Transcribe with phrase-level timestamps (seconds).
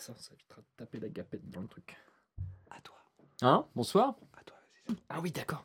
[0.00, 1.96] ça, ça évitera de taper la gapette dans le truc.
[2.70, 2.96] À toi.
[3.42, 3.66] Hein?
[3.74, 4.96] Bonsoir À toi, vas-y.
[5.08, 5.64] Ah oui, d'accord.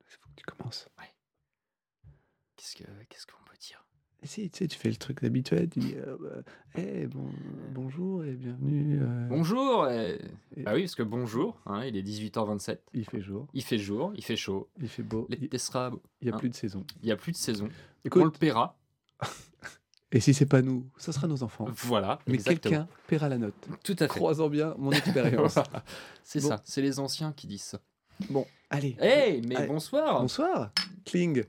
[0.00, 0.88] Il faut que tu commences.
[2.56, 3.84] Qu'est-ce que qu'est-ce qu'on peut dire?
[4.22, 7.28] Et si, tu sais, tu fais le truc habituel, tu dis euh, bah, Eh, bon,
[7.72, 9.00] bonjour et bienvenue.
[9.02, 10.18] euh, Bonjour eh.
[10.56, 12.78] Et- Ah oui, parce que bonjour, hein, il est 18h27.
[12.94, 14.70] Il fait jour, Il fait jour, il fait chaud.
[14.80, 15.90] il fait beau, il L'été sera...
[16.22, 16.38] n'y a hein.
[16.38, 16.86] plus de saison.
[17.02, 17.64] Il n'y a plus de saison.
[17.66, 17.72] On le
[18.06, 18.78] Écoute, paiera.
[20.14, 21.66] et si c'est pas nous, ça sera nos enfants.
[21.76, 22.18] Voilà.
[22.26, 23.54] Mais quelqu'un paiera la note.
[23.84, 24.08] Tout à fait.
[24.08, 25.54] Croisant bien mon expérience.
[25.54, 25.84] Voilà.
[26.22, 26.48] C'est Bon.
[26.48, 27.80] ça, c'est les anciens qui disent ça.
[28.30, 28.96] bon, allez.
[29.00, 29.66] Hey, mais Allez.
[29.66, 30.72] bonsoir Bonsoir.
[31.04, 31.44] Kling.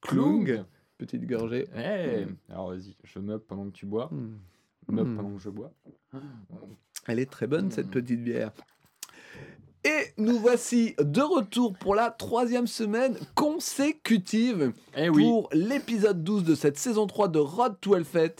[0.00, 0.64] Klung.
[0.98, 1.66] Petite gorgée.
[1.74, 4.08] Hey Alors vas-y, je meuble pendant que tu bois.
[4.12, 4.36] Hmm.
[4.88, 5.16] Meuble Mm.
[5.16, 5.72] pendant que je bois.
[7.06, 7.90] Elle est très bonne, cette Mm.
[7.90, 8.52] petite bière.
[9.84, 15.22] Et nous voici de retour pour la troisième semaine consécutive Eh oui.
[15.22, 18.34] pour l'épisode 12 de cette saison 3 de Road to Hellfest.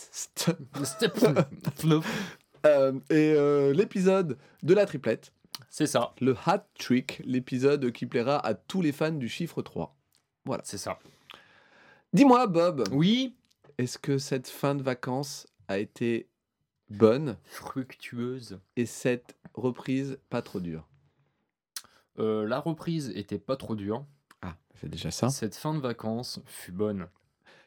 [2.66, 5.32] Euh, et euh, l'épisode de la triplette,
[5.70, 9.96] C'est ça, le Hat Trick, l'épisode qui plaira à tous les fans du chiffre 3.
[10.64, 10.98] c'est ça.
[12.12, 13.34] Dis-moi, Bob, Oui,
[13.78, 16.28] est-ce que cette fin de vacances a été
[16.90, 17.38] bonne?
[17.44, 18.60] Fructueuse.
[18.76, 20.86] et cette reprise pas trop dure?
[22.20, 24.04] Euh, la reprise était pas trop dure.
[24.42, 25.28] Ah, c'est déjà ça.
[25.30, 27.08] Cette fin de vacances fut bonne.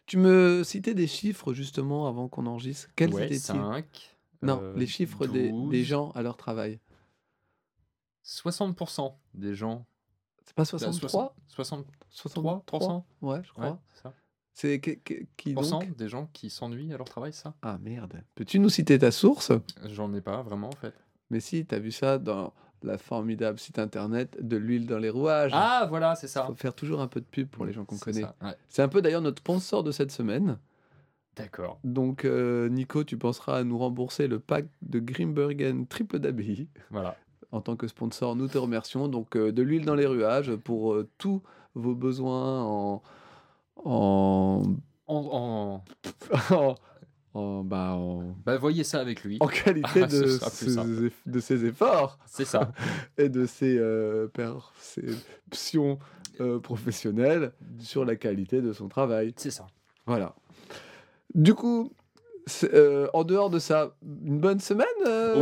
[0.06, 2.90] Tu me citais des chiffres justement avant qu'on enregistre.
[2.96, 3.40] Quels ouais, étaient-ils?
[3.40, 4.18] 5.
[4.42, 5.84] Non, les chiffres des, des 12.
[5.84, 6.80] gens à leur travail.
[8.26, 9.86] 60% des gens.
[10.46, 13.04] C'est pas Bah, 63 60 63 3%.
[13.22, 13.80] Ouais, je crois.
[14.06, 14.12] Ouais,
[14.54, 18.24] c'est qui Pourcent donc des gens qui s'ennuient à leur travail, ça Ah merde.
[18.36, 19.52] Peux-tu nous citer ta source?
[19.86, 20.94] J'en ai pas vraiment en fait.
[21.32, 25.52] Mais si, t'as vu ça dans la formidable site internet de l'huile dans les rouages.
[25.54, 26.46] Ah, voilà, c'est ça.
[26.46, 28.24] Faut faire toujours un peu de pub pour les gens qu'on connaît.
[28.24, 28.56] ouais.
[28.70, 30.58] C'est un peu d'ailleurs notre sponsor de cette semaine.
[31.36, 31.80] D'accord.
[31.84, 36.68] Donc euh, Nico, tu penseras à nous rembourser le pack de Grimbergen triple d'abbaye.
[36.92, 37.16] Voilà.
[37.52, 39.08] En tant que sponsor, nous te remercions.
[39.08, 41.42] Donc euh, de l'huile dans les ruages pour euh, tous
[41.76, 43.02] vos besoins en
[43.86, 44.62] en
[45.08, 45.84] En,
[46.52, 46.76] en-
[47.34, 47.98] en- bah,
[48.46, 49.38] Bah, voyez ça avec lui.
[49.40, 50.76] en qualité Ah, de, ses,
[51.26, 52.72] de ses efforts C'est ça.
[53.18, 56.00] et de ses euh, perceptions
[56.40, 59.34] euh, professionnelles sur la qualité de son travail.
[59.38, 59.68] C'est ça.
[60.06, 60.36] Voilà.
[61.36, 61.92] Du coup,
[62.66, 64.88] euh, en dehors de ça, une bonne semaine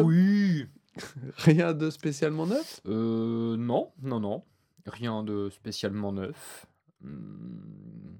[0.04, 0.66] Oui.
[1.38, 2.82] Rien de spécialement neuf?
[2.86, 4.44] Non, non, non.
[4.86, 6.66] Rien de spécialement neuf.
[7.02, 8.16] Hmm,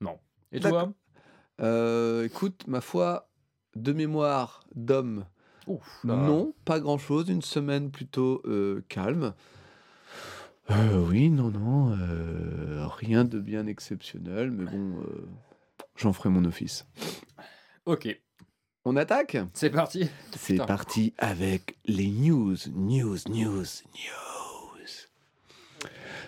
[0.00, 0.18] non.
[0.52, 0.92] Et toi?
[1.60, 3.28] Euh, Écoute, ma foi,
[3.76, 5.26] de mémoire d'homme,
[6.04, 7.28] non, pas grand-chose.
[7.28, 9.34] Une semaine plutôt euh, calme.
[10.70, 11.96] Euh, oui, non, non,
[12.88, 15.02] rien de bien exceptionnel, mais bon,
[15.96, 16.86] j'en ferai mon office.
[17.84, 18.16] Ok,
[18.84, 19.36] On attaque?
[19.54, 20.08] C'est parti.
[20.36, 24.72] C'est parti avec les news, news, news, news.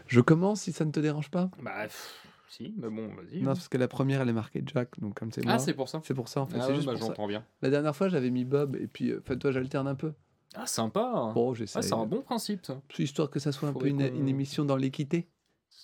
[0.06, 1.50] Je commence si ça ne te dérange pas?
[1.62, 2.23] Bah, pff,
[2.56, 3.38] si, mais bon, vas-y.
[3.40, 5.54] Non, parce que la première, elle est marquée Jack, donc comme c'est moi.
[5.54, 6.00] ah, c'est pour ça.
[6.04, 6.56] C'est pour ça en fait.
[6.58, 7.06] Ah c'est ouais, juste bah, pour ça.
[7.08, 7.44] j'entends bien.
[7.62, 10.12] La dernière fois, j'avais mis Bob et puis, euh, enfin, toi, j'alterne un peu.
[10.54, 11.32] Ah, sympa.
[11.34, 11.82] Bon, Ah, j'essaie.
[11.82, 12.80] c'est un bon principe, ça.
[12.98, 15.28] Histoire que ça soit un peu une, qu'on- une émission dans l'équité.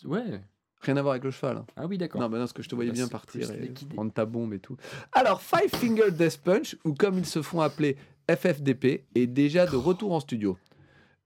[0.04, 0.40] Ouais.
[0.82, 1.58] Rien à voir avec le cheval.
[1.58, 1.66] hein.
[1.76, 2.20] Ah oui, d'accord.
[2.20, 4.24] Non, non, parce que je te voyais Bah, bien c'est partir plus et prendre ta
[4.24, 4.76] bombe et tout.
[5.12, 7.96] Alors, Five Finger Death Punch, ou comme ils se font appeler
[8.30, 10.56] FFDP, est déjà de retour en studio.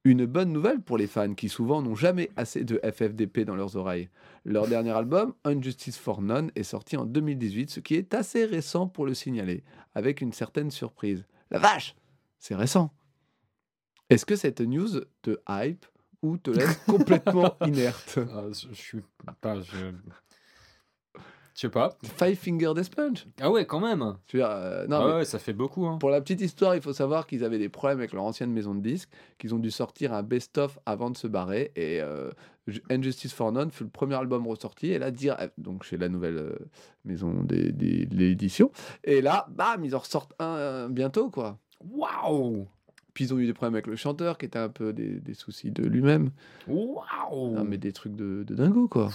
[0.07, 3.77] Une bonne nouvelle pour les fans qui souvent n'ont jamais assez de FFDP dans leurs
[3.77, 4.11] oreilles.
[4.45, 8.87] Leur dernier album, Unjustice for None, est sorti en 2018, ce qui est assez récent
[8.87, 11.25] pour le signaler, avec une certaine surprise.
[11.51, 11.97] La vache
[12.39, 12.93] C'est récent
[14.11, 15.87] Est-ce que cette news te hype
[16.21, 18.19] ou te laisse complètement inerte?
[18.31, 19.01] Ah, je, suis
[19.41, 19.63] pas.
[19.63, 19.91] Je...
[21.55, 21.97] je sais pas.
[22.03, 24.15] Five Finger Death Punch Ah ouais, quand même.
[24.27, 25.87] Je veux dire, euh, non, ah ouais, ça fait beaucoup.
[25.87, 25.99] Hein.
[25.99, 28.75] Pour la petite histoire, il faut savoir qu'ils avaient des problèmes avec leur ancienne maison
[28.75, 31.71] de disques, qu'ils ont dû sortir un best-of avant de se barrer.
[31.77, 32.31] Et euh,
[32.91, 34.89] Injustice for None fut le premier album ressorti.
[34.89, 36.57] Et là, dire, donc chez la nouvelle euh,
[37.05, 38.73] maison des- des- de l'édition.
[39.05, 41.59] Et là, bam, ils en ressortent un euh, bientôt, quoi.
[41.89, 42.67] Waouh
[43.13, 45.35] Puis ils ont eu des problèmes avec le chanteur, qui était un peu des, des
[45.35, 46.31] soucis de lui-même.
[46.67, 49.11] Waouh mais des trucs de, de dingo, quoi.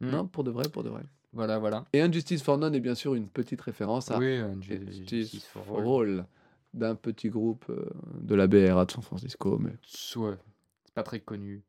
[0.00, 0.10] Hmm.
[0.10, 1.02] non, pour de vrai, pour de vrai.
[1.32, 1.84] Voilà, voilà.
[1.92, 5.08] Et Injustice for None est bien sûr une petite référence à Oui, euh, J- Justice
[5.08, 5.86] Justice for All.
[6.18, 6.26] All,
[6.74, 7.84] d'un petit groupe euh,
[8.20, 9.58] de la BRA de San Francisco.
[9.58, 9.70] Mais
[10.16, 10.36] Ouais,
[10.84, 11.62] c'est pas très connu.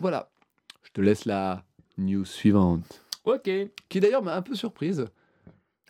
[0.00, 0.30] voilà,
[0.82, 1.64] je te laisse la
[1.98, 3.04] news suivante.
[3.24, 3.50] Ok.
[3.88, 5.06] Qui d'ailleurs m'a un peu surprise.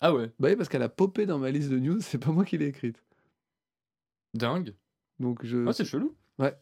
[0.01, 2.31] Ah ouais, Bah oui, parce qu'elle a popé dans ma liste de news, c'est pas
[2.33, 3.03] moi qui l'ai écrite.
[4.35, 4.75] dingue.
[5.19, 5.67] Donc je.
[5.67, 6.15] Ah, c'est chelou.
[6.39, 6.55] Ouais.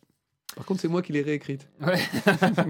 [0.56, 1.68] Par contre, c'est moi qui l'ai réécrite.
[1.80, 2.00] Ouais.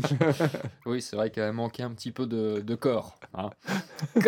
[0.86, 3.18] oui, c'est vrai qu'elle manquait un petit peu de, de corps.
[3.34, 3.50] hein.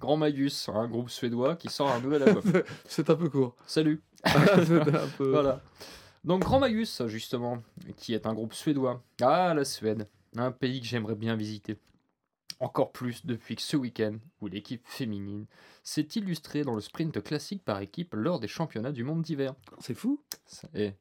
[0.00, 2.42] Grand Magus, un groupe suédois qui sort un nouvel album.
[2.88, 3.56] c'est un peu court.
[3.66, 4.02] Salut.
[4.24, 5.30] Un peu...
[5.30, 5.62] Voilà.
[6.24, 7.62] Donc Grand Magus, justement,
[7.96, 9.02] qui est un groupe suédois.
[9.20, 11.78] Ah, la Suède, un pays que j'aimerais bien visiter.
[12.58, 15.44] Encore plus depuis que ce week-end, où l'équipe féminine
[15.84, 19.54] s'est illustrée dans le sprint classique par équipe lors des championnats du monde d'hiver.
[19.78, 20.22] C'est fou.
[20.46, 20.94] Ça- Et,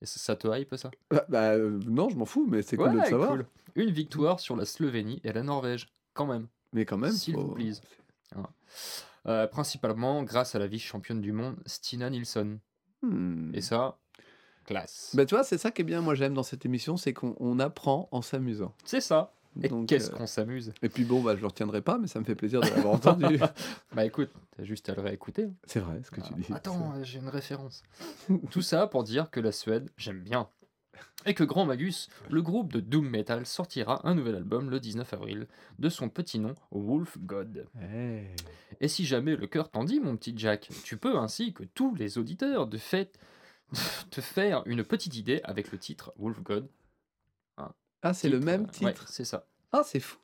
[0.00, 0.90] et ça, ça te hype ça?
[1.10, 3.30] Bah, bah, euh, non, je m'en fous, mais c'est cool de le savoir.
[3.30, 3.46] cool.
[3.74, 6.48] Une victoire sur la Slovénie et la Norvège, quand même.
[6.72, 7.80] Mais quand même, S'il vous plaise.
[9.26, 12.58] Euh, principalement grâce à la vice-championne du monde, Stina Nilsson.
[13.02, 13.50] Hmm.
[13.54, 13.98] Et ça,
[14.64, 15.12] classe.
[15.14, 17.34] Bah, tu vois, c'est ça qui est bien, moi j'aime dans cette émission, c'est qu'on
[17.40, 18.74] on apprend en s'amusant.
[18.84, 19.34] C'est ça.
[19.62, 22.06] Et Donc, qu'est-ce euh, qu'on s'amuse Et puis bon, bah, je le retiendrai pas, mais
[22.06, 23.38] ça me fait plaisir de l'avoir entendu.
[23.94, 25.48] Bah écoute, t'as juste à le réécouter.
[25.66, 26.52] C'est vrai ce que tu Ah, dis.
[26.52, 27.82] Attends, j'ai une référence.
[28.50, 30.48] Tout ça pour dire que la Suède, j'aime bien.
[31.26, 35.12] Et que Grand Magus, le groupe de Doom Metal, sortira un nouvel album le 19
[35.14, 35.46] avril,
[35.78, 37.66] de son petit nom, Wolf God.
[37.92, 38.24] Eh.
[38.80, 41.94] Et si jamais le cœur t'en dit, mon petit Jack, tu peux ainsi que tous
[41.96, 43.18] les auditeurs de fait
[44.10, 46.68] te faire une petite idée avec le titre Wolf God.
[48.02, 49.08] Ah, c'est le même ouais, titre.
[49.08, 49.46] c'est ça.
[49.72, 50.18] Ah, c'est fou.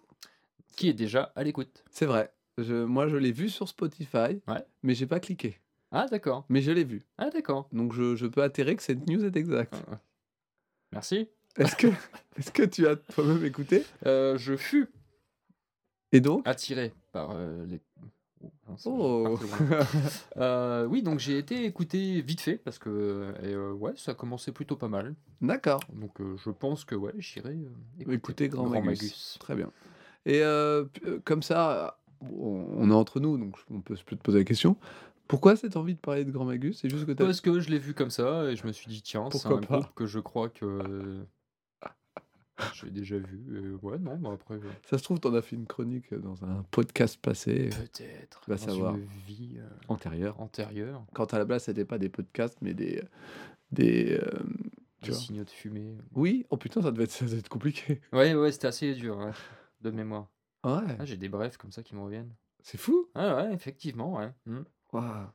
[0.76, 1.84] Qui est déjà à l'écoute.
[1.90, 2.32] C'est vrai.
[2.58, 4.64] Je, moi, je l'ai vu sur Spotify, Ouais.
[4.82, 5.60] mais j'ai pas cliqué.
[5.90, 6.44] Ah d'accord.
[6.48, 7.02] Mais je l'ai vu.
[7.18, 7.68] Ah d'accord.
[7.72, 9.74] Donc je, je peux atterrer que cette news est exacte.
[9.74, 9.94] Euh,
[10.92, 11.28] Merci.
[11.56, 11.86] Est-ce que,
[12.36, 13.84] est que tu as toi-même écouté?
[14.06, 14.88] Euh, je fus
[16.12, 16.46] Et donc?
[16.48, 17.80] attiré par euh, les.
[18.86, 19.38] Oh.
[20.36, 24.52] Euh, oui, donc j'ai été écouté vite fait parce que et, euh, ouais, ça commençait
[24.52, 25.14] plutôt pas mal.
[25.40, 25.80] D'accord.
[25.92, 29.36] Donc euh, je pense que ouais, j'irai euh, Écoutez Grand, Magus.
[29.40, 29.70] Très bien.
[30.26, 30.42] Et
[31.24, 34.76] comme ça, on on est entre nous, donc on peut, te poser la question.
[35.28, 36.80] Pourquoi cette envie de parler de Grand Magus?
[36.80, 37.12] C'est juste que.
[37.12, 39.58] Parce que je l'ai vu comme ça et je me suis dit tiens, c'est un
[39.58, 39.78] pas?
[39.78, 41.24] groupe que je crois que
[42.74, 43.74] j'ai déjà vu.
[43.82, 46.62] Ouais, non, bah après euh, Ça se trouve, t'en as fait une chronique dans un
[46.70, 48.94] podcast passé, peut-être Va dans savoir.
[48.94, 50.40] une vie euh, antérieur.
[50.40, 53.02] antérieure, Quand à la base, c'était pas des podcasts, mais des...
[53.72, 54.40] des euh,
[55.02, 55.20] Tu des vois.
[55.20, 55.96] signaux de fumée.
[56.14, 58.00] Oui, oh putain, ça devait être, ça devait être compliqué.
[58.12, 59.32] Ouais, ouais, c'était assez dur ouais,
[59.80, 60.28] de mémoire.
[60.64, 62.32] Ouais, Ah, j'ai des brefs comme ça qui me reviennent.
[62.62, 63.08] c'est fou.
[63.14, 64.30] Ah ouais, effectivement, ouais.
[64.46, 64.62] Hmm.
[64.92, 65.26] Waouh.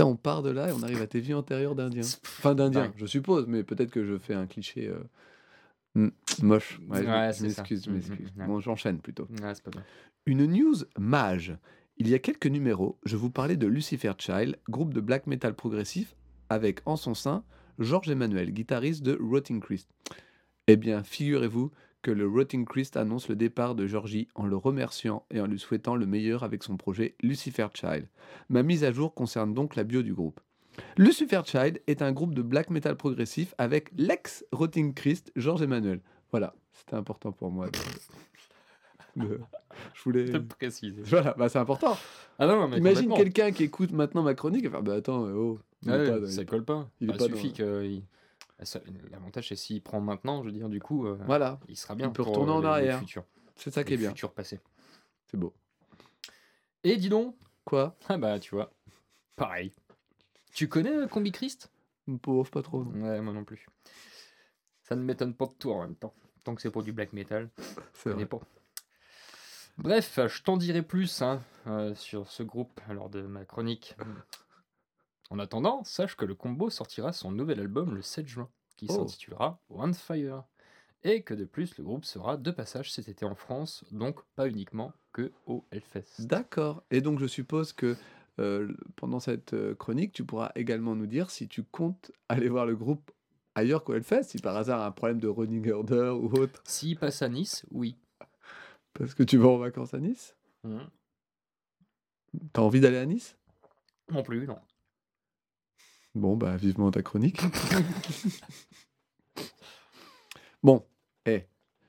[0.00, 2.02] On part de là et on arrive à tes vies antérieures d'Indien.
[2.38, 5.00] Enfin, d'Indien, je suppose, mais peut-être que je fais un cliché euh,
[6.00, 6.10] mm,
[6.42, 6.80] moche.
[6.88, 7.02] Ouais,
[7.32, 8.32] je m'excuse, je Mm, mm, m'excuse.
[8.38, 8.46] ouais.
[8.46, 9.24] Bon, j'enchaîne plutôt.
[9.42, 9.84] Ouais, c'est pas bien.
[10.26, 11.56] Une news mage.
[11.96, 15.54] Il y a quelques numéros, je vous parlais de Lucifer Child, groupe de black metal
[15.54, 16.14] progressif,
[16.48, 17.42] avec en son sein
[17.80, 19.88] Georges Emmanuel, guitariste de Rotting Christ.
[20.68, 21.72] Eh bien, figurez-vous
[22.02, 25.58] que le Rotting Christ annonce le départ de Georgie en le remerciant et en lui
[25.58, 28.06] souhaitant le meilleur avec son projet Lucifer Child.
[28.48, 30.40] Ma mise à jour concerne donc la bio du groupe.
[30.96, 36.00] Lucifer Child est un groupe de black metal progressif avec l'ex-Rotting Christ Georges Emmanuel.
[36.30, 37.68] Voilà, c'était important pour moi.
[39.16, 39.40] de- de-
[39.94, 40.24] Je voulais.
[40.26, 41.02] De préciser.
[41.02, 41.96] Voilà, bah c'est important.
[42.38, 45.32] Ah non, mais Imagine quelqu'un qui écoute maintenant ma chronique et faire bah attends, euh,
[45.34, 46.88] oh, il est Ouais, pas dans- ça colle pas.
[47.00, 47.84] il est Bah, pas suffit dans- que.
[47.84, 48.02] il-
[48.62, 48.80] ça-
[49.10, 52.10] L'avantage, c'est s'il prend maintenant, je veux dire, du coup, euh, Voilà, il sera bien.
[52.10, 53.00] peut pour, retourner en arrière.
[53.56, 54.10] c'est ça qui est bien.
[54.10, 54.60] futurs passés.
[55.26, 55.52] C'est beau.
[56.84, 57.34] Et dis donc,
[57.64, 57.96] Quoi?
[58.08, 58.72] Ah bah tu vois,
[59.36, 59.72] pareil.
[60.58, 61.70] Tu connais euh, Combi Christ?
[62.20, 62.82] Pauvre, pas trop.
[62.82, 63.06] non.
[63.08, 63.64] Ouais, moi non plus.
[64.82, 66.12] Ça ne m'étonne pas de tout en même temps.
[66.42, 67.48] Tant que c'est pour du black metal,
[68.04, 68.26] vrai.
[68.26, 68.40] pas.
[69.76, 73.94] Bref, je t'en dirai plus hein, euh, sur ce groupe lors de ma chronique.
[75.30, 78.94] En attendant, sache que le combo sortira son nouvel album le 7 juin, qui Oh.
[78.94, 80.42] s'intitulera One Fire.
[81.04, 84.48] Et que de plus, le groupe sera de passage cet été en France, donc pas
[84.48, 86.22] uniquement que au Hellfest.
[86.26, 86.82] D'accord.
[86.90, 87.94] Et donc je suppose que
[88.38, 92.66] euh, pendant cette euh, chronique, tu pourras également nous dire si tu comptes aller voir
[92.66, 93.10] le groupe
[93.54, 97.22] ailleurs qu'au Hellfest, si par hasard un problème de running order ou autre, S'il passe
[97.22, 97.96] à Nice, oui.
[98.92, 100.36] parce que tu vas en vacances à Nice?
[100.64, 100.88] Mhm.
[102.52, 103.36] T'as envie d'aller à Nice?
[104.10, 104.58] Non plus, non.
[106.14, 107.40] Bon, bah vivement ta chronique.
[110.62, 110.84] bon,
[111.26, 111.44] eh,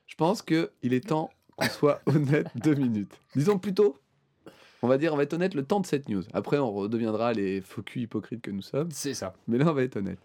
[0.07, 3.19] je pense que il est temps qu'on soit honnête deux minutes.
[3.35, 3.97] Disons plutôt,
[4.81, 6.23] on va dire, on va être honnête le temps de cette news.
[6.33, 8.89] Après, on redeviendra les faux culs hypocrites que nous sommes.
[8.91, 9.33] C'est ça.
[9.47, 10.19] Mais là, on va être honnête.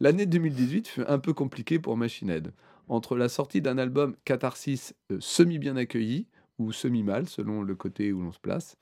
[0.00, 2.52] L'année 2018 fut un peu compliquée pour Machine Head.
[2.88, 6.26] Entre la sortie d'un album Catharsis euh, semi-bien accueilli,
[6.58, 8.76] ou semi-mal, selon le côté où l'on se place,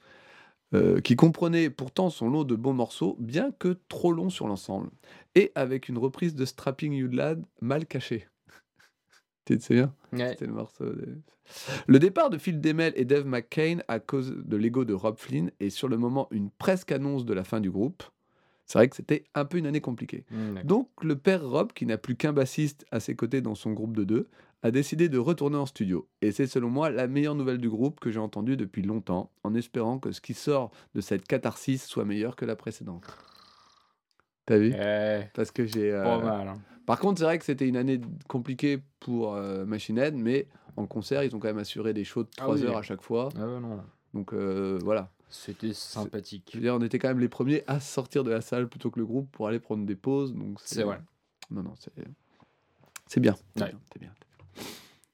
[0.75, 4.91] euh, qui comprenait pourtant son lot de bons morceaux, bien que trop long sur l'ensemble,
[5.35, 8.27] et avec une reprise de Strapping You Lad mal cachée.
[9.47, 10.29] Tu te souviens Ouais.
[10.31, 10.85] C'était le morceau.
[10.85, 11.19] de-
[11.87, 15.51] Le départ de Phil Demel et Dave McCain à cause de l'ego de Rob Flynn
[15.61, 18.03] est sur le moment une presque annonce de la fin du groupe.
[18.67, 20.25] C'est vrai que c'était un peu une année compliquée.
[20.31, 20.65] D'accord.
[20.65, 23.97] Donc le père Rob, qui n'a plus qu'un bassiste à ses côtés dans son groupe
[23.97, 24.29] de deux,
[24.65, 26.09] a décidé de retourner en studio.
[26.23, 29.55] Et c'est selon moi la meilleure nouvelle du groupe que j'ai entendue depuis longtemps, en
[29.55, 33.05] espérant que ce qui sort de cette catharsis soit meilleur que la précédente.
[34.47, 34.73] T'as vu?
[34.77, 35.93] Eh, Parce que j'ai...
[35.93, 36.49] euh, pas mal.
[36.49, 36.59] hein.
[36.87, 40.87] Par contre, c'est vrai que c'était une année compliquée pour euh, Machine Head, mais en
[40.87, 42.65] concert, ils ont quand même assuré des shows de Ah 3 oui.
[42.65, 43.29] heures à chaque fois.
[43.37, 43.83] Ah ouais, non.
[44.15, 45.11] Donc euh, voilà.
[45.29, 46.51] C'était sympathique.
[46.53, 48.91] Je veux dire, on était quand même les premiers à sortir de la salle plutôt
[48.93, 50.33] que le groupe pour aller prendre des pauses.
[50.33, 51.01] Donc C'est vrai.
[51.51, 51.93] Non, non, c'est
[53.09, 53.35] c'est bien.
[53.57, 53.71] C'est Ouais.
[53.71, 54.13] bien, bien.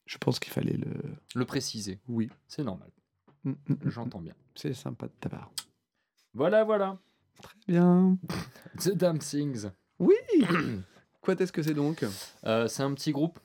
[0.07, 0.91] Je pense qu'il fallait le.
[1.35, 2.29] Le préciser, Oui.
[2.47, 2.91] c'est normal.
[3.45, 3.77] Mm, mm, mm.
[3.91, 4.35] J'entends bien.
[4.55, 5.51] C'est sympa de ta part.
[6.35, 6.99] Voilà, voilà.
[7.43, 8.19] Très bien.
[8.79, 9.67] The Damn Things.
[9.99, 10.15] Oui.
[11.23, 12.05] Quoi est-ce que c'est donc
[12.45, 13.39] Euh, c'est un petit groupe,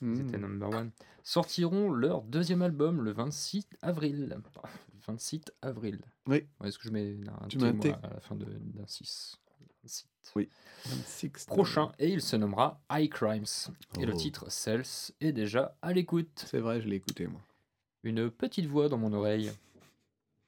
[0.00, 0.16] Mm.
[0.16, 0.90] c'était number one.
[1.22, 4.38] Sortiront leur deuxième album le 26 avril.
[5.06, 6.00] 26 avril.
[6.26, 6.46] Oui.
[6.64, 8.46] Est-ce que je mets un Tu mets un à la fin d'un
[8.86, 9.36] 6
[9.82, 10.06] 26.
[10.36, 10.48] Oui.
[10.86, 13.44] 26, Prochain, et il se nommera High Crimes.
[13.98, 14.16] Et le Oh.
[14.16, 16.44] titre Cells est déjà à l'écoute.
[16.46, 17.40] C'est vrai, je l'ai écouté moi.
[18.02, 19.50] Une petite voix dans mon oreille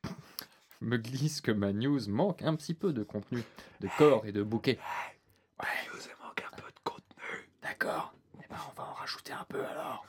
[0.80, 3.42] me glisse que ma news manque un petit peu de contenu,
[3.80, 4.78] de corps et de bouquet.
[5.60, 7.48] Ouais, vous manque un peu de contenu.
[7.72, 8.12] D'accord.
[8.36, 10.04] Eh ben, on va en rajouter un peu alors.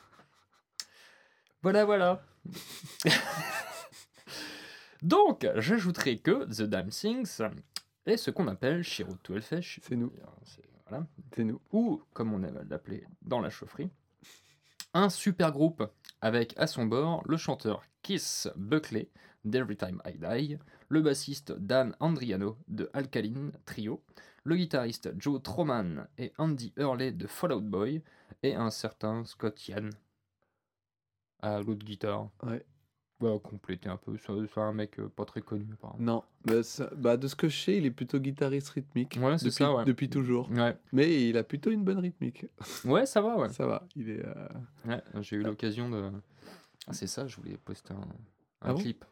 [1.62, 2.22] Voilà, voilà.
[5.02, 7.42] Donc, j'ajouterai que The Damn Things
[8.06, 10.12] est ce qu'on appelle chez to Hellfest, C'est nous.
[10.44, 11.08] c'est- Voilà.
[11.34, 11.62] C'est nous.
[11.72, 13.90] Ou, comme on aime l'appeler dans la chaufferie,
[14.94, 15.90] un super groupe
[16.20, 19.10] avec à son bord le chanteur Kiss Buckley
[19.46, 20.58] d'Every Time I Die,
[20.90, 24.04] le bassiste Dan Andriano de Alkaline Trio,
[24.44, 28.02] le guitariste Joe Troman et Andy Hurley de Fallout Boy,
[28.42, 29.90] et un certain Scott Yann
[31.42, 32.30] à l'autre guitare.
[32.44, 32.66] Ouais.
[33.20, 36.04] Va compléter un peu, c'est un mec euh, pas très connu apparemment.
[36.04, 36.56] Non, bah,
[36.98, 39.18] bah, de ce que je sais, il est plutôt guitariste rythmique.
[39.22, 39.86] Ouais, c'est depuis, ça, ouais.
[39.86, 40.50] depuis toujours.
[40.52, 40.76] Ouais.
[40.92, 42.46] Mais il a plutôt une bonne rythmique.
[42.86, 43.50] ouais, ça va, ouais.
[43.50, 43.88] Ça va.
[43.96, 44.26] Il est.
[44.26, 44.48] euh,
[44.86, 46.12] Ouais, j'ai eu l'occasion de.
[46.88, 48.08] Ah, c'est ça, je voulais poster un, un
[48.62, 48.80] Ah bon?
[48.80, 49.06] clip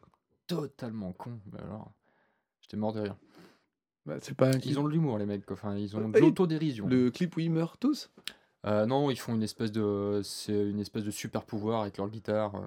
[0.46, 1.38] totalement con.
[1.52, 1.92] Mais alors,
[2.60, 3.16] j'étais mort de rire.
[4.06, 4.50] bah, c'est pas.
[4.64, 5.50] Ils ont de l'humour, les mecs.
[5.50, 6.86] Enfin, ils ont Euh, de l'autodérision.
[6.86, 8.10] Le clip où ils meurent tous?
[8.66, 12.08] Euh, non, ils font une espèce de, c'est une espèce de super pouvoir avec leur
[12.08, 12.54] guitare.
[12.56, 12.66] euh.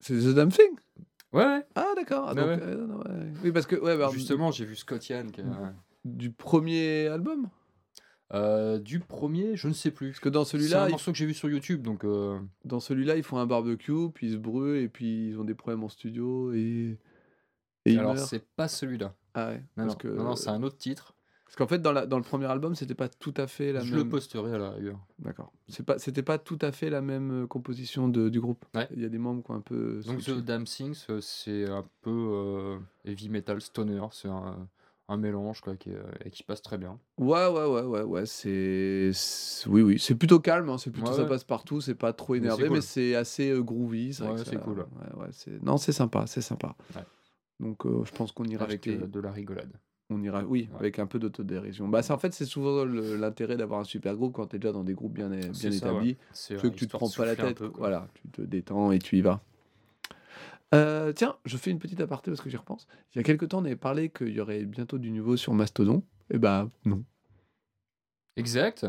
[0.00, 0.76] C'est The Damn Thing?
[1.32, 1.66] Ouais, ouais.
[1.74, 2.28] Ah, d'accord.
[2.28, 2.40] Ah, ouais.
[2.40, 3.32] euh, ouais.
[3.44, 3.76] Oui, parce que.
[3.76, 5.30] Ouais, bah, Justement, j'ai vu Scott Yann.
[5.30, 5.74] qui a-.
[6.04, 7.48] Du premier album
[8.34, 10.08] Euh, du premier, je ne sais plus.
[10.10, 12.04] Parce que dans C'est celui-là, un ils- morceau que j'ai vu sur YouTube, donc.
[12.04, 15.44] euh, dans celui-là, ils font un barbecue, puis ils se brûlent, et puis ils ont
[15.44, 16.98] des problèmes en studio, et.
[17.86, 19.14] Et ils Alors, c'est pas celui-là.
[19.34, 19.54] Ah ouais.
[19.78, 20.08] Non, parce non, que...
[20.08, 21.14] non, non, c'est un autre titre.
[21.46, 23.80] Parce qu'en fait, dans, la, dans le premier album, c'était pas tout à fait la
[23.80, 24.04] je même.
[24.04, 24.98] le posterai à la rigueur.
[25.20, 25.50] D'accord.
[25.68, 28.66] C'est pas, c'était pas tout à fait la même euh, composition de, du groupe.
[28.74, 28.86] Ouais.
[28.94, 30.02] Il y a des membres qui ont un peu.
[30.04, 30.18] Donc.
[30.22, 34.68] The Damn Things, c'est un peu euh, heavy metal stoner, c'est un,
[35.08, 36.98] un mélange quoi, qui, est- et qui passe très bien.
[37.18, 38.26] Ouais, ouais, ouais, ouais, ouais.
[38.26, 39.10] C'est,
[39.66, 39.98] oui, oui.
[39.98, 40.68] C'est plutôt calme.
[40.68, 41.28] hein, C'est plutôt Ouais, ça ouais.
[41.28, 41.80] passe partout.
[41.80, 42.82] C'est pas trop Mais c'est énervé, mais cool.
[42.82, 44.08] c'est assez euh, groovy.
[44.20, 44.80] Ouais, c'est ça- cool.
[44.80, 45.62] Ouais, ouais, c'est...
[45.62, 46.76] Non, c'est sympa, c'est sympa.
[47.60, 49.72] Donc, euh, je pense qu'on ira Avec acheter- euh, de la rigolade.
[50.10, 51.86] On ira, oui, avec un peu d'autodérision.
[51.86, 54.72] Bah, c'est en fait, c'est souvent l'intérêt d'avoir un super groupe quand tu es déjà
[54.72, 56.16] dans des groupes bien, bien ça, établis.
[56.32, 57.58] C'est euh, que tu te prends pas la tête.
[57.58, 59.42] peu, voilà, tu te détends et tu y vas.
[60.74, 62.86] Euh, tiens, je fais une petite aparté parce que j'y repense.
[63.14, 65.54] Il y a quelques temps, on avait parlé qu'il y aurait bientôt du nouveau sur
[65.54, 66.02] Mastodon.
[66.30, 67.04] Et bah non.
[68.36, 68.86] Exact.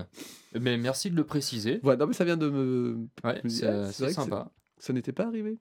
[0.59, 1.79] Mais merci de le préciser.
[1.81, 3.07] Voilà, non, mais ça vient de me.
[3.23, 4.51] Ouais, me c'est ah, c'est que sympa.
[4.77, 5.57] Ça n'était pas arrivé.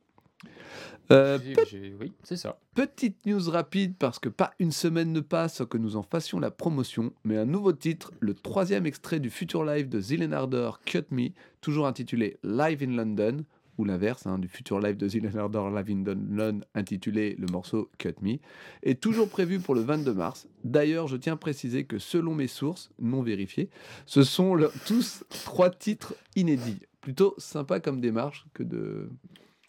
[1.11, 2.61] Euh, J'ai- j'ai- Oui, c'est ça.
[2.75, 6.39] Petite news rapide parce que pas une semaine ne passe sans que nous en fassions
[6.39, 11.05] la promotion, mais un nouveau titre, le troisième extrait du futur live de Zillenharder Cut
[11.11, 13.39] Me, toujours intitulé Live in London,
[13.79, 18.15] ou l'inverse, hein, du futur live de Zillenharder Live in London intitulé le morceau Cut
[18.21, 18.39] Me,
[18.83, 20.49] est toujours prévu pour le 22 mars.
[20.65, 23.71] D'ailleurs, je tiens à préciser que selon mes sources, non vérifiées,
[24.05, 26.81] ce sont le- tous trois titres inédits.
[27.01, 29.09] Plutôt sympa comme démarche que de...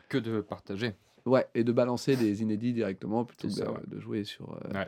[0.09, 0.93] Que de partager.
[1.25, 3.77] Ouais, et de balancer des inédits directement plutôt que de, ouais.
[3.87, 4.51] de jouer sur.
[4.65, 4.87] euh, Ouais.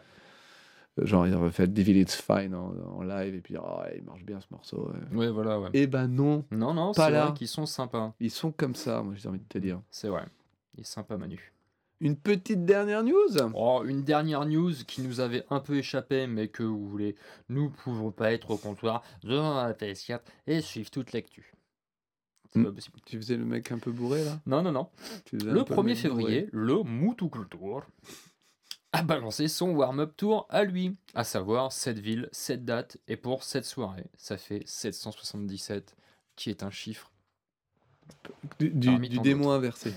[1.01, 4.23] Genre, il aurait fait Devil It's Fine en, en live et puis oh, il marche
[4.23, 4.89] bien ce morceau.
[5.11, 5.17] ouais.
[5.17, 5.69] Ouais, voilà, ouais.
[5.73, 7.31] Eh ben non, Non, non, Pas là.
[7.35, 8.13] qu'ils sont sympas.
[8.19, 9.81] ils sont comme ça, moi j'ai envie de te dire.
[9.89, 10.25] C'est vrai.
[10.75, 11.51] Il est sympa, Manu.
[11.99, 13.37] Une petite dernière news?
[13.53, 17.15] Oh, une dernière news qui nous avait un peu échappé, mais que vous voulez,
[17.49, 21.53] nous pouvons pas être au comptoir devant la PS4 et suivre toute l'actu.
[22.51, 22.65] C'est Hmm.
[22.65, 22.97] pas possible.
[23.05, 24.39] Tu faisais le mec un peu bourré là?
[24.45, 24.87] Non, non, non.
[25.31, 27.83] Le peu 1er mec février, le Moutoukoutour
[28.93, 33.43] a balancé son warm-up tour à lui, à savoir cette ville, cette date, et pour
[33.43, 35.95] cette soirée, ça fait 777,
[36.35, 37.11] qui est un chiffre.
[38.59, 39.93] Du, du, démon inversé.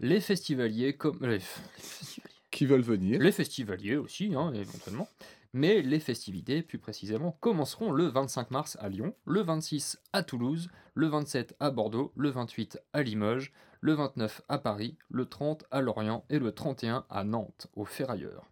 [0.00, 1.18] Les festivaliers comme...
[1.24, 2.34] Les, f- les festivaliers.
[2.50, 3.20] qui veulent venir.
[3.20, 5.08] Les festivaliers aussi, hein, éventuellement.
[5.52, 10.68] Mais les festivités, plus précisément, commenceront le 25 mars à Lyon, le 26 à Toulouse,
[10.94, 15.80] le 27 à Bordeaux, le 28 à Limoges, le 29 à Paris, le 30 à
[15.80, 18.50] Lorient et le 31 à Nantes, au Ferrailleur.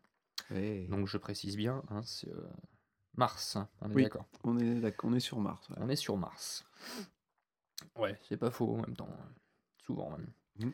[0.50, 0.86] Ouais.
[0.90, 2.46] Donc je précise bien, hein, c'est euh,
[3.16, 4.02] mars, hein, on est Oui.
[4.04, 4.26] d'accord.
[4.44, 5.68] On est, d'accord, on est sur Mars.
[5.70, 5.76] ouais.
[5.80, 6.64] On est sur Mars.
[7.96, 9.08] Ouais, c'est pas faux en même temps.
[9.10, 9.28] hein.
[9.78, 10.26] Souvent même.
[10.58, 10.72] Mhm.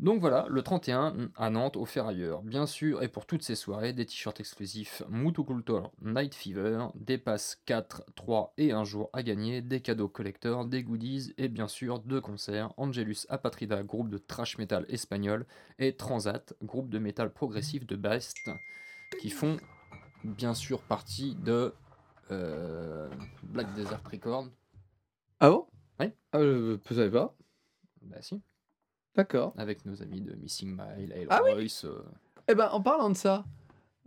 [0.00, 2.42] Donc voilà, le 31 à Nantes au Ferrailleur.
[2.42, 7.62] Bien sûr, et pour toutes ces soirées, des t-shirts exclusifs Mutuculture Night Fever, des passes
[7.66, 12.00] 4, 3 et 1 jour à gagner, des cadeaux collecteurs, des goodies et bien sûr
[12.00, 15.46] deux concerts Angelus Apatrida, groupe de trash metal espagnol,
[15.78, 18.50] et Transat, groupe de métal progressif de Brest,
[19.20, 19.56] qui font
[20.24, 21.74] bien sûr partie de
[22.32, 23.08] euh,
[23.44, 24.48] Black Desert Records.
[25.38, 25.66] Ah bon?
[26.00, 26.16] Ouais.
[26.32, 27.36] Ah, je ne savais pas?
[28.02, 28.42] Bah si,
[29.14, 29.52] D'accord.
[29.56, 31.84] avec nos amis de Missing Mile, Hail Ah oui Royce.
[31.84, 32.02] euh,
[32.48, 33.44] Eh ben, en parlant de ça,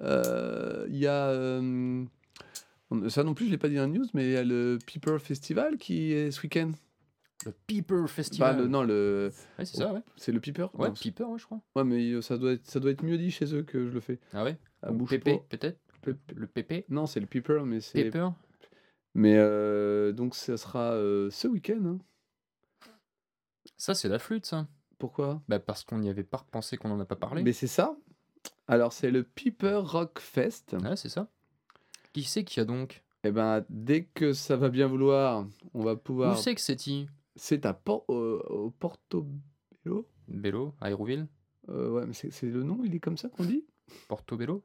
[0.01, 1.27] euh, il y a.
[1.29, 2.03] euh,
[3.09, 4.79] ça non plus, je l'ai pas dit dans la news, mais il y a le
[4.85, 6.71] Peeper Festival qui est ce week-end.
[7.45, 8.57] le Peeper Bah, Festival.
[8.57, 10.01] le, non, le, Ouais, c'est ça, ouais.
[10.15, 11.61] c'est le Peeper Ouais, Non, Peeper, ouais, je crois.
[11.75, 13.99] ouais, mais ça doit, être, ça doit être mieux dit chez eux que je le
[13.99, 14.19] fais.
[14.33, 14.57] Ah ouais?
[14.81, 15.79] Ah, Ou Pépé, peut-être?
[16.01, 16.85] Pe- Le Pépé?
[16.89, 18.03] Non, c'est le Peeper, mais c'est.
[18.05, 18.29] Pepper
[19.13, 19.35] Mais
[20.13, 20.91] donc, ça sera
[21.29, 21.81] ce week-end.
[21.85, 21.97] hein.
[23.77, 24.67] Ça, c'est la flûte, ça.
[24.97, 25.41] Pourquoi?
[25.47, 27.43] Bah, parce qu'on n'y avait pas repensé qu'on en a pas parlé.
[27.43, 27.95] Mais c'est ça.
[28.67, 30.75] Alors, c'est le Peeper Rock Fest.
[30.81, 31.27] Ouais, c'est ça.
[32.13, 33.03] Qui c'est qu'il y a donc?
[33.23, 36.37] Et ben, dès que ça va bien vouloir, on va pouvoir.
[36.37, 37.09] Où c'est que c'est-il?
[37.35, 40.07] C'est à Por- au, au Portobello.
[40.27, 41.27] Bello Aéroville
[41.69, 43.65] Euh, ouais, mais c'est c'est le nom, il est comme ça qu'on dit?
[44.07, 44.63] Portobello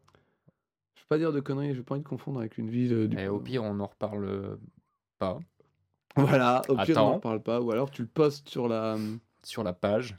[0.94, 2.92] Je vais pas dire de conneries, j'ai pas envie de confondre avec une ville.
[2.92, 3.18] euh, du...
[3.18, 4.56] Et au pire, on en reparle euh,
[5.18, 5.38] pas.
[6.16, 7.10] Voilà, au pire, on Attends.
[7.12, 7.60] n'en parle pas.
[7.60, 8.96] Ou alors tu le postes sur la.
[9.42, 10.18] Sur la page,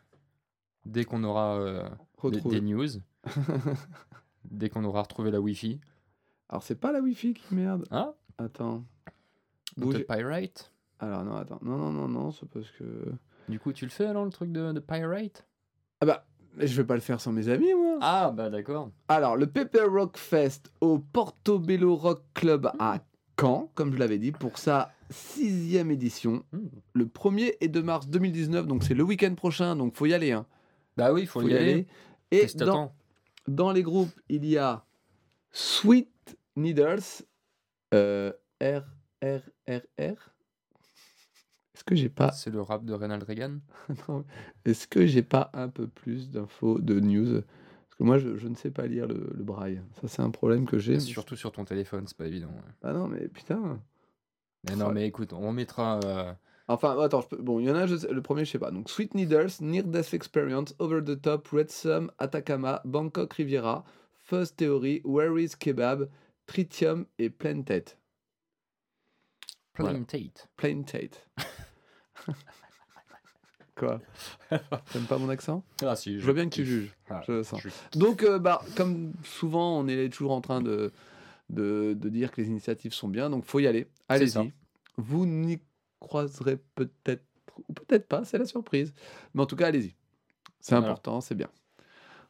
[0.85, 1.89] dès qu'on aura euh,
[2.23, 2.87] des, news,
[4.45, 5.79] dès qu'on aura retrouvé la Wi-Fi.
[6.49, 7.85] Alors, c'est pas la Wi-Fi qui merde.
[7.91, 8.83] Ah Attends.
[9.77, 11.59] Bouge- te pirate Alors, non, attends.
[11.61, 13.13] Non, non, non, non, c'est parce que.
[13.47, 15.45] Du coup, tu le fais alors, le truc de, de pirate
[16.01, 16.25] Ah bah,
[16.57, 17.97] je vais pas le faire sans mes amis, moi.
[18.01, 18.91] Ah, bah d'accord.
[19.07, 22.99] Alors, le Pepper Rock Fest au Portobello Rock Club à
[23.41, 26.43] Caen, comme je l'avais dit, pour sa sixième édition.
[26.51, 26.67] Hmm.
[26.93, 30.31] Le 1er et 2 mars 2019, donc c'est le week-end prochain, donc faut y aller.
[30.31, 30.45] Hein.
[30.97, 31.87] Bah oui, faut, Faut y aller.
[32.31, 32.47] Et
[33.47, 34.85] dans, les groupes, il y a
[35.51, 37.25] Sweet Needles,
[37.93, 38.83] euh, R,
[39.23, 40.31] R, R, R.
[41.73, 43.57] Est-ce que j'ai pas, C'est le rap de Ronald Reagan?
[44.65, 47.41] Est-ce que j'ai pas un peu plus d'infos, de news?
[48.03, 49.81] Moi, je, je ne sais pas lire le, le braille.
[50.01, 50.99] Ça, c'est un problème que j'ai.
[50.99, 52.47] Surtout sur ton téléphone, c'est pas évident.
[52.49, 52.71] ouais.
[52.83, 53.79] Ah non, mais putain.
[54.69, 55.99] Mais non, mais écoute, on mettra.
[56.05, 56.33] euh,
[56.67, 58.59] Enfin, attends, je peux- bon, il y en a, je sais- le premier, je sais
[58.59, 58.71] pas.
[58.71, 63.83] Donc, Sweet Needles, Near Death Experience, Over the Top, Red Sum, Atacama, Bangkok Riviera,
[64.23, 66.07] Fuzz Theory, Where is Kebab,
[66.47, 67.97] Tritium et Plain Tate.
[69.77, 69.93] Voilà.
[69.93, 70.47] Plain Tate.
[70.55, 71.27] Plain Tate.
[73.81, 73.99] Quoi
[74.93, 75.63] T'aimes pas mon accent?
[75.83, 76.93] Ah si, Je veux bien que tu juges.
[77.09, 77.59] Ah, je le sens.
[77.61, 80.91] je- Donc, euh, bah, comme souvent, on est toujours en train de,
[81.49, 83.87] de, de dire que les initiatives sont bien, donc faut y aller.
[84.07, 84.51] Allez-y.
[84.97, 85.59] Vous n'y
[85.99, 87.23] croiserez peut-être
[87.67, 88.93] ou peut-être pas, c'est la surprise.
[89.33, 89.95] Mais en tout cas, allez-y.
[90.59, 90.89] C'est Voilà.
[90.91, 91.49] important, c'est bien.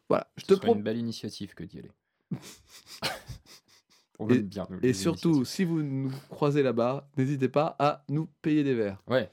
[0.07, 0.77] Voilà, je Ce te propose.
[0.77, 1.91] une belle initiative que d'y aller.
[4.19, 4.67] on Et- bien.
[4.83, 9.01] Et surtout, si vous nous croisez là-bas, n'hésitez pas à nous payer des verres.
[9.07, 9.29] Ouais,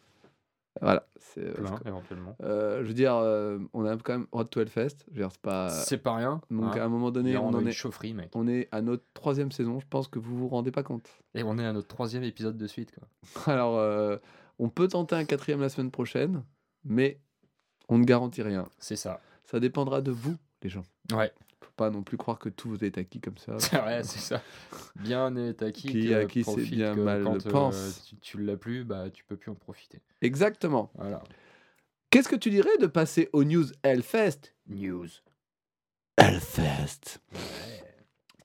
[0.81, 1.07] Voilà.
[1.19, 2.37] c'est- euh, plein, éventuellement.
[2.43, 4.97] euh, je veux dire, euh, on a quand même Road to Hellfest.
[5.09, 5.69] Je veux dire, c'est pas.
[5.71, 6.41] C'est pas rien.
[6.51, 6.81] Donc hein.
[6.81, 8.31] à un moment donné, on, en est, chaufferie, mec.
[8.35, 9.81] on est à notre troisième saison.
[9.81, 11.09] Je pense que vous vous rendez pas compte.
[11.35, 12.93] Et on est à notre troisième épisode de suite.
[12.95, 13.09] Quoi.
[13.53, 14.17] Alors, euh,
[14.59, 16.43] on peut tenter un quatrième la semaine prochaine,
[16.85, 17.21] mais
[17.89, 18.69] on ne garantit rien.
[18.79, 19.21] C'est ça.
[19.45, 20.85] Ça dépendra de vous, les gens.
[21.13, 21.33] Ouais,
[21.79, 23.57] pas non plus croire que tout est acquis comme ça.
[23.87, 24.43] ouais c'est ça.
[24.97, 25.89] Bien est acquis.
[25.89, 28.05] Qui- à qui c'est bien que mal quand, le euh, pense.
[28.09, 30.03] tu, tu l'as plus, bah tu peux plus en profiter.
[30.21, 30.91] Exactement.
[30.97, 31.23] Voilà.
[32.11, 34.55] Qu'est-ce que tu dirais de passer aux news Hellfest?
[34.67, 35.09] News.
[36.17, 37.21] Hellfest.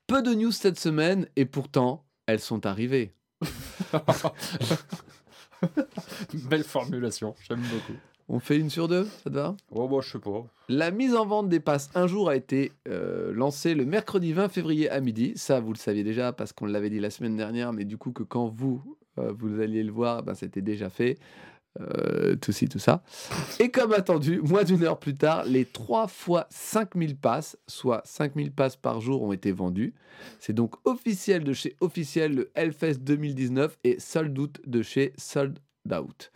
[0.05, 3.13] Peu de news cette semaine et pourtant, elles sont arrivées.
[6.33, 7.97] Belle formulation, j'aime beaucoup.
[8.29, 9.55] On fait une sur deux, ça te va?
[9.71, 10.45] Oh, bah, je sais pas.
[10.69, 14.49] La mise en vente des passes un jour a été euh, lancée le mercredi 20
[14.49, 15.33] février à midi.
[15.35, 18.11] Ça, vous le saviez déjà parce qu'on l'avait dit la semaine dernière, mais du coup
[18.11, 18.81] que quand vous,
[19.19, 21.17] euh, vous alliez le voir, ben, c'était déjà fait.
[21.81, 23.03] Euh, tout ci, tout ça.
[23.59, 28.51] Et comme attendu, moins d'une heure plus tard, les 3 fois 5000 passes, soit 5000
[28.51, 29.95] passes par jour, ont été vendues.
[30.39, 35.57] C'est donc officiel de chez officiel le Hellfest 2019 et sold out de chez sold
[35.91, 36.31] out.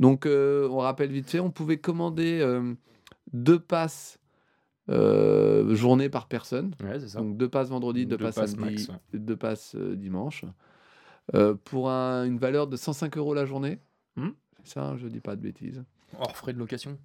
[0.00, 2.74] Donc, euh, on rappelle vite fait, on pouvait commander euh,
[3.32, 4.18] deux passes
[4.88, 6.72] euh, journée par personne.
[6.82, 7.18] Ouais, ça.
[7.20, 9.18] Donc deux passes vendredi, deux, Deux passes passes samedi, max, ouais.
[9.18, 10.44] deux passes dimanche.
[11.64, 13.78] Pour un- une valeur de 105 euros la journée.
[14.64, 15.82] C'est ça, hein, je dis pas de bêtises.
[16.18, 16.98] Hors frais de location.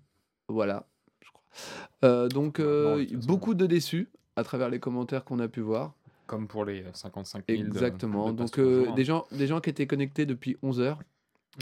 [0.48, 0.88] Voilà,
[1.22, 2.28] je crois.
[2.30, 3.28] Donc Non, façon.
[3.28, 5.94] beaucoup de déçus à travers les commentaires qu'on a pu voir.
[6.28, 7.62] Comme pour les 55 000.
[7.64, 8.32] de- Exactement.
[8.32, 8.94] de Donc euh, hein.
[8.96, 11.00] des gens, des gens qui étaient connectés depuis 11 heures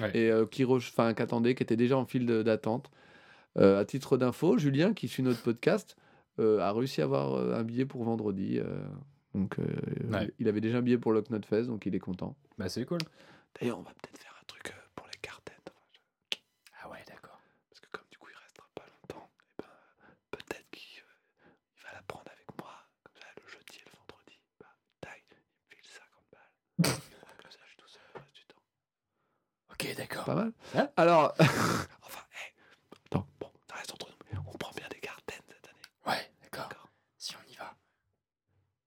[0.01, 0.11] Ouais.
[0.17, 2.91] et euh, qui, enfin, qui attendaient, qui étaient déjà en file d'attente.
[3.57, 5.95] Euh, à titre d'info, Julien, qui suit notre podcast,
[6.39, 8.59] euh, a réussi à avoir euh, un billet pour vendredi.
[9.33, 9.57] donc,
[10.11, 10.31] Ouais.
[10.39, 12.35] il avait déjà un billet pour le Knot Fest, donc il est content.
[12.57, 12.99] Bah, c'est cool.
[13.59, 15.49] D'ailleurs, on va peut-être faire un truc euh, pour les cartes.
[16.83, 17.39] Ah ouais, d'accord.
[17.69, 21.83] Parce que comme du coup, il restera pas longtemps, eh ben, peut-être qu'il euh, il
[21.83, 22.71] va la prendre avec moi.
[23.03, 24.37] Comme ça, le jeudi et le vendredi.
[24.59, 24.67] Bah,
[25.01, 26.93] taille, il me file 50 balles.
[27.41, 28.61] comme ça, je suis tout seul le reste du temps.
[29.71, 30.25] Ok, d'accord.
[30.25, 30.51] Pas mal.
[30.75, 32.53] Hein Alors, enfin, hé,
[33.05, 34.39] attends, bon, ça reste entre nous.
[34.51, 35.79] On prend bien des cartes cette année.
[36.17, 36.87] Ouais, d'accord.
[37.17, 37.75] Si on y va.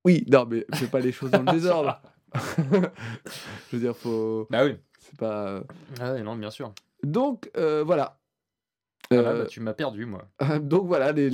[0.05, 2.01] Oui, non, mais fais pas les choses dans le désordre.
[2.59, 4.46] je veux dire, faut.
[4.51, 4.77] Bah oui.
[4.98, 5.62] C'est pas.
[6.01, 6.72] Ah ouais, non, bien sûr.
[7.03, 8.18] Donc, euh, voilà.
[9.11, 10.27] Ah là, Euh, bah, tu m'as perdu, moi.
[10.61, 11.29] donc voilà, les,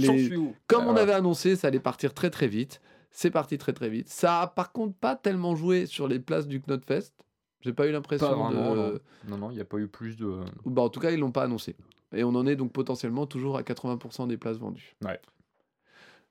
[0.67, 2.81] comme Ah, on avait annoncé, ça allait partir très très vite.
[3.11, 4.09] C'est parti très très vite.
[4.09, 7.13] Ça a par contre pas tellement joué sur les places du Knotfest.
[7.61, 9.03] J'ai pas eu Pas l'impression vraiment, de.
[9.29, 9.37] non.
[9.37, 10.41] Non, il n'y a pas eu plus de.
[10.65, 11.77] Bah, en tout cas, ils l'ont pas annoncé.
[12.15, 14.97] Et on en est donc potentiellement toujours à 80% des places vendues.
[15.05, 15.21] Ouais.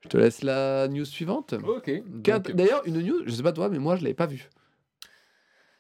[0.02, 1.54] Je te laisse la news suivante.
[1.54, 1.92] Ok.
[2.06, 4.50] Donc, D'ailleurs, une news, je sais pas toi, mais moi je l'avais pas vue.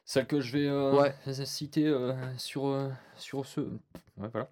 [0.05, 1.11] Celle que je vais euh,
[1.45, 3.59] citer euh, sur, euh, sur ce.
[3.61, 4.49] Ouais, voilà.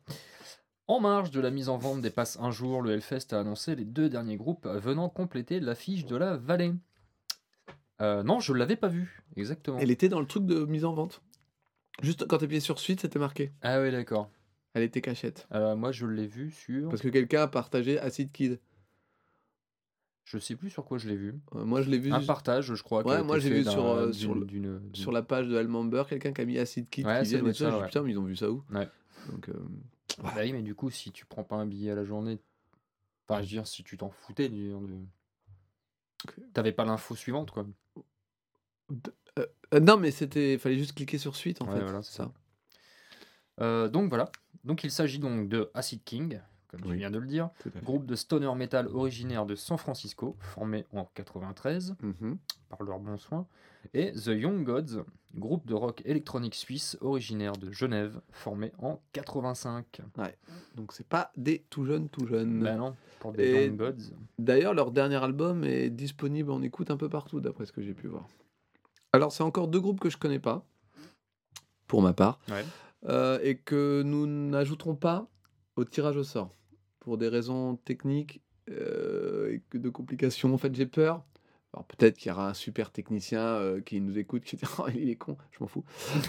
[0.88, 3.76] En marge de la mise en vente des passes un jour, le Hellfest a annoncé
[3.76, 6.74] les deux derniers groupes venant compléter l'affiche de la vallée.
[8.02, 9.78] Euh, non, je l'avais pas vu, exactement.
[9.80, 11.22] Elle était dans le truc de mise en vente.
[12.02, 13.52] Juste quand t'appuyais sur suite, c'était marqué.
[13.62, 14.30] Ah oui, d'accord.
[14.74, 15.48] Elle était cachette.
[15.54, 16.90] Euh, moi, je l'ai vu sur.
[16.90, 18.60] Parce que quelqu'un a partagé Acid Kid.
[20.26, 21.36] Je sais plus sur quoi je l'ai vu.
[21.54, 23.06] Euh, moi je l'ai vu Un partage, je crois.
[23.06, 26.04] Ouais, moi, j'ai vu sur, euh, sur le- d'une- d'une- sur la page de Almember,
[26.10, 27.86] quelqu'un qui a mis Acid Kid Ouais, qui ça vient ça, ouais.
[27.86, 28.64] putain, mais ils ont vu ça où?
[28.74, 28.90] Ouais.
[29.32, 29.50] Donc,
[30.24, 32.40] Bah oui, mais du coup, si tu prends pas un billet à la journée,
[33.28, 34.74] enfin, je veux dire, si tu t'en foutais, du-.
[36.54, 37.66] T'avais pas l'info suivante, quoi.
[39.40, 40.58] euh, non, mais c'était.
[40.58, 41.84] fallait juste cliquer sur suite en Ouais, fait.
[41.84, 42.32] voilà, c'est c'est ça.
[43.62, 44.32] Euh, donc voilà.
[44.64, 46.40] Donc il s'agit donc de Acid King,
[46.82, 46.98] comme Oui.
[46.98, 47.50] viens de le dire,
[47.84, 52.38] groupe de stoner metal originaire de San Francisco, formé en 93 Mhm.
[52.70, 53.46] par leurs bons soins,
[53.94, 55.04] et The Young Gods,
[55.36, 60.02] groupe de rock électronique suisse originaire de Genève, formé en 85.
[60.76, 62.62] Donc c'est pas des tout jeunes, tout jeunes.
[62.64, 64.14] Bah non, pour des Et- Young Gods.
[64.40, 67.94] D'ailleurs, leur dernier album est disponible en écoute un peu partout, d'après ce que j'ai
[67.94, 68.28] pu voir.
[69.14, 70.66] Alors, c'est encore deux groupes que je connais pas,
[71.88, 72.66] pour ma part, Ouais.
[73.08, 75.28] euh, et que nous n'ajouterons pas
[75.76, 76.50] au tirage au sort,
[77.06, 78.42] pour des raisons techniques
[78.72, 80.54] euh, et que de complications.
[80.54, 81.24] En fait, j'ai peur.
[81.74, 84.86] Alors, peut-être qu'il y aura un super technicien euh, qui nous écoute, qui dit oh,
[84.96, 85.84] il est con, je m'en fous.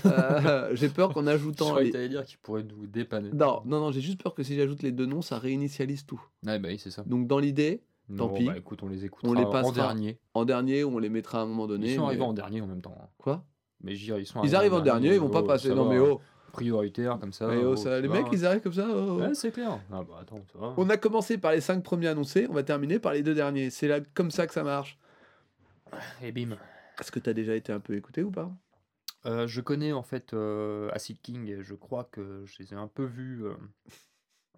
[0.04, 1.66] Euh, j'ai peur qu'en Je ajoutant.
[1.70, 3.30] croyais les- que t'allais dire qu'il pourrait nous dépanner.
[3.32, 6.20] Non, non, non, j'ai juste peur que si j'ajoute les deux noms, ça réinitialise tout.
[6.44, 7.02] Ouais, bah oui, c'est ça.
[7.06, 8.44] Donc, dans l'idée, Non, pis.
[8.44, 9.72] Bah écoute, on les écoutera On les en passera.
[9.72, 10.18] dernier.
[10.34, 11.92] en dernier, on les mettra à un moment donné.
[11.92, 12.96] Ils sont mais- arrivés en dernier en même temps.
[13.00, 13.08] hein.
[13.16, 13.44] Quoi?
[13.82, 15.68] Mais je dire, ils sont Ils arrivent en dernier, ils vont pas oh, passer.
[15.68, 16.20] ça Non, va, mais oh,
[16.56, 17.48] Prioritaire comme ça.
[17.50, 18.30] oh, oh, ça- les vois, mecs, hein.
[18.32, 18.88] ils arrivent comme ça.
[18.88, 19.20] oh.
[19.20, 19.78] Ouais, c'est clair.
[19.92, 20.74] Ah bah attends, ça va.
[20.76, 23.70] On a commencé par les cinq premiers annoncés, on va terminer par les deux derniers.
[23.70, 24.98] C'est là comme ça que ça marche.
[26.22, 26.56] Et bim.
[27.00, 28.50] Est-ce que tu as déjà été un peu écouté ou pas?
[29.26, 32.76] Euh, je connais en fait euh, Acid King et je crois que je les ai
[32.76, 33.54] un peu vus euh,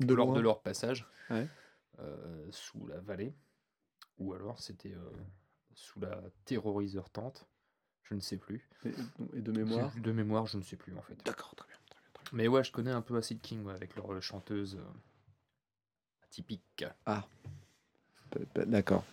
[0.00, 1.46] De lors loin de leur passage Ouais.
[2.00, 3.34] euh, sous la vallée.
[4.18, 4.94] Ou alors c'était
[5.74, 7.46] sous la terroriseur tente.
[8.02, 8.68] Je ne sais plus.
[8.86, 8.92] Et,
[9.38, 9.92] et de mémoire?
[10.00, 11.16] De mémoire, je ne sais plus en fait.
[11.24, 11.67] D'accord, très
[12.32, 16.84] Mais ouais, je connais un peu Acid King ouais, avec leur euh, chanteuse euh, atypique.
[18.30, 19.04] Pe- D'accord.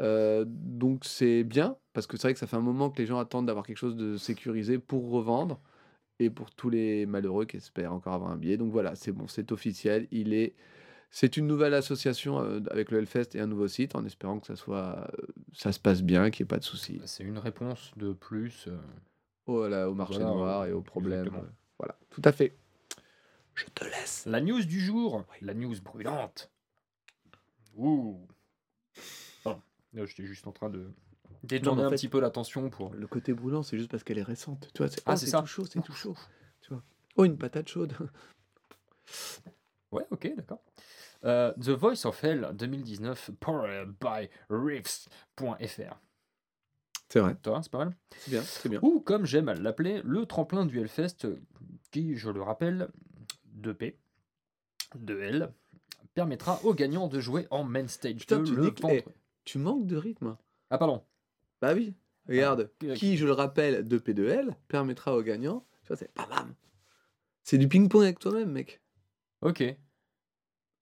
[0.00, 3.06] euh, donc c'est bien parce que c'est vrai que ça fait un moment que les
[3.06, 5.60] gens attendent d'avoir quelque chose de sécurisé pour revendre
[6.18, 8.56] et pour tous les malheureux qui espèrent encore avoir un billet.
[8.56, 10.08] Donc voilà, c'est bon, c'est officiel.
[10.10, 10.54] Il est,
[11.10, 14.46] c'est une nouvelle association euh, avec le Hellfest et un nouveau site en espérant que
[14.46, 17.00] ça soit, euh, ça se passe bien, qu'il n'y ait pas de soucis.
[17.04, 18.66] C'est une réponse de plus.
[18.68, 18.76] euh,
[19.46, 21.20] Voilà, au marché Voilà, noir et aux problèmes.
[21.26, 21.44] exactement.
[21.44, 22.56] euh, Voilà, tout à fait.
[23.54, 24.24] Je te laisse.
[24.26, 26.50] La news du jour, la news brûlante.
[27.76, 28.26] Ouh.
[29.44, 29.60] Pardon,
[29.94, 30.90] là j'étais juste en train de
[31.46, 32.92] détourner un fait- petit peu l'attention pour.
[32.94, 34.68] Le côté brûlant, c'est juste parce qu'elle est récente.
[34.74, 36.16] Tu vois, c'est Ah, oh, tout chaud, c'est tout chaud.
[36.60, 36.82] Tu vois.
[37.16, 37.92] Oh, une patate chaude.
[39.92, 40.62] Ouais, ok, d'accord.
[41.24, 46.00] Euh, The Voice of Hell 2019, powered by Riffs.fr.
[47.08, 47.96] C'est vrai, Toi, c'est pas mal?
[48.18, 48.80] c'est bien, c'est bien.
[48.82, 51.26] Ou, comme j'aime à l'appeler, le tremplin du Hellfest,
[51.92, 52.88] qui, je le rappelle,
[53.62, 53.94] 2P,
[54.98, 55.52] 2L,
[56.14, 59.04] permettra aux gagnants de jouer en main stage Putain, 2 tu le eh,
[59.44, 60.36] Tu manques de rythme.
[60.70, 61.02] Ah, pardon.
[61.60, 61.94] Bah oui.
[62.28, 65.64] Regarde, Ah, qui, je le rappelle, de P2L, permettra aux gagnants.
[65.82, 66.54] Tu vois, c'est bam bam.
[67.44, 68.80] C'est du ping-pong avec toi-même, mec.
[69.42, 69.62] Ok.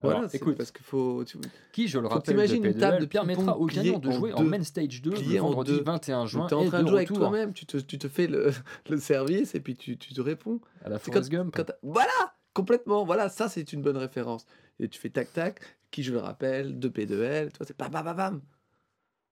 [0.01, 1.23] Voilà, Alors, écoute, parce qu'il faut.
[1.23, 1.37] tu-
[1.71, 4.33] qui, je le rappelle, de une table P2L, de permettra aux gagnants de en jouer
[4.33, 5.83] en main stage 2 le en vendredi deux.
[5.83, 6.47] 21 juin.
[6.47, 8.51] T'es en et train de de jouer avec toi-même, tu te, tu te fais le,
[8.89, 10.59] le service et puis tu, tu te réponds.
[10.83, 11.55] À la Forrest Gump.
[11.55, 13.05] Quand voilà, complètement.
[13.05, 14.45] Voilà, ça c'est une bonne référence.
[14.79, 15.59] Et tu fais tac tac,
[15.91, 18.41] qui je le rappelle, 2P2L, toi c'est bam bam bam bam.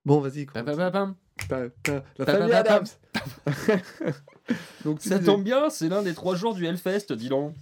[0.05, 0.45] Bon, vas-y.
[0.45, 1.15] Bam, bam, bam.
[1.49, 2.85] Ta- ta- La famille Adams.
[4.85, 7.55] Donc Ça tombe bien, c'est l'un des trois jours du Hellfest, dis donc.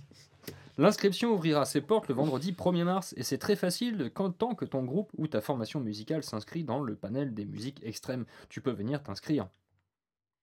[0.78, 4.66] L'inscription ouvrira ses portes le vendredi 1er mars et c'est très facile quand tant que
[4.66, 8.26] ton groupe ou ta formation musicale s'inscrit dans le panel des musiques extrêmes.
[8.50, 9.48] Tu peux venir t'inscrire.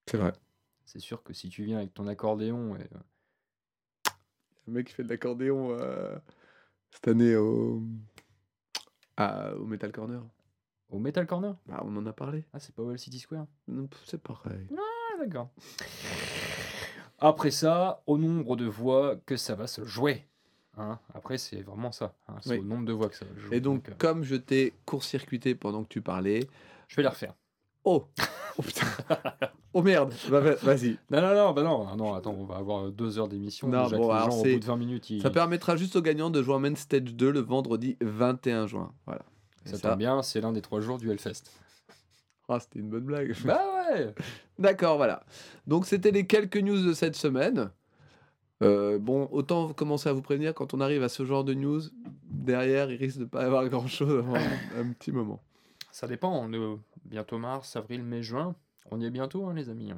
[0.06, 0.32] C'est vrai.
[0.84, 4.10] C'est sûr que si tu viens avec ton accordéon, et, euh,
[4.66, 6.16] Le mec qui fait de l'accordéon euh,
[6.92, 7.82] cette année au,
[9.16, 10.22] à- au Metal Corner.
[10.90, 11.54] Au Metal Corner?
[11.66, 12.44] Bah, on en a parlé.
[12.52, 13.46] Ah, c'est pas Well City Square?
[14.04, 14.66] C'est pareil.
[14.76, 15.50] Ah, d'accord.
[17.18, 20.24] Après ça, au nombre de voix que ça va se jouer.
[20.76, 22.14] Hein Après, c'est vraiment ça.
[22.28, 22.58] hein, C'est Oui.
[22.60, 23.56] au nombre de voix que ça va se jouer.
[23.56, 26.48] Et donc, euh, comme je t'ai court-circuité pendant que tu parlais.
[26.86, 27.34] je vais les refaire.
[27.84, 28.06] Oh
[28.58, 28.86] Oh putain
[29.74, 30.96] Oh merde Bah, va- Vas-y.
[31.10, 33.68] Non, non, non, bah non, non, attends, on va avoir deux heures d'émission.
[33.68, 35.22] Non, déjà que bon, les alors gens, au c'est- bout de 20 minutes, ils...
[35.22, 38.92] Ça permettra juste aux gagnants de jouer en Main Stage 2 le vendredi 21 juin.
[39.06, 39.22] Voilà.
[39.76, 41.44] Ça tombe bien, c'est l'un des trois jours du Hellfest.
[42.50, 43.36] Ah, c'était une bonne blague.
[43.44, 44.14] bah ouais
[44.58, 45.22] D'accord, voilà.
[45.66, 47.70] Donc c'était les quelques news de cette semaine.
[48.62, 51.82] Euh, bon, autant commencer à vous prévenir quand on arrive à ce genre de news,
[52.24, 54.34] derrière, il risque de pas y avoir grand chose avant
[54.78, 55.42] un, petit moment.
[55.92, 58.56] Ça dépend, on est bientôt mars, avril, mai, juin.
[58.90, 59.92] On y est bientôt, hein, les amis.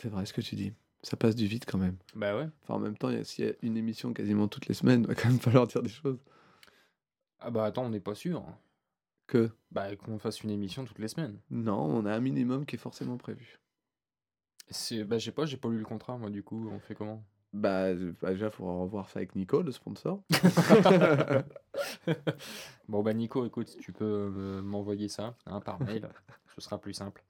[0.00, 0.72] C'est vrai ce que tu dis.
[1.02, 1.96] Ça passe du vite quand même.
[2.14, 2.46] Bah ouais.
[2.62, 5.14] Enfin, en même temps, s'il y a une émission quasiment toutes les semaines, il va
[5.14, 6.18] quand même falloir dire des choses.
[7.40, 8.44] Ah bah attends, on n'est pas sûr.
[9.30, 11.38] Que Bah qu'on fasse une émission toutes les semaines.
[11.50, 13.60] non, on a un minimum qui est forcément prévu.
[14.70, 16.94] C'est, bah je sais pas, j'ai pas lu le contrat, moi, du coup, on fait
[16.96, 17.22] comment?
[17.52, 20.22] Bah, euh, bah, déjà, il faudra revoir ça avec Nico, le sponsor.
[22.88, 24.04] Bon bah Nico, écoute, tu peux
[24.36, 26.08] euh, m'envoyer ça hein, par mail,
[26.54, 27.22] ce sera plus simple.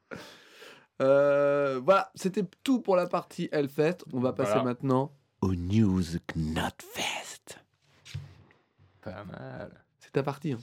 [1.02, 3.98] Euh, voilà, c'était tout pour la partie Hellfest.
[4.12, 4.64] On va passer Voilà.
[4.64, 6.02] maintenant aux news
[6.34, 7.58] Knotfest.
[9.02, 9.84] Pas mal.
[10.10, 10.52] C'est ta partie.
[10.52, 10.58] hein.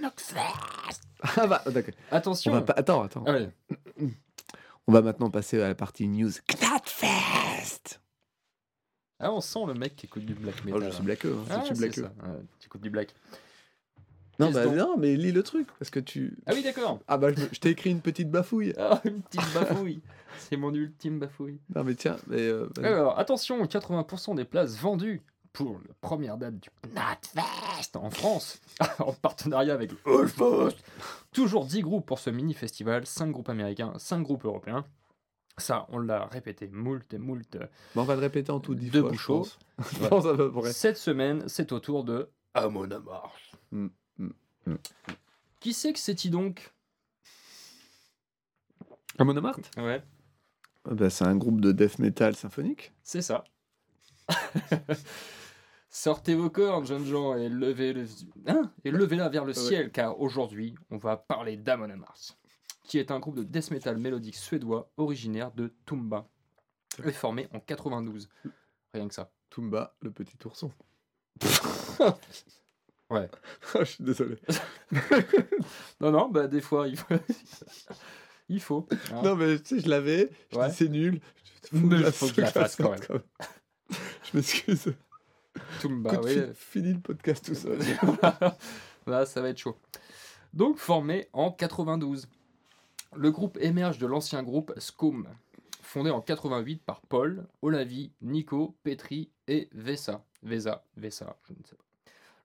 [0.00, 1.00] Knockfest
[1.36, 1.94] Ah bah, d'accord.
[2.10, 2.72] On Attention va pas...
[2.74, 3.22] Attends, attends.
[3.26, 3.50] Ah ouais.
[4.88, 8.00] On va maintenant passer à la partie news Knotfest.
[9.20, 10.82] Ah, on sent le mec qui écoute du black Oh, metal.
[10.84, 11.04] je suis hein.
[11.04, 11.36] blackeux.
[11.38, 11.44] Hein.
[11.50, 12.02] Ah, je suis blackeux.
[12.02, 12.08] ça.
[12.28, 13.14] Ouais, tu écoutes du black.
[14.40, 16.36] Non, bah, non, mais lis le truc parce que tu.
[16.46, 17.00] Ah oui, d'accord.
[17.08, 18.72] Ah bah, je, je t'ai écrit une petite bafouille.
[18.78, 20.00] Ah, une petite bafouille.
[20.38, 21.58] C'est mon ultime bafouille.
[21.74, 22.40] Non, mais tiens, mais.
[22.42, 22.68] euh.
[22.82, 25.22] Alors, attention, 80% des places vendues
[25.58, 28.60] pour la première date du Knatfest en France,
[29.00, 30.76] en partenariat avec Allfest.
[31.32, 34.84] Toujours 10 groupes pour ce mini-festival, 5 groupes américains, 5 groupes européens.
[35.56, 37.42] Ça, on l'a répété moult et moult.
[37.96, 39.12] Bon, on va le répéter en tout dix Deux fois.
[39.12, 40.70] je pense.
[40.76, 43.32] Cette semaine, c'est au tour de Amon Amarth.
[43.72, 44.30] Mm, mm,
[44.66, 44.74] mm.
[45.58, 46.72] Qui c'est que c'est-il donc?
[49.18, 49.76] Amon Amarth?
[49.76, 50.04] Ouais,
[50.88, 52.92] Ah bah, C'est un groupe de death metal symphonique.
[53.02, 53.42] c'est ça.
[56.00, 58.06] Sortez vos cornes, jeunes gens, et levez le...
[58.46, 59.58] hein et levez-la vers le Ouais.
[59.58, 62.38] ciel, car aujourd'hui, on va parler d'Amon Amarth,
[62.84, 66.28] qui est un groupe de death metal mélodique suédois originaire de Tumba,
[67.04, 68.28] et formé en 92.
[68.94, 69.32] Rien que ça.
[69.50, 70.70] Tumba, le petit ourson.
[73.10, 73.28] Ouais.
[73.80, 74.36] Je suis désolé.
[76.00, 77.14] Non, non, bah des fois, il faut...
[78.48, 78.86] il faut.
[79.12, 79.22] hein.
[79.24, 80.30] Non, mais tu sais, je l'avais.
[80.52, 80.70] Je Ouais.
[80.70, 81.20] c'est nul.
[81.72, 83.00] Il faut que je la fasse quand même.
[83.90, 84.94] Je m'excuse.
[86.22, 86.34] Oui.
[86.34, 87.78] fi- Fini le podcast tout seul.
[89.06, 89.76] Là, ça va être chaud.
[90.54, 92.28] Donc, formé en 92.
[93.16, 95.26] Le groupe émerge de l'ancien groupe Scum,
[95.82, 100.24] fondé en 88 par Paul, Olavi, Nico, Petri et Vesa.
[100.42, 101.84] Vesa, Vesa, je ne sais pas.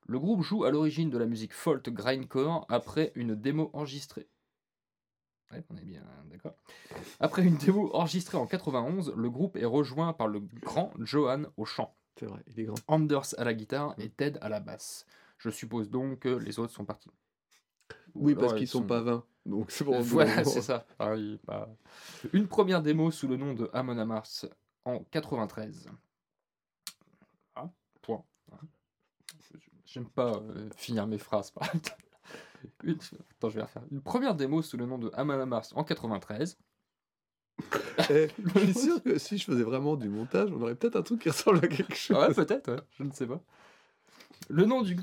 [0.06, 4.26] Le groupe joue à l'origine de la musique folk grindcore après une démo enregistrée.
[5.52, 6.54] Ouais, on est bien d'accord.
[7.20, 11.64] Après une démo enregistrée en 91, le groupe est rejoint par le grand Johan au
[11.64, 11.94] chant.
[12.18, 12.76] C'est vrai, il est grand.
[12.88, 15.04] Anders à la guitare et Ted à la basse.
[15.38, 17.10] Je suppose donc que les autres sont partis.
[18.14, 19.24] Ou Oui, parce ils qu'ils sont sont- pas 20.
[19.46, 19.94] Donc c'est bon.
[19.94, 20.86] Euh, voilà, c'est ça.
[20.98, 21.68] Ah oui, bah.
[22.32, 24.46] Une première démo sous le nom de Amon Amarth
[24.84, 25.90] en 93.
[27.56, 27.68] Ah,
[28.00, 28.22] point.
[29.84, 31.50] J'aime pas euh, finir mes phrases.
[31.50, 31.68] par.
[32.82, 32.98] Une...
[33.32, 33.82] Attends, je vais refaire.
[33.90, 36.56] Une première démo sous le nom de Amon Amarth en 93.
[37.98, 41.22] Je suis sûr que si je faisais vraiment du montage, on aurait peut-être un truc
[41.22, 42.16] qui ressemble à quelque chose.
[42.16, 43.40] Ouais, peut-être, ouais, je ne sais pas.
[44.50, 44.94] Le nom du,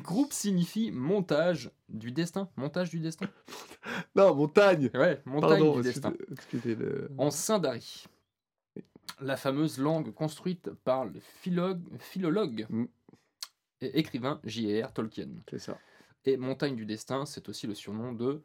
[0.00, 2.48] groupe signifie montage du destin.
[2.56, 3.26] Montage du destin
[4.16, 4.90] Non, montagne.
[4.94, 6.12] Ouais, montagne Pardon, du destin.
[6.64, 7.10] le.
[7.18, 8.04] En Sindari.
[9.20, 12.84] La fameuse langue construite par le philologue, philologue Mm.
[13.82, 14.92] et écrivain J.R.
[14.92, 15.28] Tolkien.
[15.50, 15.78] C'est ça.
[16.24, 18.42] Et montagne du destin, c'est aussi le surnom de.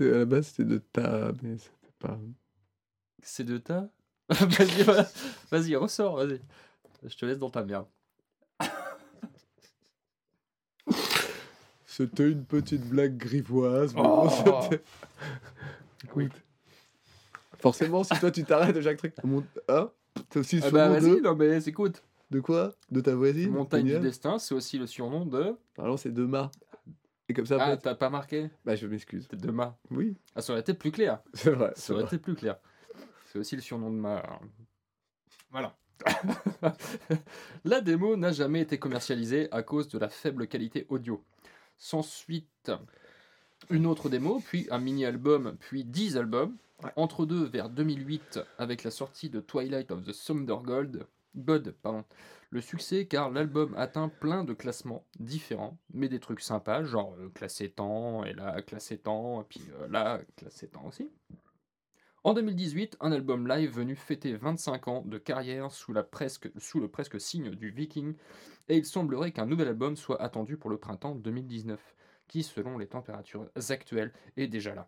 [0.00, 2.18] À la base, c'était de ta, mais c'était pas.
[3.22, 3.88] C'est de ta.
[4.30, 5.06] vas-y, va-
[5.50, 6.40] vas-y, ressors, vas-y.
[7.06, 7.86] Je te laisse dans ta merde.
[11.86, 13.94] C'était une petite blague grivoise.
[13.94, 14.28] mais Oh.
[14.44, 14.82] bon, c'était-
[16.04, 16.32] Écoute.
[17.58, 19.14] Forcément, si toi tu t'arrêtes de chaque truc.
[19.22, 19.44] Mon...
[19.68, 19.90] Hein?
[20.30, 21.20] T'as aussi le Ah bah surnom vas-y, de...
[21.26, 22.02] non mais écoute.
[22.30, 22.72] de quoi?
[22.90, 25.54] De ta voisine Montagne du destin, c'est aussi le surnom de.
[25.78, 26.50] Alors c'est de ma.
[27.30, 29.28] Et comme ça, Ah, t'as pas marqué Bah, je m'excuse.
[29.28, 29.78] De ma.
[29.92, 31.20] Oui, Ah, ça aurait été plus clair.
[31.32, 31.72] c'est vrai.
[31.76, 32.16] Ça aurait vrai.
[32.16, 32.56] été plus clair.
[33.26, 34.20] C'est aussi le surnom de ma.
[35.52, 35.76] Voilà.
[37.64, 41.22] la démo n'a jamais été commercialisée à cause de la faible qualité audio.
[41.78, 42.48] S'ensuit
[43.68, 46.56] une autre démo, puis un mini-album, puis 10 albums.
[46.96, 52.04] Entre deux, vers 2008, avec la sortie de Twilight of the Thunder Gold, God, pardon.
[52.50, 57.28] Le succès car l'album atteint plein de classements différents, mais des trucs sympas, genre euh,
[57.30, 61.08] classé temps, et là classé temps, et puis euh, là classé temps aussi.
[62.22, 67.50] En 2018, un album live venu fêter 25 ans de carrière sous le presque signe
[67.50, 68.14] du Viking,
[68.68, 71.80] et il semblerait qu'un nouvel album soit attendu pour le printemps 2019,
[72.28, 74.86] qui, selon les températures actuelles, est déjà là.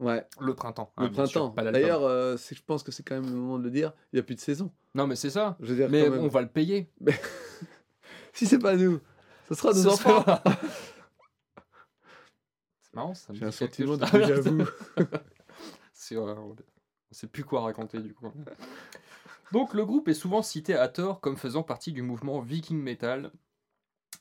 [0.00, 0.92] Ouais, Le printemps.
[0.98, 1.50] le hein, sûr, printemps.
[1.50, 1.70] pas.
[1.70, 3.92] D'ailleurs, euh, c'est- je pense que c'est quand même le moment de le dire.
[4.12, 4.72] Il n'y a plus de saison.
[4.94, 5.56] Non, mais c'est ça.
[5.60, 6.90] Je veux dire, Mais on va le payer.
[8.32, 8.98] Si c'est pas nous,
[9.48, 10.22] ce sera nos Ce enfants.
[10.22, 10.42] sera-
[12.80, 14.64] c'est marrant, ça me J'ai un sentiment de déjà vu.
[15.92, 16.54] C'est, euh, on ne
[17.12, 18.26] sait plus quoi raconter du coup.
[19.52, 23.30] Donc le groupe est souvent cité à tort comme faisant partie du mouvement viking metal.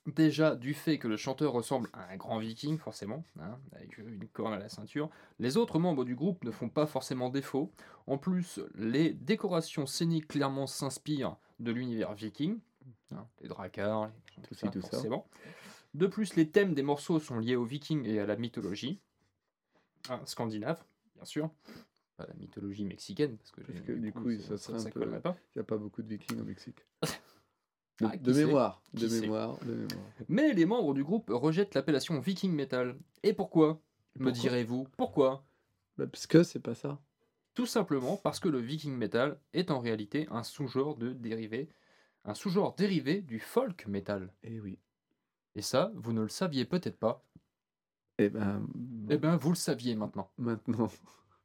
[0.06, 4.27] Déjà du fait que le chanteur ressemble à un grand viking forcément, hein, avec une
[4.27, 7.71] corne à la ceinture, les autres membres du groupe ne font pas forcément défaut.
[8.08, 12.60] En plus, les décorations scéniques clairement s'inspirent de l'univers viking,
[13.12, 14.71] hein, les dracars, les- Tout ça.
[14.89, 15.27] forcément.
[15.93, 18.99] De plus, les thèmes des morceaux sont liés aux vikings et à la mythologie
[20.10, 20.84] hein, scandinave,
[21.15, 21.49] bien sûr.
[22.17, 25.21] Pas la mythologie mexicaine, parce que, Parce j'ai- que du coup, ça serait un peu-.
[25.56, 26.86] Il n'y a pas beaucoup de vikings au Mexique.
[27.99, 30.06] De, Ah, de mémoire, de mémoire, de mémoire.
[30.27, 32.97] Mais les membres du groupe rejettent l'appellation viking metal.
[33.21, 33.79] Et pourquoi?
[34.15, 34.32] Me Pourquoi?
[34.32, 35.46] direz-vous Pourquoi?
[35.98, 37.00] Bah, parce que c'est pas ça.
[37.54, 41.69] Tout simplement parce que le viking metal est en réalité un sous-genre de dérivé,
[42.25, 44.33] un sous-genre dérivé du folk metal.
[44.44, 44.79] Eh oui.
[45.56, 47.23] Et ça, vous ne le saviez peut-être pas.
[48.17, 48.65] Eh ben,
[49.10, 50.31] Eh ben, vous le saviez maintenant.
[50.39, 50.87] maintenant.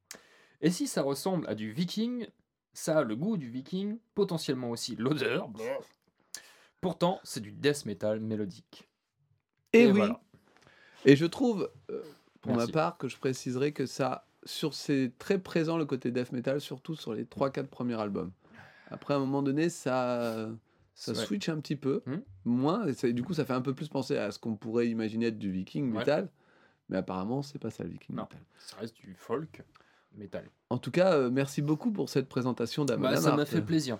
[0.62, 2.26] Et si ça ressemble à du viking,
[2.72, 5.50] Ça a le goût du viking, potentiellement aussi l'odeur.
[6.80, 8.88] Pourtant, c'est du death metal mélodique.
[9.72, 9.98] Et, Et oui.
[9.98, 10.20] voilà.
[11.04, 12.02] Et je trouve, euh,
[12.40, 12.68] pour Merci.
[12.68, 16.60] ma part, que je préciserai que ça, sur c'est très présent le côté death metal,
[16.60, 18.30] surtout sur les 3-4 premiers albums.
[18.90, 20.48] Après, à un moment donné, ça,
[20.94, 21.18] ça Ouais.
[21.18, 22.18] switch un petit peu, Hmm.
[22.44, 25.26] moins, et du coup, ça fait un peu plus penser à ce qu'on pourrait imaginer
[25.26, 25.98] être du viking Ouais.
[25.98, 26.28] metal.
[26.88, 28.22] Mais apparemment, c'est pas ça le viking Non.
[28.22, 28.40] metal.
[28.58, 29.62] Ça reste du folk
[30.16, 30.48] metal.
[30.70, 33.98] En tout cas, euh, merci beaucoup pour cette présentation Bah, d'Amon ça m'a fait plaisir.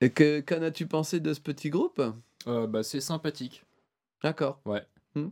[0.00, 2.02] Et que, qu'en as-tu pensé de ce petit groupe?
[2.46, 3.64] Euh, bah, c'est sympathique.
[4.22, 4.60] D'accord.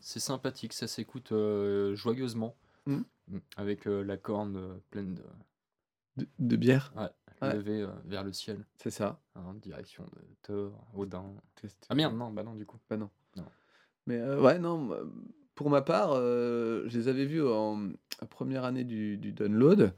[0.00, 2.56] C'est sympathique, ça s'écoute euh, joyeusement.
[2.86, 3.00] Mm.
[3.28, 3.38] Mm.
[3.56, 5.22] Avec euh, la corne pleine de
[6.16, 6.92] De, de bière,
[7.42, 7.52] Ouais.
[7.52, 9.20] levée vers le ciel, c'est ça.
[9.34, 11.34] hein, en direction de Thor, Odin.
[11.90, 12.78] Ah merde, non, bah non, du coup.
[14.06, 14.90] Mais euh, ouais, non,
[15.54, 17.90] pour ma part, je les avais vus en,
[18.22, 19.92] en première année du, du download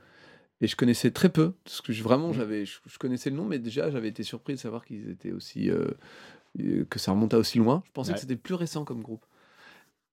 [0.60, 1.52] et je connaissais très peu.
[1.64, 2.34] Parce que je- vraiment, Mhm.
[2.34, 5.32] j'avais, je, je connaissais le nom, mais déjà, j'avais été surpris de savoir qu'ils étaient
[5.32, 5.70] aussi.
[5.70, 5.88] euh,
[6.60, 7.82] euh, que ça remontait aussi loin.
[7.86, 8.14] Je pensais Ouais.
[8.14, 9.26] que c'était plus récent comme groupe.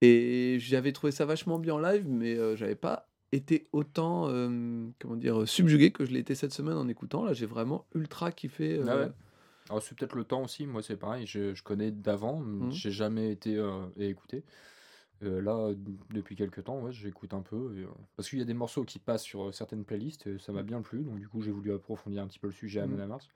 [0.01, 4.85] Et j'avais trouvé ça vachement bien en live, mais euh, j'avais pas été autant, euh,
[4.99, 7.23] comment dire, subjugué que je l'ai été cette semaine en écoutant.
[7.23, 8.81] Là, j'ai vraiment ultra kiffé.
[8.87, 9.11] Ah ouais.
[9.69, 12.69] Alors c'est peut-être le temps aussi, moi c'est pareil, je, je connais d'avant, Mhm.
[12.71, 13.57] j'ai jamais été
[13.97, 14.43] écouté.
[15.23, 15.73] Euh, là,
[16.13, 17.73] depuis quelques temps, ouais, j'écoute un peu.
[17.77, 20.37] et, euh, parce qu'il y a des morceaux qui passent sur euh, certaines playlists, et
[20.39, 22.79] ça m'a bien plu, donc du coup j'ai voulu approfondir un petit peu le sujet
[22.79, 22.83] à.
[22.83, 23.29] Amon Amarth.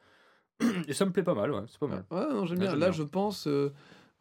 [0.88, 2.04] Et ça me plaît pas mal, ouais, c'est pas mal.
[2.10, 2.72] Ouais, non, j'aime bien.
[2.72, 2.92] Là, bien.
[2.92, 3.72] je pense, euh,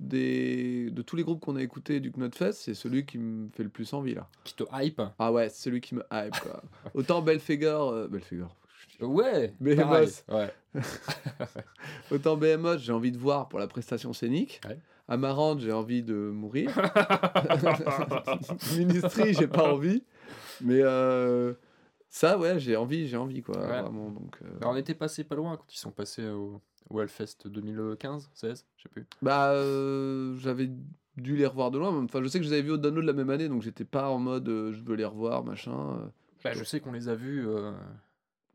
[0.01, 0.91] des...
[0.91, 3.71] de tous les groupes qu'on a écoutés du Knotfest, c'est celui qui me fait le
[3.71, 4.29] plus envie, là.
[4.45, 5.01] Qui te hype?
[5.19, 6.63] Ah ouais, c'est celui qui me hype, quoi.
[6.95, 7.91] Autant Belphégor...
[7.91, 8.55] euh, Belphégor.
[9.01, 10.51] Ouais pareil, Ouais.
[12.11, 14.61] Autant Behemoth, j'ai envie de voir pour la prestation scénique.
[14.67, 14.79] Ouais.
[15.09, 16.71] Amarante, j'ai envie de mourir.
[18.77, 20.03] Ministry, j'ai pas envie.
[20.61, 21.55] Mais euh,
[22.09, 23.59] ça, ouais, j'ai envie, j'ai envie, quoi.
[23.59, 23.83] Ouais.
[23.83, 24.37] Vraiment, donc...
[24.43, 28.67] euh, on était passé pas loin quand ils sont passés au, au Hellfest 2015, 16,
[28.77, 29.07] je sais plus.
[29.23, 30.71] Bah, euh, j'avais
[31.17, 32.05] dû les revoir de loin.
[32.05, 33.85] Enfin, je sais que je les avais vus au download la même année, donc j'étais
[33.85, 36.11] pas en mode je veux les revoir, machin.
[36.43, 37.47] Bah, je sais qu'on les a vus,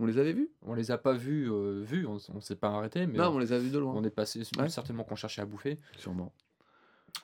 [0.02, 2.70] On les avait vus on les a pas vus, euh, vus on, on s'est pas
[2.70, 3.94] arrêté, mais Non, on les a vus de loin.
[3.96, 4.68] on est passé Ouais.
[4.70, 5.80] certainement qu'on cherchait à bouffer.
[5.98, 6.34] Sûrement.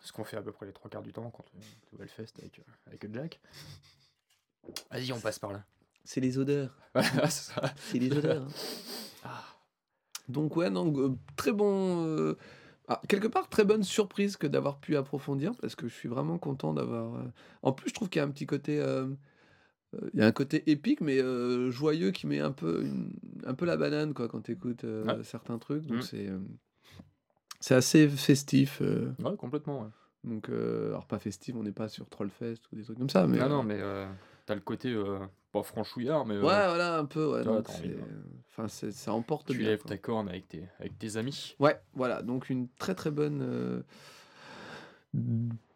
[0.03, 2.01] Ce qu'on fait à peu près les trois quarts du temps quand on est au
[2.03, 3.39] Hellfest avec, euh, avec Jack.
[4.91, 5.63] Vas-y, on passe par là.
[6.03, 6.73] C'est les odeurs.
[6.93, 7.61] Voilà, c'est ça.
[7.77, 8.43] C'est les odeurs.
[8.43, 8.47] hein.
[9.23, 9.43] Ah,
[10.29, 12.05] Donc, ouais, non, euh, très bon.
[12.05, 12.37] euh,
[12.87, 16.37] ah, quelque part, très bonne surprise que d'avoir pu approfondir parce que je suis vraiment
[16.37, 17.15] content d'avoir.
[17.15, 17.23] euh,
[17.63, 18.79] En plus, je trouve qu'il y a un petit côté.
[19.95, 22.83] Euh, euh, Il y a un côté épique, mais euh, joyeux qui met un peu,
[22.83, 23.13] une-
[23.45, 25.23] un peu la banane quoi, quand tu écoutes Ouais.
[25.23, 25.85] certains trucs.
[25.85, 26.03] Donc, Mhm.
[26.03, 26.27] c'est.
[26.27, 26.39] euh,
[27.59, 28.81] C'est assez festif.
[28.81, 29.81] euh, ouais, complètement.
[29.81, 29.89] ouais.
[30.23, 33.25] donc, euh, alors, pas festif, on n'est pas sur Trollfest ou des trucs comme ça.
[33.27, 34.05] Mais, ah euh, non, mais euh,
[34.45, 35.19] t'as le côté euh,
[35.51, 37.33] pas franchouillard, mais euh, Ouais, voilà, un peu.
[37.33, 37.67] Ouais, donc.
[38.49, 39.69] Enfin, ça emporte tu bien.
[39.69, 39.89] lèves quoi.
[39.89, 41.55] ta corne avec tes, avec tes amis.
[41.59, 43.81] Ouais, voilà, donc une très très bonne euh,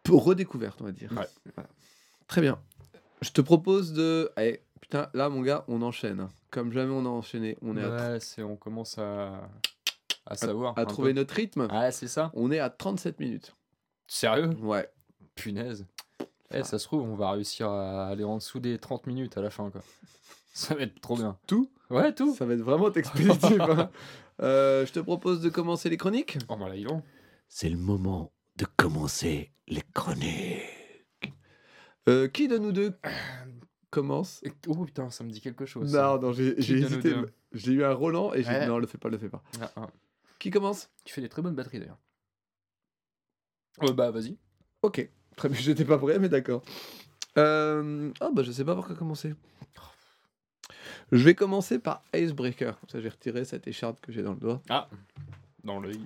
[0.08, 1.10] redécouverte, on va dire.
[1.12, 1.28] Voilà.
[2.26, 2.58] Très bien.
[3.22, 4.30] Je te propose de.
[4.36, 6.28] Allez, putain, là, mon gars, on enchaîne.
[6.50, 7.56] Comme jamais on a enchaîné.
[7.62, 9.48] On est à, ouais, c'est, on commence à,
[10.26, 10.76] à savoir.
[10.76, 11.20] à un trouver peu.
[11.20, 11.66] notre rythme.
[11.70, 13.54] Ah, c'est ça On est à 37 minutes.
[14.06, 14.50] Sérieux?
[14.60, 14.88] Ouais.
[15.34, 15.86] Punaise.
[16.52, 19.40] Eh, ça se trouve, on va réussir à aller en dessous des 30 minutes à
[19.40, 19.80] la fin, quoi.
[20.52, 21.38] Ça va être trop bien.
[21.46, 21.70] Tout?
[21.88, 22.34] Ouais, tout.
[22.34, 23.58] Ça va être vraiment expéditif.
[23.60, 23.90] hein.
[24.40, 26.38] Euh, je te propose de commencer les chroniques.
[26.48, 27.02] Oh, bah là, ils vont.
[27.48, 30.62] C'est le moment de commencer les chroniques.
[32.08, 32.94] Euh, qui de nous deux
[33.90, 34.42] commence?
[34.66, 35.92] Oh putain, ça me dit quelque chose.
[35.94, 37.14] Non, non, j'ai hésité.
[37.52, 38.60] J'ai eu un Roland et j'ai Ouais.
[38.60, 39.42] dit non, le fais pas, le fais pas.
[39.60, 39.86] Ah, ah.
[40.38, 40.90] Qui commence?
[41.04, 41.98] Tu fais des très bonnes batteries d'ailleurs.
[43.80, 44.36] Ouais, bah vas-y.
[44.82, 46.62] Ok, très bien, j'étais pas prêt, mais d'accord.
[47.38, 48.10] Euh...
[48.20, 49.34] Ah bah je sais pas par quoi commencer.
[51.12, 54.38] Je vais commencer par Icebreaker, comme ça j'ai retiré cette écharpe que j'ai dans le
[54.40, 54.62] doigt.
[54.70, 54.88] Ah,
[55.62, 56.00] dans l'œil,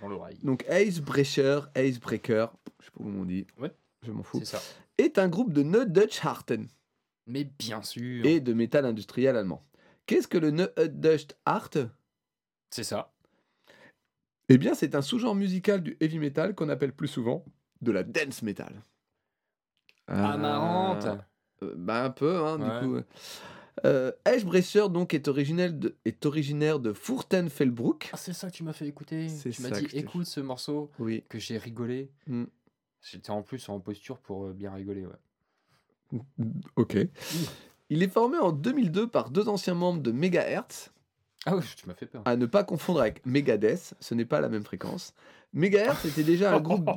[0.00, 0.38] dans l'oreille.
[0.42, 3.72] Donc Icebreaker, Icebreaker, je sais pas comment on dit, Ouais.
[4.02, 4.60] je m'en fous, C'est ça.
[4.98, 6.66] Est un groupe de No Dutch Harten
[7.26, 8.24] Mais bien sûr.
[8.26, 9.64] et de métal industriel allemand.
[10.06, 11.70] Qu'est-ce que le No Dutch Art
[12.70, 13.12] C'est ça.
[14.48, 17.44] Eh bien c'est un sous-genre musical du heavy metal qu'on appelle plus souvent
[17.82, 18.82] de la dance metal.
[20.06, 21.06] Amarante.
[21.62, 22.80] Euh, bah un peu, hein, Ouais.
[22.80, 23.06] du coup.
[23.84, 28.10] Euh, Icebreaker donc est originaire de, est originaire de Furtenfeldbruck.
[28.12, 29.28] Ah, c'est ça que tu m'as fait écouter.
[29.40, 31.24] Tu m'as dit écoute ce morceau Oui.
[31.28, 32.10] que j'ai rigolé.
[32.26, 32.44] Mm.
[33.10, 36.18] J'étais en plus en posture pour euh, bien rigoler, ouais.
[36.76, 36.96] Ok.
[37.90, 40.90] Il est formé en 2002 par deux anciens membres de Megahertz,
[41.46, 42.22] Ah oui, tu m'as fait peur.
[42.24, 45.14] à ne pas confondre avec Megadeth, ce n'est pas la même fréquence.
[45.52, 46.88] Megahertz était déjà un groupe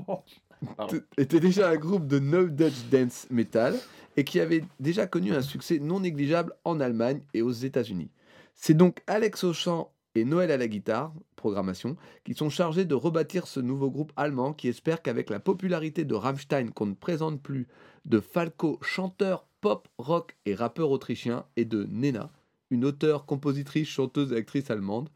[1.17, 3.75] était déjà un groupe de no Dutch dance metal
[4.15, 8.11] et qui avait déjà connu un succès non négligeable en Allemagne et aux États-Unis.
[8.55, 12.95] C'est donc Alex au chant et Noël à la guitare, programmation, qui sont chargés de
[12.95, 17.41] rebâtir ce nouveau groupe allemand qui espère qu'avec la popularité de Rammstein qu'on ne présente
[17.41, 17.67] plus,
[18.05, 22.31] de Falco, chanteur pop, rock et rappeur autrichien, et de Nena,
[22.69, 25.09] une auteure, compositrice, chanteuse et actrice allemande,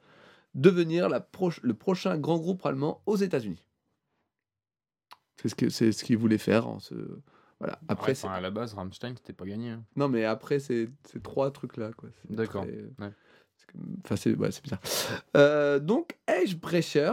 [0.55, 1.25] devenir la
[1.63, 3.63] le prochain grand groupe allemand aux États-Unis.
[5.41, 6.67] C'est ce c'est ce qu'ils voulaient faire.
[6.67, 6.95] en ce...
[7.59, 7.79] Voilà.
[7.87, 9.69] Après, Ouais, c'est- enfin, à la base, Rammstein, c'était pas gagné.
[9.69, 9.83] hein.
[9.95, 11.91] non, mais après, c'est ces trois trucs-là.
[12.29, 13.11] D'accord, très- ouais.
[14.03, 14.81] Enfin, c'est ouais, bizarre.
[15.35, 17.11] Euh, donc, Eisbrecher,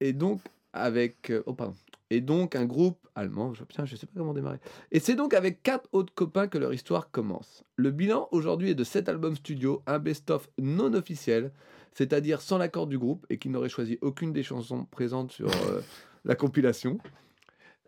[0.00, 0.40] et donc
[0.72, 1.30] avec.
[1.30, 1.74] euh, Oh, pardon.
[2.12, 3.54] Et donc, un groupe allemand.
[3.54, 4.58] Je, putain, je sais pas comment démarrer.
[4.90, 7.62] Et c'est donc avec quatre autres copains que leur histoire commence.
[7.76, 11.52] Le bilan aujourd'hui est de sept albums studio, un best-of non officiel,
[11.94, 15.80] c'est-à-dire sans l'accord du groupe et qui n'aurait choisi aucune des chansons présentes sur euh,
[16.24, 16.98] la compilation.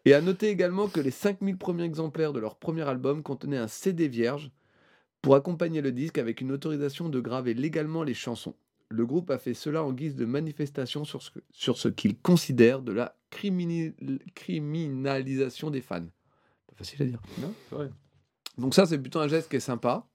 [0.05, 3.69] Et à noter également que les 5000 premiers exemplaires de leur premier album contenaient un
[3.69, 4.51] CD vierge
[5.23, 8.55] pour accompagner le disque avec une autorisation de graver légalement les chansons.
[8.91, 12.83] Le groupe a fait cela en guise de manifestation sur ce, sur ce qu'il considère
[12.83, 13.95] de la crimini-
[14.35, 16.05] criminalisation des fans.
[16.67, 17.23] Pas facile à dire.
[17.41, 17.91] Non, c'est vrai.
[18.59, 20.07] Donc ça, c'est plutôt un geste qui est sympa.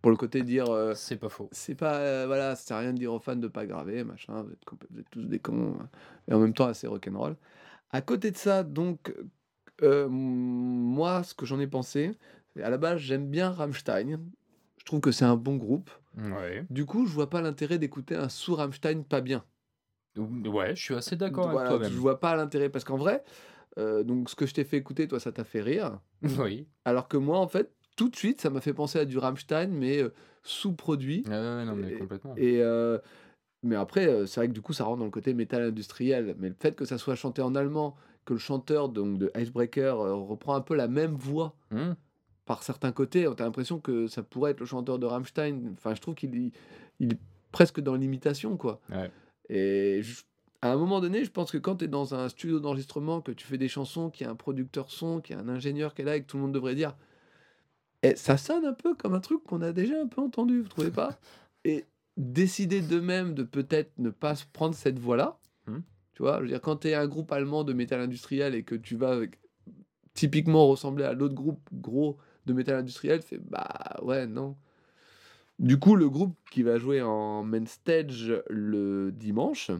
[0.00, 1.48] Pour le côté dire, euh, C'est pas faux.
[1.50, 4.04] c'est pas, euh, voilà, ça sert à rien de dire aux fans de pas graver,
[4.04, 5.88] machin, vous êtes, compl- vous êtes tous des cons, hein.
[6.28, 7.36] et en même temps assez rock'n'roll.
[7.90, 9.12] À côté de ça, donc,
[9.82, 12.12] euh, moi, ce que j'en ai pensé,
[12.62, 14.20] à la base, j'aime bien Rammstein.
[14.78, 15.90] Je trouve que c'est un bon groupe.
[16.16, 16.64] Ouais.
[16.70, 19.44] Du coup, je vois pas l'intérêt d'écouter un sous Rammstein pas bien.
[20.16, 23.22] Ouais, je suis assez d'accord Voilà, avec toi je vois pas l'intérêt parce qu'en vrai,
[23.78, 26.00] euh, donc ce que je t'ai fait écouter, toi, ça t'a fait rire.
[26.38, 26.66] Oui.
[26.84, 29.68] Alors que moi, en fait, tout de suite, ça m'a fait penser à du Rammstein,
[29.68, 31.22] mais euh, sous-produit.
[31.28, 32.34] Ouais, non, mais Et- complètement.
[32.36, 32.98] Et euh,
[33.62, 36.34] mais après, c'est vrai que du coup, ça rentre dans le côté métal industriel.
[36.38, 39.96] Mais le fait que ça soit chanté en allemand, que le chanteur donc de Icebreaker
[39.98, 41.92] reprend un peu la même voix Hmm.
[42.48, 45.74] Par certains côtés, on a l'impression que ça pourrait être le chanteur de Rammstein.
[45.74, 46.52] Enfin, je trouve qu'il est-
[46.98, 47.18] il est
[47.52, 48.80] presque dans l'imitation, quoi.
[48.90, 49.10] Ouais.
[49.50, 50.22] Et je-
[50.62, 53.32] à un moment donné, je pense que quand tu es dans un studio d'enregistrement, que
[53.32, 55.92] tu fais des chansons, qu'il y a un producteur son, qu'il y a un ingénieur
[55.94, 56.96] qui est là et que tout le monde devrait dire
[58.02, 60.68] Eh, ça sonne un peu comme un truc qu'on a déjà un peu entendu, vous
[60.68, 61.18] trouvez pas?
[61.64, 61.84] Et
[62.16, 65.82] décider d'eux-mêmes de peut-être ne pas prendre cette voie-là, Mhm.
[66.14, 68.62] tu vois, je veux dire, quand tu es un groupe allemand de métal industriel et
[68.62, 69.38] que tu vas avec-
[70.14, 72.16] typiquement ressembler à l'autre groupe gros
[72.48, 73.68] de métal industriel, tu fais bah
[74.02, 74.56] ouais, non.
[75.58, 79.70] Du coup, le groupe qui va jouer en main stage le dimanche,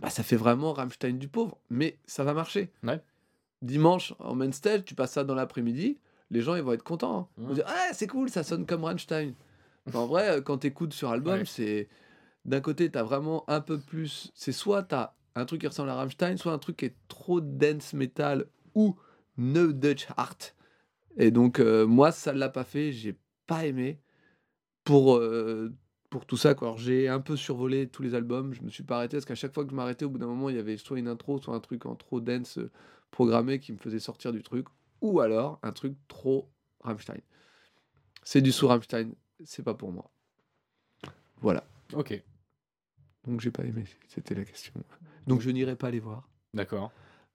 [0.00, 2.70] bah, ça fait vraiment Rammstein du pauvre, mais ça va marcher.
[2.82, 3.00] Ouais.
[3.62, 5.98] Dimanche, en main stage, tu passes ça dans l'après-midi,
[6.30, 7.18] les gens ils vont être contents.
[7.18, 7.28] hein.
[7.38, 7.54] Ils vont Ouais.
[7.56, 9.32] dire Ah, c'est cool, ça sonne comme Rammstein.
[9.92, 11.44] En vrai, quand tu écoutes sur album, Ouais.
[11.44, 11.88] c'est.
[12.44, 14.30] D'un côté, tu as vraiment un peu plus.
[14.34, 16.94] C'est soit tu as un truc qui ressemble à Rammstein, soit un truc qui est
[17.08, 18.96] trop dance metal ou
[19.38, 20.36] no Dutch art.
[21.16, 24.00] Et donc, euh, moi, ça l'a pas fait, j'ai pas aimé.
[24.84, 25.72] Pour, euh,
[26.10, 26.74] pour tout ça, quoi.
[26.76, 29.54] J'ai un peu survolé tous les albums, je me suis pas arrêté parce qu'à chaque
[29.54, 31.54] fois que je m'arrêtais, au bout d'un moment, il y avait soit une intro, soit
[31.54, 32.70] un truc en trop dance euh,
[33.10, 34.66] programmé qui me faisait sortir du truc,
[35.00, 36.50] ou alors un truc trop
[36.80, 37.20] Rammstein.
[38.22, 39.12] C'est du sous Rammstein,
[39.44, 40.10] c'est pas pour moi.
[41.40, 41.64] Voilà.
[41.94, 42.22] Ok,
[43.26, 44.72] Donc j'ai pas aimé, c'était la question.
[45.26, 46.28] Donc je n'irai pas les voir.
[46.52, 46.92] d'accord.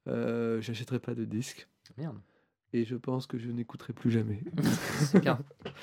[0.07, 1.67] Euh, J'achèterai pas de disques.
[1.97, 2.19] Merde.
[2.73, 4.41] Et je pense que je n'écouterai plus jamais.
[4.99, 5.39] C'est bien.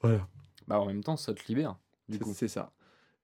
[0.00, 0.28] Voilà.
[0.68, 1.76] Bah, en même temps, ça te libère,
[2.10, 2.32] du coup.
[2.34, 2.72] C'est ça.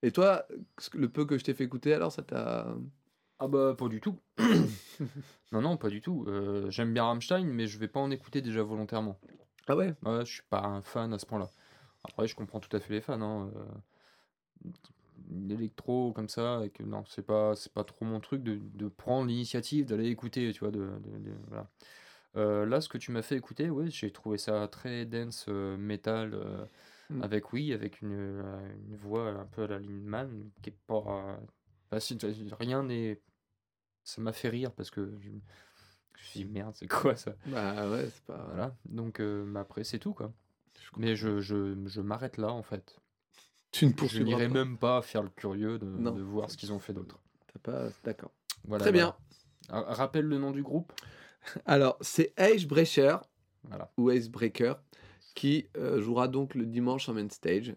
[0.03, 0.47] Et toi,
[0.95, 2.75] le peu que je t'ai fait écouter, alors ça t'a.
[3.39, 4.19] Ah bah, pas du tout.
[5.53, 6.25] non, non, pas du tout.
[6.29, 9.19] Euh, J'aime bien Rammstein, mais je vais pas en écouter déjà volontairement.
[9.67, 9.95] Ah ouais?
[10.05, 11.51] Ouais, je suis pas un fan à ce point-là.
[12.05, 13.21] Après, je comprends tout à fait les fans.
[13.21, 13.51] Hein.
[13.57, 14.71] euh,
[15.33, 18.89] L'électro comme ça, et que non, c'est pas, c'est pas trop mon truc de, de
[18.89, 20.71] prendre l'initiative d'aller écouter, tu vois.
[20.73, 21.69] De, de- de- voilà.
[22.37, 25.77] Euh, là, ce que tu m'as fait écouter, ouais, j'ai trouvé ça très dense, euh,
[25.77, 26.65] metal, euh,
[27.11, 27.23] Mm.
[27.25, 31.41] avec oui, avec une, euh, une voix un peu à la Lindemann, qui est pas.
[31.99, 32.17] si-
[32.61, 33.21] rien n'est.
[34.05, 35.41] Ça m'a fait rire parce que je, je me
[36.15, 37.35] suis dit merde, c'est quoi ça?
[37.47, 38.45] Bah ouais, c'est pas.
[38.47, 39.21] Voilà, donc
[39.57, 40.33] après c'est tout quoi.
[40.81, 42.97] Je Mais je, je, je m'arrête là en fait.
[43.73, 46.13] Tu ne Je n'irai même pas faire le curieux de, Non.
[46.13, 47.19] de voir ce qu'ils ont fait d'autre.
[47.53, 47.89] T'as pas...
[48.05, 48.31] D'accord.
[48.65, 49.17] Voilà, Très bien.
[49.69, 50.93] Ah, Rappelle le nom du groupe.
[51.65, 53.23] Alors, c'est Icebreaker,
[53.65, 53.91] Voilà.
[53.97, 54.81] ou Icebreaker,
[55.35, 57.75] qui euh, jouera donc le dimanche en main stage.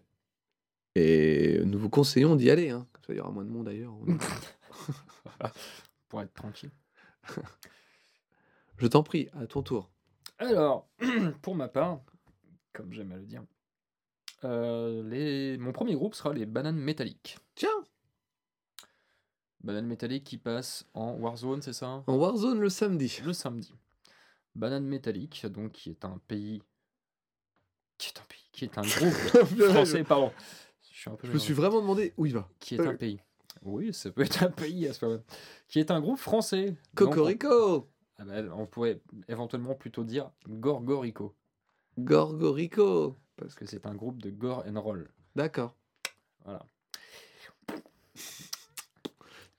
[0.94, 2.70] Et nous vous conseillons d'y aller.
[2.70, 2.86] Hein.
[3.06, 3.94] Ça, il y aura moins de monde d'ailleurs.
[6.08, 6.70] Pour être tranquille.
[8.78, 9.90] Je t'en prie, à ton tour.
[10.38, 10.88] Alors,
[11.42, 12.00] pour ma part,
[12.72, 13.42] comme j'aime à le dire,
[14.42, 15.56] euh, les...
[15.58, 17.38] mon premier groupe sera les Bananes Métalliques.
[17.54, 17.68] Tiens,
[19.64, 23.20] Bananes Métalliques qui passent en Warzone, c'est ça en Warzone le samedi.
[23.24, 23.74] le samedi.
[24.54, 26.62] Banane métallique, donc qui est un pays
[27.98, 28.82] qui est un pays qui est un
[29.40, 30.30] groupe français, pardon.
[30.90, 32.48] Je, suis un peu Je me suis vraiment demandé où il va.
[32.60, 33.20] Qui est un pays.
[33.62, 35.22] Oui, ça peut être un pays à ce moment.
[35.66, 36.76] Qui est un groupe français.
[36.94, 37.88] Donc, Cocorico
[38.18, 41.34] ah bah, on pourrait éventuellement plutôt dire Gorgorico.
[41.98, 45.10] Gorgorico Parce que c'est un groupe de gore and roll.
[45.34, 45.74] D'accord.
[46.44, 46.64] Voilà.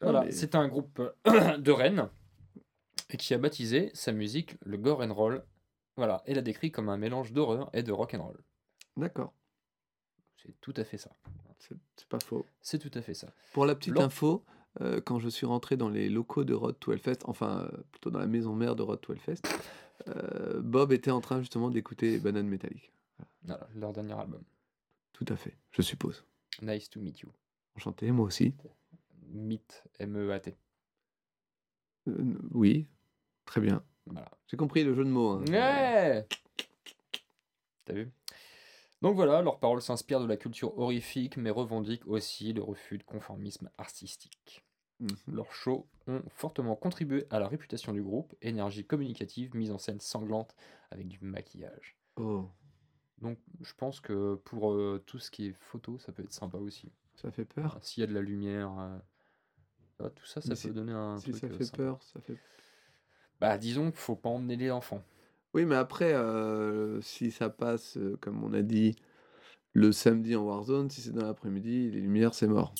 [0.05, 2.09] Ah, mais- c'est un groupe euh, de Rennes
[3.09, 5.43] et qui a baptisé sa musique le gore and roll.
[5.97, 8.37] Voilà, et l'a décrit comme un mélange d'horreur et de rock and roll.
[8.97, 9.33] D'accord.
[10.37, 11.11] C'est tout à fait ça.
[11.57, 12.45] C'est pas faux.
[12.61, 13.27] C'est tout à fait ça.
[13.53, 14.43] Pour la petite Lors- info,
[14.81, 18.09] euh, quand je suis rentré dans les locaux de Rod 12 Fest, enfin euh, plutôt
[18.11, 19.47] dans la maison mère de Rod 12 Fest,
[20.09, 22.91] euh, Bob était en train justement d'écouter Banane Métallique.
[23.43, 24.43] Voilà, leur dernier album.
[25.13, 26.25] Tout à fait, je suppose.
[26.61, 27.29] Nice to meet you.
[27.77, 28.53] Enchanté, moi aussi.
[29.35, 30.55] Meet, M-E-A-T.
[32.07, 32.87] Euh, oui,
[33.45, 33.83] très bien.
[34.05, 34.29] Voilà.
[34.47, 35.29] J'ai compris le jeu de mots.
[35.31, 35.43] hein.
[35.49, 36.27] Ouais
[37.85, 38.11] T'as vu?
[39.01, 43.03] Donc voilà, leurs paroles s'inspirent de la culture horrifique, mais revendiquent aussi le refus de
[43.03, 44.63] conformisme artistique.
[44.99, 45.09] Mhm.
[45.27, 49.99] Leurs shows ont fortement contribué à la réputation du groupe, énergie communicative, mise en scène
[49.99, 50.55] sanglante
[50.89, 51.97] avec du maquillage.
[52.15, 52.49] Oh,
[53.19, 56.57] Donc je pense que pour euh, tout ce qui est photo, ça peut être sympa
[56.57, 56.91] aussi.
[57.15, 57.77] ça fait peur.
[57.81, 58.97] S'il y a de la lumière, euh,
[59.99, 61.77] ah, tout ça, ça Mais peut donner un Si truc ça euh, fait sympa.
[61.77, 62.37] peur, ça fait.
[63.39, 65.01] Bah disons qu'il faut pas emmener les enfants.
[65.53, 68.95] Oui, mais après, euh, si ça passe, euh, comme on a dit,
[69.73, 72.75] le samedi en Warzone, si c'est dans l'après-midi, les lumières, c'est mort.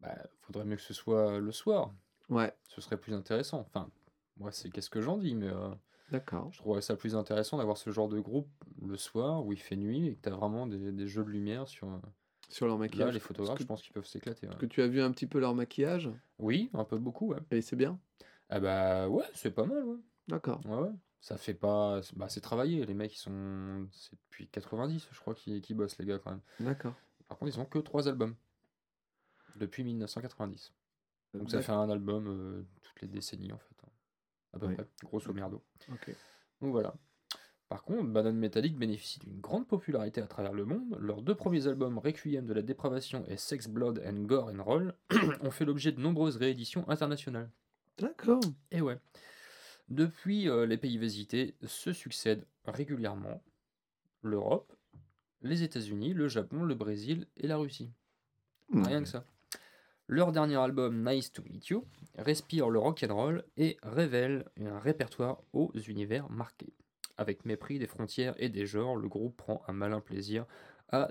[0.00, 1.92] Bah faudrait mieux que ce soit le soir.
[2.28, 3.60] Ouais, ce serait plus intéressant.
[3.60, 3.90] Enfin,
[4.36, 5.70] moi, c'est qu'est-ce que j'en dis, mais euh,
[6.10, 6.52] d'accord.
[6.52, 8.50] je trouverais ça plus intéressant d'avoir ce genre de groupe
[8.82, 11.30] le soir où il fait nuit et que tu as vraiment des, des jeux de
[11.30, 11.88] lumière sur.
[12.48, 13.14] Sur leur Là, maquillage.
[13.14, 14.46] les photographes, que, je pense qu'ils peuvent s'éclater.
[14.46, 14.52] ouais.
[14.52, 17.38] est-ce que tu as vu un petit peu leur maquillage Oui, un peu beaucoup, ouais.
[17.50, 17.98] Et c'est bien
[18.48, 19.98] Ah bah ouais, c'est pas mal, ouais.
[20.28, 20.60] D'accord.
[20.66, 20.92] Ouais, ouais.
[21.20, 22.00] Ça fait pas.
[22.14, 22.84] Bah, c'est travaillé.
[22.86, 23.88] Les mecs, ils sont.
[23.90, 26.40] C'est depuis 90, je crois, qu'ils qu'ils bossent, les gars, quand même.
[26.60, 26.94] D'accord.
[27.26, 28.36] Par contre, ils ont que trois albums.
[29.56, 30.72] Depuis 1990.
[31.34, 33.74] Donc ça fait un album euh, toutes les décennies, en fait.
[33.84, 33.88] hein.
[34.52, 34.74] À peu Oui.
[34.74, 35.62] près, grosso merdo.
[35.90, 36.14] Ok.
[36.60, 36.94] Donc voilà.
[37.68, 40.96] Par contre, Banane Metallic bénéficie d'une grande popularité à travers le monde.
[41.00, 44.94] Leurs deux premiers albums, Requiem de la dépravation et Sex, Blood and Gore and Roll,
[45.40, 47.50] ont fait l'objet de nombreuses rééditions internationales.
[47.98, 48.40] D'accord.
[48.70, 48.98] Et ouais.
[49.88, 53.42] Depuis, euh, les pays visités se succèdent régulièrement
[54.22, 54.72] l'Europe,
[55.42, 57.90] les États-Unis, le Japon, le Brésil et la Russie.
[58.72, 59.24] Rien que ça.
[60.08, 61.84] Leur dernier album, Nice to Meet You,
[62.16, 66.72] respire le rock'n'roll et révèle un répertoire aux univers marqués.
[67.18, 70.44] Avec mépris des frontières et des genres, le groupe prend un malin plaisir
[70.90, 71.08] à,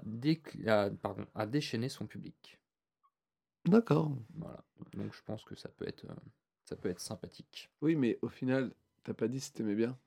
[1.01, 2.59] pardon, à déchaîner son public.
[3.65, 4.11] D'accord.
[4.35, 4.63] Voilà.
[4.93, 6.13] Donc je pense que ça peut être, euh,
[6.63, 7.71] ça peut être sympathique.
[7.81, 8.71] Oui, mais au final,
[9.03, 9.97] t'as pas dit si t'aimais bien.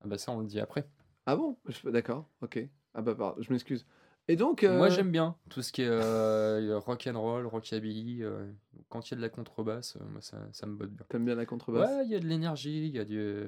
[0.00, 0.88] Ah bah ça on le dit après.
[1.26, 1.56] Ah bon?
[1.84, 2.66] D'accord, ok.
[2.94, 3.86] Ah bah pardon, je m'excuse.
[4.28, 8.22] Et donc, euh, Moi j'aime bien tout ce qui est euh, rock'n'roll, rockabilly.
[8.22, 8.50] euh,
[8.88, 11.06] quand il y a de la contrebasse, euh, moi ça, ça me botte bien.
[11.08, 11.90] t'aimes bien la contrebasse?
[11.90, 13.44] Ouais, il y a de l'énergie, il y a du...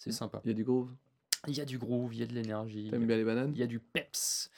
[0.00, 0.14] C'est Mm.
[0.14, 0.40] sympa.
[0.44, 0.90] Il y a du groove.
[1.46, 3.52] Il y a du groove, il y a de l'énergie, T'aimes bien les bananes?
[3.54, 4.50] Il y a du peps.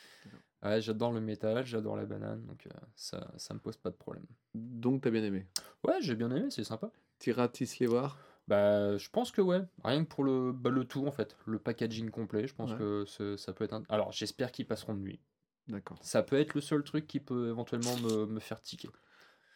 [0.63, 3.97] Ouais, j'adore le métal, j'adore la banane, donc euh, ça, ça me pose pas de
[3.97, 4.25] problème.
[4.55, 5.47] Donc t'as bien aimé?
[5.85, 6.91] Ouais, j'ai bien aimé, c'est sympa.
[7.19, 8.17] T'iras les voir
[8.49, 11.59] Bah, je pense que ouais, rien que pour le, bah, le tout en fait, le
[11.59, 12.79] packaging complet, je pense Ouais.
[12.79, 13.73] que ce- ça peut être.
[13.73, 15.21] un- Alors, j'espère qu'ils passeront de nuit.
[15.69, 15.99] D'accord.
[16.03, 18.89] Ça peut être le seul truc qui peut éventuellement me, me faire tiquer.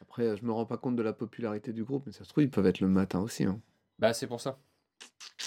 [0.00, 2.44] Après, je me rends pas compte de la popularité du groupe, mais ça se trouve,
[2.44, 3.44] ils peuvent être le matin aussi.
[3.44, 3.60] Hein.
[3.98, 4.58] Bah, c'est pour ça.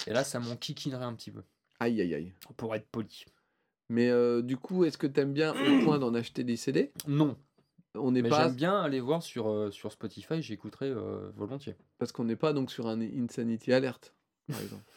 [0.06, 1.42] Et là, ça m'enquiquinerait un petit peu,
[1.78, 2.32] Aïe, aïe, aïe.
[2.56, 3.24] pour être poli.
[3.88, 7.36] Mais euh, du coup, est-ce que t'aimes bien au point d'en acheter des CD Non,
[7.94, 11.74] On n'est mais pas j'aime bien aller voir sur, euh, sur Spotify, j'écouterai euh, volontiers.
[11.98, 14.14] parce qu'on n'est pas donc sur un Insanity Alert,
[14.48, 14.84] par exemple.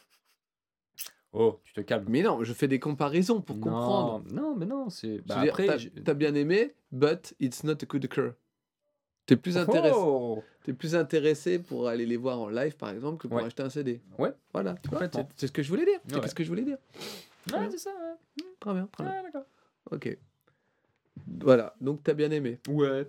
[1.35, 2.05] Oh, tu te calmes.
[2.07, 4.23] mais non, je fais des comparaisons pour comprendre.
[4.31, 5.17] Non, mais non, c'est.
[5.25, 8.33] Bah, après, t'as- j'ai- t'as bien aimé, but it's not a good cure.
[9.25, 9.95] T'es plus intéressé.
[9.97, 13.43] Oh T'es plus intéressé pour aller les voir en live, par exemple, que pour Ouais.
[13.45, 14.01] acheter un CD.
[14.17, 14.33] Ouais.
[14.53, 14.75] Voilà.
[15.37, 15.99] C'est ce que je voulais dire.
[16.07, 16.27] C'est Ouais.
[16.27, 16.77] ce que je voulais dire.
[17.53, 18.43] Ouais, c'est ça, ouais.
[18.59, 18.87] Très bien.
[18.87, 19.13] Très bien.
[19.13, 19.45] Ouais, d'accord.
[19.91, 20.17] Ok.
[21.41, 21.75] Voilà.
[21.81, 22.59] Donc t'as bien aimé.
[22.67, 23.07] Ouais.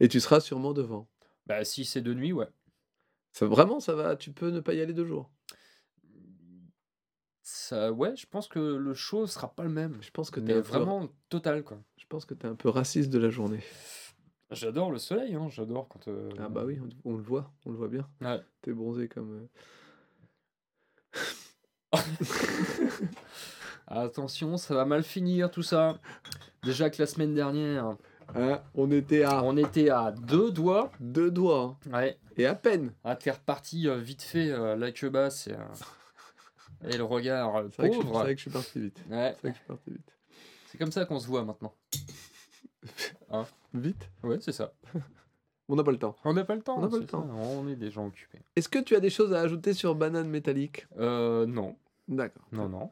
[0.00, 1.08] Et tu seras sûrement devant.
[1.46, 2.48] Bah, si c'est de nuit, ouais.
[3.32, 4.16] Ça vraiment, ça va.
[4.16, 5.30] Tu peux ne pas y aller deux jours.
[7.42, 9.98] Ça, ouais, je pense que le show sera pas le même.
[10.02, 11.82] Je pense que t'es vraiment total, quoi.
[12.12, 13.60] Pense que t'es un peu raciste de la journée.
[14.50, 15.48] J'adore le soleil, hein.
[15.48, 16.08] J'adore quand.
[16.08, 18.06] euh, Ah bah oui, on, on le voit, on le voit bien.
[18.20, 18.38] Ouais.
[18.60, 19.48] T'es bronzé comme.
[21.94, 21.98] euh,
[23.86, 25.98] Attention, ça va mal finir tout ça.
[26.64, 27.96] Déjà que la semaine dernière,
[28.34, 30.92] hein, on était à on était à deux doigts.
[31.00, 32.18] deux doigts hein, Ouais.
[32.36, 32.92] et à peine.
[33.04, 35.46] Ah, t'es reparti euh, vite fait, euh, la queue basse.
[35.46, 38.20] et, euh, Et le regard euh, C'est vrai, que je- c'est pauvre.
[38.20, 39.02] vrai que je suis parti vite.
[39.10, 40.11] Ouais, C'est vrai que je suis parti vite.
[40.72, 41.74] C'est comme ça qu'on se voit maintenant.
[43.74, 44.72] Vite Ouais, c'est ça.
[45.68, 46.16] On n'a pas le temps.
[46.24, 46.78] On n'a pas le temps.
[46.78, 47.26] On n'a pas le temps.
[47.26, 48.38] ça, On est des gens occupés.
[48.56, 50.86] Est-ce que tu as des choses à ajouter sur Banane Métallique?
[50.98, 51.76] Euh, non.
[52.08, 52.42] D'accord.
[52.52, 52.90] Non, non.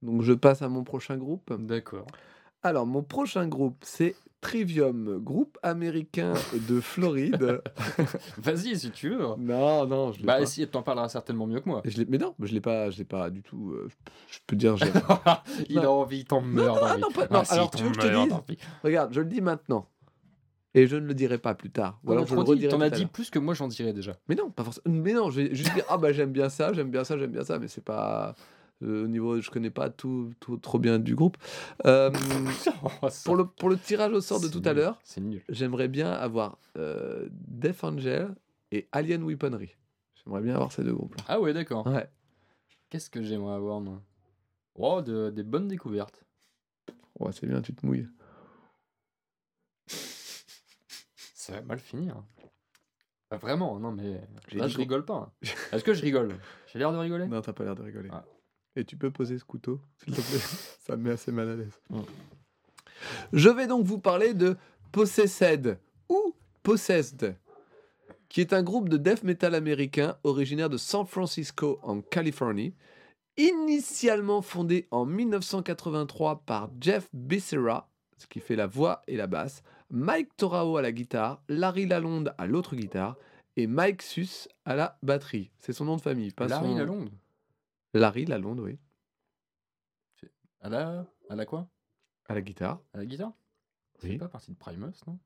[0.00, 1.52] Donc je passe à mon prochain groupe.
[1.52, 2.06] D'accord.
[2.62, 6.32] Alors, mon prochain groupe, c'est Trivium, groupe américain
[6.68, 7.60] de Floride.
[8.38, 9.18] Vas-y, si tu veux.
[9.38, 10.46] non, non, je l'ai Bah, pas.
[10.46, 11.82] si, t'en parleras certainement mieux que moi.
[11.84, 13.72] Je l'ai- mais non, je l'ai pas, je l'ai pas du tout.
[13.72, 13.88] euh,
[14.30, 14.86] je peux dire, j'ai-
[15.68, 17.00] il a envie, t'en meurs non, d'envie.
[17.02, 18.58] non, pas- Ah, non, si, alors, tu veux que je te meurs dise d'envie.
[18.82, 19.86] regarde, je le dis maintenant,
[20.74, 22.00] et je ne le dirai pas plus tard.
[22.04, 22.70] Ou alors je le trop dit, redirai.
[22.70, 23.10] T'en tout as à dit l'heure.
[23.10, 24.12] plus que moi, j'en dirais déjà.
[24.28, 24.84] Mais non, pas forcément.
[24.86, 27.32] Mais non, je vais juste dire ah bah j'aime bien ça, j'aime bien ça, j'aime
[27.32, 28.34] bien ça, mais c'est pas
[28.82, 31.36] au niveau, je connais pas tout, tout trop bien du groupe.
[31.86, 32.10] Euh,
[33.24, 35.00] pour le pour le tirage au sort de tout à l'heure,
[35.48, 38.34] j'aimerais bien avoir euh, Death Angel
[38.72, 39.76] et Alien Weaponry.
[40.24, 41.16] J'aimerais bien avoir ces deux groupes.
[41.28, 41.86] Ah ouais, d'accord.
[41.86, 42.08] Ouais.
[42.90, 44.02] Qu'est-ce que j'aimerais avoir, moi?
[44.74, 46.24] Oh, de- des bonnes découvertes.
[47.18, 48.08] Ouais, c'est bien, tu te mouilles.
[51.34, 52.22] Ça va mal finir.
[53.40, 54.20] Vraiment, non mais
[54.52, 55.32] là je rigole pas.
[55.72, 56.34] Est-ce que je rigole?
[56.66, 57.26] J'ai l'air de rigoler?
[57.28, 58.08] Non, t'as pas l'air de rigoler.
[58.12, 58.24] Ah.
[58.76, 60.38] Et tu peux poser ce couteau, s'il te plaît
[60.80, 61.80] Ça me met assez mal à l'aise.
[63.32, 64.56] Je vais donc vous parler de
[64.92, 67.36] Possessed ou Possessed,
[68.28, 72.74] qui est un groupe de death metal américain originaire de San Francisco en Californie,
[73.36, 79.62] initialement fondé en 1983 par Jeff Becerra, ce qui fait la voix et la basse,
[79.90, 83.16] Mike Torao à la guitare, Larry Lalonde à l'autre guitare
[83.56, 85.50] et Mike Sus à la batterie.
[85.58, 86.78] C'est son nom de famille, pas Larry son...
[86.78, 87.10] Lalonde?
[87.94, 88.78] Larry Lalonde, oui.
[90.60, 91.06] À la...
[91.28, 91.68] à la quoi?
[92.28, 92.80] À la guitare.
[92.92, 93.32] À la guitare?
[94.02, 94.10] Oui.
[94.12, 95.18] C'est pas partie de Primus, non?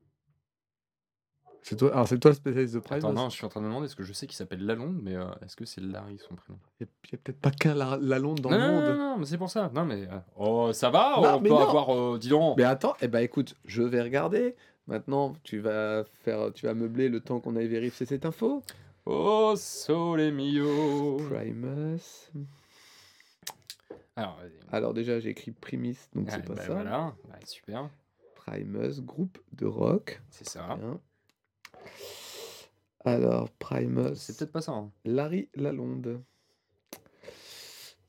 [1.61, 2.99] C'est toi, alors c'est toi le spécialiste de Primus?
[2.99, 4.63] Attends, non, je suis en train de me demander, est-ce que je sais qu'il s'appelle
[4.65, 6.59] Lalonde, mais euh, est-ce que c'est Larry son prénom?
[6.79, 8.83] Il n'y a, peut-être pas qu'un La- Lalonde dans non, le non, monde.
[8.85, 9.71] non, non, mais c'est pour ça.
[9.73, 10.07] Non, mais.
[10.07, 11.67] euh, Oh, ça va Non, On mais peut non.
[11.67, 11.89] avoir.
[11.89, 14.55] euh, dis donc Mais attends, eh ben écoute, je vais regarder.
[14.87, 18.61] Maintenant, tu vas faire, tu vas meubler le temps qu'on aille vérifier cette info.
[19.05, 22.31] Oh, sole mio Primus.
[24.71, 26.73] Alors, déjà, j'ai écrit Primis, donc Ah, c'est pas bah ça.
[26.73, 27.89] Voilà, Bah, super,
[28.35, 30.21] Primus, groupe de rock.
[30.29, 30.75] c'est ça.
[30.77, 30.99] Bien.
[33.03, 34.15] Alors, Primus.
[34.15, 34.71] C'est peut-être pas ça.
[34.71, 34.91] hein.
[35.03, 36.21] Larry Lalonde.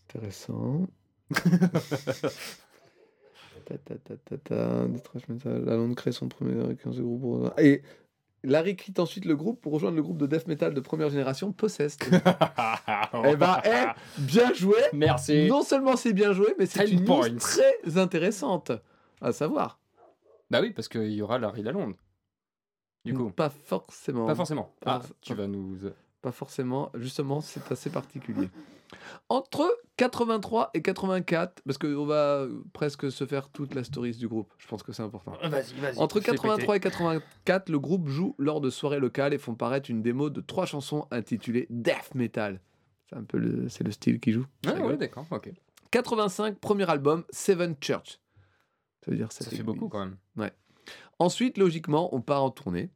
[0.09, 0.87] Intéressant.
[3.67, 4.87] Ta, ta, ta, ta, ta.
[5.45, 7.53] Lalonde crée son premier 15 groupe.
[7.59, 7.83] Et
[8.45, 11.53] Larry quitte ensuite le groupe pour rejoindre le groupe de death metal de première génération,
[11.53, 12.01] Possessed.
[12.13, 14.79] eh ben, eh, bien joué.
[14.93, 15.47] Merci.
[15.49, 18.73] Non seulement c'est bien joué, mais c'est 10 une news très intéressante
[19.21, 19.79] à savoir.
[20.51, 21.95] Bah oui, parce qu'il y aura Larry Lalonde.
[23.05, 24.27] Du coup, Pas forcément.
[24.27, 24.75] pas forcément.
[24.85, 25.79] Ah, tu vas nous.
[26.27, 28.51] Pas forcément, justement, c'est assez particulier.
[29.29, 34.27] Entre 83 et 84, parce qu'on va euh, presque se faire toute la stories du
[34.27, 35.39] groupe, je pense que c'est important.
[35.45, 35.99] Vas-y, vas-y.
[35.99, 40.03] Entre 83 et 84, le groupe joue lors de soirées locales et font paraître une
[40.03, 42.61] démo de trois chansons intitulées Death Metal.
[43.09, 44.47] C'est un peu le, c'est le style qui joue.
[44.67, 45.53] Ah, ouais, d'accord, ok.
[45.93, 48.19] 85, premier album, Seven Church.
[49.05, 49.65] Ça veut dire Ça fait églises.
[49.65, 50.51] beaucoup quand même.
[51.21, 52.91] Ensuite, logiquement, on part en tournée.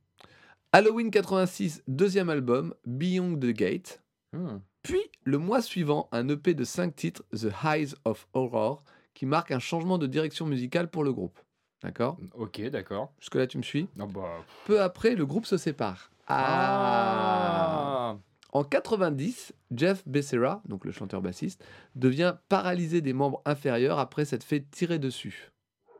[0.73, 4.01] Halloween 86, deuxième album, Beyond the Gate.
[4.33, 4.59] Hmm.
[4.83, 9.51] Puis, le mois suivant, un EP de 5 titres, The Highs of Horror, qui marque
[9.51, 11.41] un changement de direction musicale pour le groupe.
[11.83, 12.19] D'accord?
[12.35, 13.13] Ok, d'accord.
[13.19, 13.89] Jusque-là, tu me suis?
[13.99, 14.45] Ah bah.
[14.67, 16.13] Peu après, le groupe se sépare.
[16.29, 18.17] Ah
[18.53, 21.65] En 90, Jeff Becerra, donc le chanteur bassiste,
[21.97, 25.51] devient paralysé des membres inférieurs après s'être fait tirer dessus.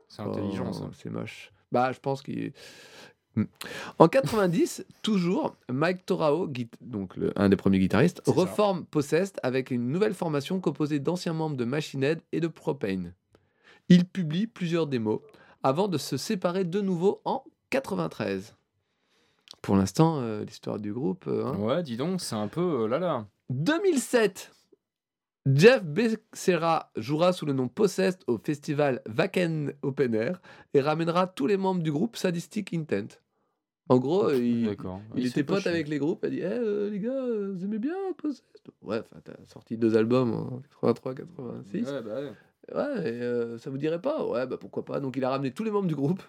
[0.07, 0.89] C'est intelligent Oh, ça.
[0.93, 1.51] C'est moche.
[1.71, 2.53] Bah, je pense qu'il.
[3.35, 3.43] Hmm.
[3.97, 6.49] En 90, toujours, Mike Torao,
[6.81, 8.31] donc le- un des premiers guitaristes, ça.
[8.33, 13.13] reforme Possessed avec une nouvelle formation composée d'anciens membres de Machine Head et de Propane.
[13.87, 15.19] Il publie plusieurs démos
[15.63, 18.55] avant de se séparer de nouveau en 93.
[19.61, 21.25] Pour l'instant, euh, l'histoire du groupe.
[21.27, 21.55] euh, hein.
[21.57, 23.25] Ouais, dis donc, c'est un peu euh, là là.
[23.49, 24.51] 2007,
[25.47, 30.41] Jeff Becerra jouera sous le nom Possessed au festival Wacken Open Air
[30.73, 33.17] et ramènera tous les membres du groupe Sadistic Intent.
[33.89, 34.75] En gros, il,
[35.15, 37.65] il était pote avec les groupes, il a dit Eh, euh, les gars, euh, vous
[37.65, 38.45] aimez bien Possessed?
[38.81, 41.87] Ouais, enfin, t'as sorti deux albums en 83, 86.
[41.89, 42.31] Ouais, bah ouais.
[42.73, 44.25] Ouais, et, euh, ça vous dirait pas?
[44.25, 44.99] Ouais, bah pourquoi pas.
[44.99, 46.21] Donc il a ramené tous les membres du groupe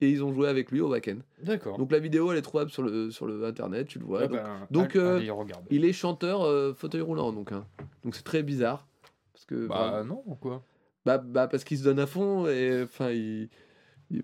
[0.00, 1.22] et ils ont joué avec lui au Wacken.
[1.42, 1.78] D'accord.
[1.78, 4.20] Donc la vidéo, elle est trouvable sur le, sur le internet, tu le vois.
[4.20, 5.34] Ouais, donc- bah, donc, allez, euh,
[5.70, 7.52] il est chanteur euh, fauteuil roulant, donc.
[7.52, 7.64] hein.
[8.04, 8.86] Donc c'est très bizarre.
[9.32, 9.66] Parce que.
[9.66, 10.62] Bah non, quoi?
[11.04, 12.82] bah, bah, parce qu'il se donne à fond et.
[12.84, 13.48] Enfin, il.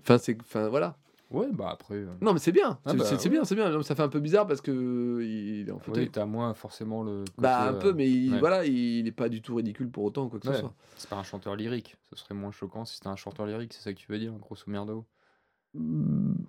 [0.01, 0.37] Enfin, c'est.
[0.41, 0.97] Enfin, voilà.
[1.31, 1.95] Ouais, bah après.
[1.95, 2.79] euh, Non, mais c'est bien.
[2.85, 3.29] Ah c'est bah, ouais.
[3.31, 3.71] bien, c'est bien.
[3.71, 6.05] Non, Ça fait un peu bizarre parce que il est en fauteuil.
[6.05, 7.21] Oui, t'as moins forcément le.
[7.21, 8.39] côté, bah un peu, mais il, ouais.
[8.39, 10.55] voilà, il n'est pas du tout ridicule pour autant quoi que Ouais.
[10.55, 10.75] ce soit.
[10.99, 11.97] C'est pas un chanteur lyrique.
[12.13, 14.33] Ce serait moins choquant si c'était un chanteur lyrique, c'est ça que tu veux dire,
[14.35, 15.07] grosso merdo?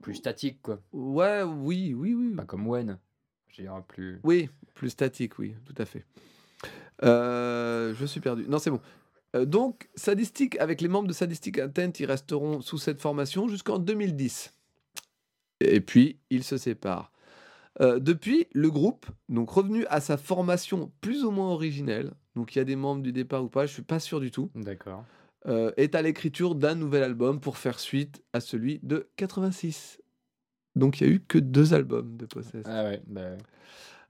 [0.01, 0.82] Plus statique, quoi.
[0.91, 2.36] Ouais, oui, oui, oui.
[2.36, 2.99] Pas comme Wen.
[3.47, 4.19] Je dirais plus.
[4.24, 6.05] Oui, plus statique, oui, tout à fait.
[7.03, 8.45] Euh, je suis perdu.
[8.47, 8.82] Non, c'est bon.
[9.36, 13.80] Euh, donc, Sadistic, avec les membres de Sadistic Intent, ils resteront sous cette formation jusqu'en
[13.80, 14.53] 2010.
[15.61, 17.11] Et puis, ils se séparent.
[17.82, 22.59] Euh, depuis, le groupe, donc revenu à sa formation plus ou moins originelle, donc il
[22.59, 25.05] y a des membres du départ ou pas, je suis pas sûr du tout, D'accord.
[25.48, 30.02] Euh, est à l'écriture d'un nouvel album pour faire suite à celui de 86.
[30.76, 32.66] Donc il y a eu que deux albums de Possessed.
[32.66, 33.38] Ah ouais, bah ouais.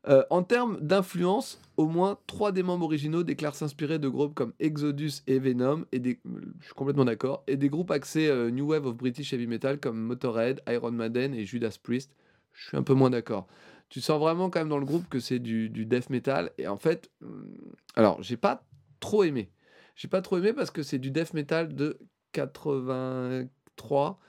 [0.09, 4.51] Euh, en termes d'influence, au moins trois des membres originaux déclarent s'inspirer de groupes comme
[4.59, 6.19] Exodus et Venom, et des,
[6.59, 9.79] je suis complètement d'accord, et des groupes axés euh, New Wave of British Heavy Metal
[9.79, 12.11] comme Motorhead, Iron Maiden et Judas Priest.
[12.51, 13.47] Je suis un peu moins d'accord.
[13.87, 16.67] Tu sens vraiment quand même dans le groupe que c'est du, du death metal, et
[16.67, 17.55] en fait, hum,
[17.95, 18.65] alors j'ai pas
[18.99, 19.51] trop aimé.
[19.95, 21.99] J'ai pas trop aimé parce que c'est du death metal de
[22.31, 24.19] 83,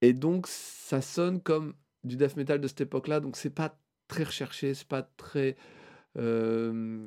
[0.00, 1.74] et donc ça sonne comme
[2.04, 3.78] du death metal de cette époque-là, donc c'est pas
[4.08, 5.56] très recherché, c'est pas très.
[6.18, 7.04] euh,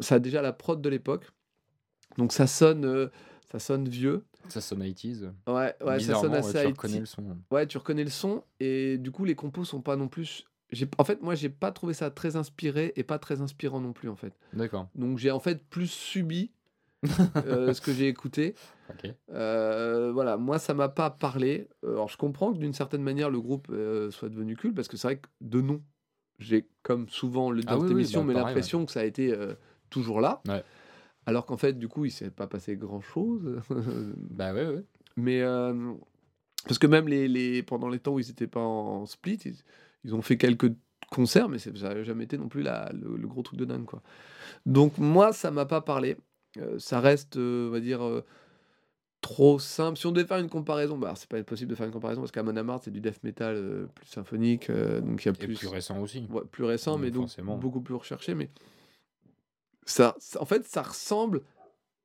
[0.00, 1.30] ça a déjà la prod de l'époque,
[2.18, 3.08] donc ça sonne, euh,
[3.50, 4.24] ça sonne vieux.
[4.48, 5.32] Ça sonne 80s.
[5.46, 6.68] Ouais, ouais, ça sonne ouais, assez tu 80s.
[6.72, 7.36] reconnais le son.
[7.50, 10.44] Ouais, tu reconnais le son et du coup les compos sont pas non plus.
[10.98, 14.08] En fait, moi j'ai pas trouvé ça très inspiré et pas très inspirant non plus
[14.08, 14.32] en fait.
[14.52, 14.88] D'accord.
[14.94, 16.50] Donc j'ai en fait plus subi
[17.46, 18.54] euh, ce que j'ai écouté.
[19.30, 21.68] Euh, voilà, moi ça m'a pas parlé.
[21.84, 24.88] Euh, Alors je comprends que d'une certaine manière le groupe euh, soit devenu culte parce
[24.88, 25.82] que c'est vrai que de nom,
[26.38, 29.00] j'ai comme souvent le Ah dans oui, cette oui, émission, bah, mais l'impression que ça
[29.00, 29.34] a été
[29.90, 30.42] toujours là.
[30.46, 30.62] Ouais.
[31.26, 33.60] Alors qu'en fait, du coup, il s'est pas passé grand chose.
[34.30, 34.84] Bah ouais, ouais.
[35.16, 35.42] mais
[36.66, 39.38] parce que même les, les- pendant les temps où ils étaient pas en, en split,
[39.44, 39.54] ils,
[40.04, 40.72] ils ont fait quelques
[41.10, 43.84] concerts, mais ça n'a jamais été non plus la- le, le gros truc de dingue
[43.84, 44.02] quoi.
[44.66, 46.16] Donc moi, ça m'a pas parlé.
[46.58, 48.24] Euh, ça reste, euh, on va dire, euh,
[49.20, 49.96] trop simple.
[49.98, 52.32] Si on devait faire une comparaison, bah, c'est pas possible de faire une comparaison parce
[52.32, 55.46] qu'Amon Amarth, c'est du death metal euh, plus symphonique, euh, donc il y a Et
[55.46, 56.26] plus, plus récent aussi.
[56.30, 57.30] ouais, plus récent, mais donc
[57.60, 58.34] beaucoup plus recherché.
[58.34, 58.50] Mais
[59.84, 61.42] ça, ça- en fait, ça ressemble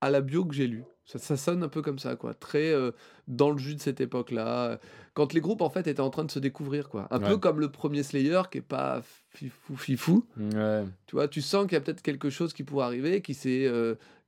[0.02, 0.84] à la bio que j'ai lue.
[1.06, 2.34] Ça, ça sonne un peu comme ça, quoi.
[2.34, 2.92] Très euh,
[3.30, 4.78] dans le jus de cette époque-là.
[5.14, 7.08] Quand les groupes, en fait, étaient en train de se découvrir, quoi.
[7.12, 10.26] Un peu comme le premier Slayer, qui est pas fifou fifou.
[10.38, 10.84] Ouais.
[11.06, 13.72] Tu vois, tu sens qu'il y a peut-être quelque chose qui pourrait arriver, qui s'est,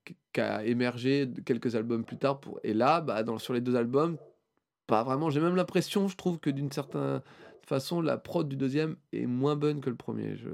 [0.10, 2.39] euh, qui qui a émergé quelques albums plus tard.
[2.39, 2.60] Pour...
[2.64, 4.18] Et là, bah, dans, sur les deux albums,
[4.88, 5.30] pas vraiment.
[5.30, 7.22] J'ai même l'impression, je trouve que d'une certaine
[7.66, 10.36] façon, la prod du deuxième est moins bonne que le premier.
[10.36, 10.49] Je...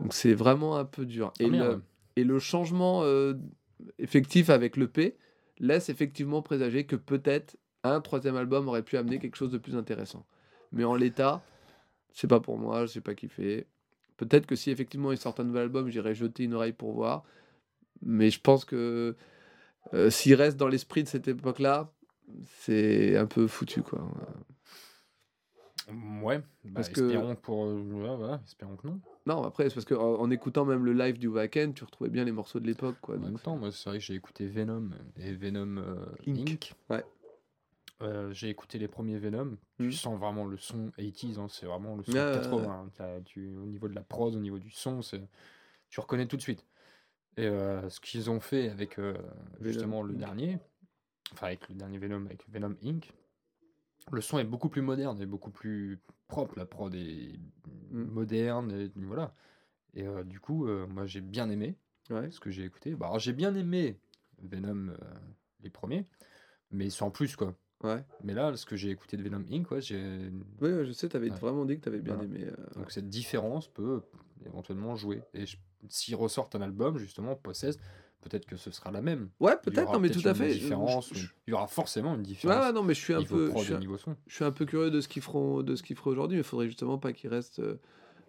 [0.00, 1.32] Donc c'est vraiment un peu dur.
[1.40, 1.82] Et, Ah, le,
[2.16, 3.34] et le changement euh,
[3.98, 5.16] effectif avec le P
[5.58, 9.76] laisse effectivement présager que peut-être un troisième album aurait pu amener quelque chose de plus
[9.76, 10.26] intéressant.
[10.72, 11.42] Mais en l'état,
[12.12, 13.66] c'est pas pour moi, je sais pas kiffé.
[14.16, 17.24] Peut-être que si effectivement ils sortent un nouvel album, j'irai jeter une oreille pour voir.
[18.04, 19.16] Mais je pense que
[19.94, 21.92] euh, s'il reste dans l'esprit de cette époque-là,
[22.60, 24.00] c'est un peu foutu quoi.
[26.22, 26.38] Ouais.
[26.38, 27.64] Bah, Parce que- espérons pour.
[27.66, 29.00] euh, ouais, voilà, espérons que non.
[29.26, 32.24] Non, après, c'est parce qu'en en écoutant même le live du Wacken, tu retrouvais bien
[32.24, 32.96] les morceaux de l'époque.
[33.00, 33.16] quoi.
[33.16, 36.50] En donc même temps, moi, c'est vrai que j'ai écouté Venom et Venom euh, Inc.
[36.50, 36.72] Inc.
[36.90, 37.04] Ouais.
[38.00, 39.56] Euh, j'ai écouté les premiers Venom.
[39.78, 42.64] Tu sens vraiment le son 80s, hein, c'est vraiment le son Ouais, ouais, 80.
[42.72, 42.90] hein.
[42.96, 45.22] T'as- tu- au niveau de la prod, au niveau du son, c'est
[45.88, 46.64] tu reconnais tout de suite.
[47.36, 49.14] Et euh, ce qu'ils ont fait avec euh,
[49.60, 50.58] justement le dernier,
[51.32, 53.12] enfin avec le dernier Venom, avec Venom Inc.,
[54.10, 56.58] le son est beaucoup plus moderne et beaucoup plus propre.
[56.58, 57.38] La prod est
[57.90, 58.10] Mhm.
[58.10, 59.34] moderne, et voilà.
[59.94, 61.76] Et euh, du coup, moi j'ai bien aimé
[62.10, 62.30] Ouais.
[62.30, 62.94] ce que j'ai écouté.
[62.94, 63.98] Bah, j'ai bien aimé
[64.42, 64.92] Venom,
[65.60, 66.06] les premiers,
[66.70, 67.54] mais sans plus, quoi.
[67.84, 68.04] Ouais.
[68.22, 70.30] Mais là, ce que j'ai écouté de Venom Inc., ouais, j'ai...
[70.60, 71.38] Oui, ouais, je sais, tu avais Ouais.
[71.38, 72.28] vraiment dit que tu avais bien Voilà.
[72.28, 72.46] aimé.
[72.76, 74.02] Donc cette différence peut
[74.44, 75.22] éventuellement jouer.
[75.34, 75.56] Et je-
[75.88, 77.80] s'ils ressortent un album, justement, Possessed,
[78.22, 79.28] peut-être que ce sera la même.
[79.40, 80.50] Ouais, peut-être, non, mais tout à fait.
[80.50, 82.64] je- Différence, je- ou- je- Il y aura forcément une Ouais, différence.
[82.66, 83.80] ouais, non, mais je suis un peu, je suis un,
[84.26, 86.42] je suis un peu curieux de ce qu'ils feront, de ce qu'ils feront aujourd'hui, mais
[86.42, 87.80] il faudrait justement pas qu'ils restent euh,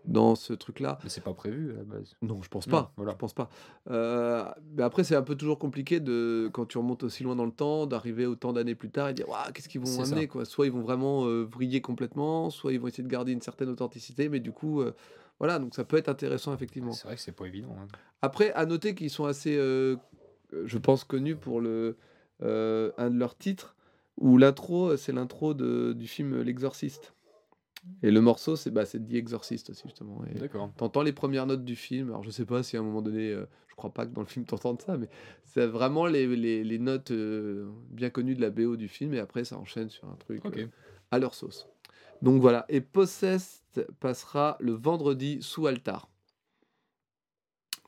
[0.05, 0.97] dans ce truc-là.
[1.03, 2.15] Mais c'est pas prévu à la base.
[2.21, 2.93] Non, je pense Non, pas.
[2.97, 3.11] voilà.
[3.13, 3.49] Je pense pas.
[3.89, 4.43] Euh,
[4.75, 7.51] mais après, c'est un peu toujours compliqué de quand tu remontes aussi loin dans le
[7.53, 10.11] temps, d'arriver autant d'années plus tard et dire Ouah, qu'est-ce qu'ils vont C'est ça.
[10.15, 10.43] amener quoi.
[10.45, 13.69] Soit ils vont vraiment euh, vriller complètement, soit ils vont essayer de garder une certaine
[13.69, 14.93] authenticité, mais du coup, euh,
[15.39, 16.91] voilà, donc ça peut être intéressant effectivement.
[16.93, 17.75] C'est vrai que c'est pas évident.
[17.79, 17.87] hein.
[18.21, 19.97] Après, à noter qu'ils sont assez, euh,
[20.65, 21.97] je pense, connus pour le
[22.41, 23.75] euh, un de leurs titres
[24.17, 27.13] où l'intro, c'est l'intro du film L'Exorciste.
[28.01, 30.21] Et le morceau, c'est bah, The Exorcist aussi justement.
[30.35, 30.71] D'accord.
[30.77, 32.09] T'entends les premières notes du film.
[32.09, 34.21] Alors, je sais pas si à un moment donné, euh, je crois pas que dans
[34.21, 35.09] le film t'entends ça, mais
[35.43, 39.13] c'est vraiment les, les- les notes euh, bien connues de la BO du film.
[39.15, 40.67] Et après, ça enchaîne sur un truc euh,
[41.11, 41.67] à leur sauce.
[42.23, 46.07] Donc voilà, et Possessed passera le vendredi sous altar.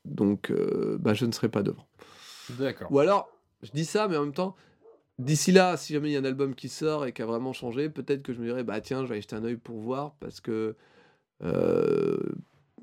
[0.04, 1.88] Donc euh, bah, je ne serai pas devant.
[2.50, 2.92] D'accord.
[2.92, 3.30] Ou alors,
[3.64, 4.58] je dis ça, mais en même temps,
[5.20, 7.54] d'ici là, si jamais il y a un album qui sort et qui a vraiment
[7.54, 10.16] changé, peut-être que je me dirais, bah tiens, je vais jeter un œil pour voir,
[10.16, 10.76] parce que,
[11.42, 12.18] euh,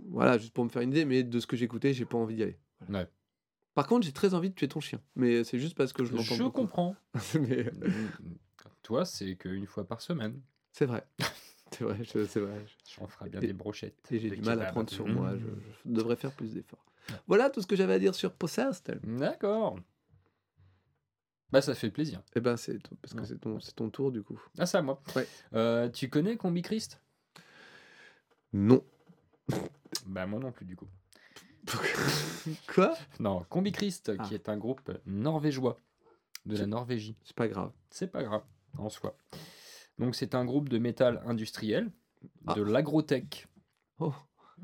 [0.09, 2.37] voilà, juste pour me faire une idée, mais de ce que j'écoutais, j'ai pas envie
[2.37, 2.59] d'y aller.
[2.89, 3.07] Ouais.
[3.75, 6.13] Par contre, j'ai très envie de tuer ton chien, mais c'est juste parce que je
[6.13, 6.63] l'entends Je beaucoup.
[6.63, 6.97] comprends.
[7.41, 7.71] Mais,
[8.83, 10.41] Toi, c'est qu'une fois par semaine.
[10.73, 11.05] C'est vrai.
[11.73, 12.63] C'est vrai, je- c'est vrai.
[12.99, 13.97] J'en ferai bien Et- des brochettes.
[14.11, 15.13] Et j'ai du mal à prendre sur Mmh.
[15.15, 15.33] moi.
[15.39, 15.47] Je,
[15.87, 16.85] je devrais faire plus d'efforts.
[17.27, 19.01] Voilà tout ce que j'avais à dire sur Possessed.
[19.03, 19.79] D'accord.
[21.51, 22.21] Bah, ça fait plaisir.
[22.37, 23.27] Eh ben, c'est parce que Ouais.
[23.27, 24.39] c'est ton, ton tour du coup.
[24.59, 25.01] Ah, ça, moi.
[25.17, 25.27] Ouais.
[25.55, 27.01] Euh, tu connais Combi Christ?
[28.53, 28.85] Non.
[30.07, 30.89] Bah, moi non plus, du coup.
[32.75, 32.95] Quoi?
[33.19, 34.23] Non, Combi Christ, Ah.
[34.25, 35.79] qui est un groupe norvégeois
[36.45, 37.17] de la Norvégie.
[37.25, 37.73] C'est pas grave.
[37.91, 38.43] C'est pas grave,
[38.77, 39.17] en soi.
[40.03, 41.91] Donc, c'est un groupe de métal industriel,
[42.47, 42.55] Ah.
[42.55, 43.47] de l'agrotech.
[43.99, 44.13] Oh.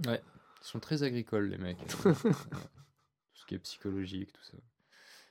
[0.06, 0.20] Ouais,
[0.62, 1.78] ils sont très agricoles, les mecs.
[2.04, 2.12] Ouais.
[2.14, 4.56] tout ce qui est psychologique, tout ça.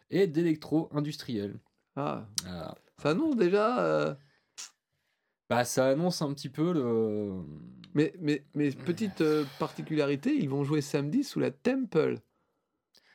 [0.09, 1.59] Et d'électro-industriel.
[1.95, 2.75] Ah, Ah.
[3.01, 3.83] ça annonce déjà.
[3.83, 4.15] euh,
[5.49, 7.41] Bah, ça annonce un petit peu le.
[7.93, 12.19] Mais, mais, mais petite euh, particularité, ils vont jouer samedi sous la Temple.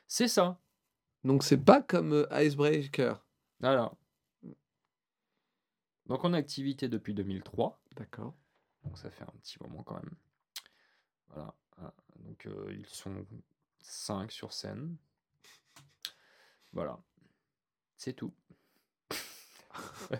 [0.09, 0.59] C'est ça.
[1.24, 3.22] Donc c'est pas comme euh, Icebreaker.
[3.61, 3.93] Voilà.
[6.07, 7.81] Donc, on a activité depuis 2003.
[7.97, 8.35] D'accord.
[8.85, 10.15] Donc, ça fait un petit moment quand même.
[11.29, 11.55] Voilà.
[11.81, 13.27] Ah, Donc, euh, ils sont
[13.83, 14.97] 5 sur scène.
[16.73, 16.99] Voilà.
[17.97, 18.35] C'est tout.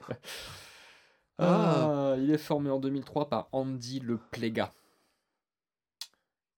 [1.39, 4.73] ah, il est formé en 2003 par Andy Le Plega,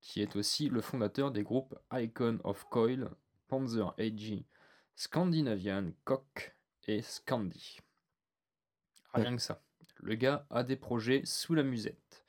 [0.01, 3.11] qui est aussi le fondateur des groupes Icon of Coil,
[3.49, 4.45] Panzer AG,
[4.97, 6.57] Scandinavian Cock
[6.87, 7.79] et Scandi.
[9.15, 9.61] Rien que ça.
[9.99, 12.25] Le gars a des projets sous la musette.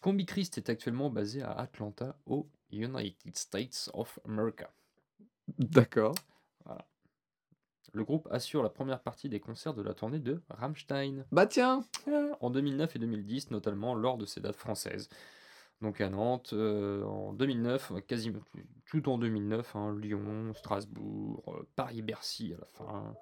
[0.00, 4.70] Combi Christ est actuellement basé à Atlanta, aux United States of America.
[5.58, 6.14] D'accord.
[7.92, 11.24] Le groupe assure la première partie des concerts de la tournée de Rammstein.
[11.32, 11.82] Bah tiens.
[12.40, 15.08] en 2009 et 2010, notamment lors de ces dates françaises.
[15.80, 18.40] Donc à Nantes, euh, en 2009, euh, quasiment
[18.86, 23.16] tout en 2009, hein, Lyon, Strasbourg, euh, Paris-Bercy à la fin.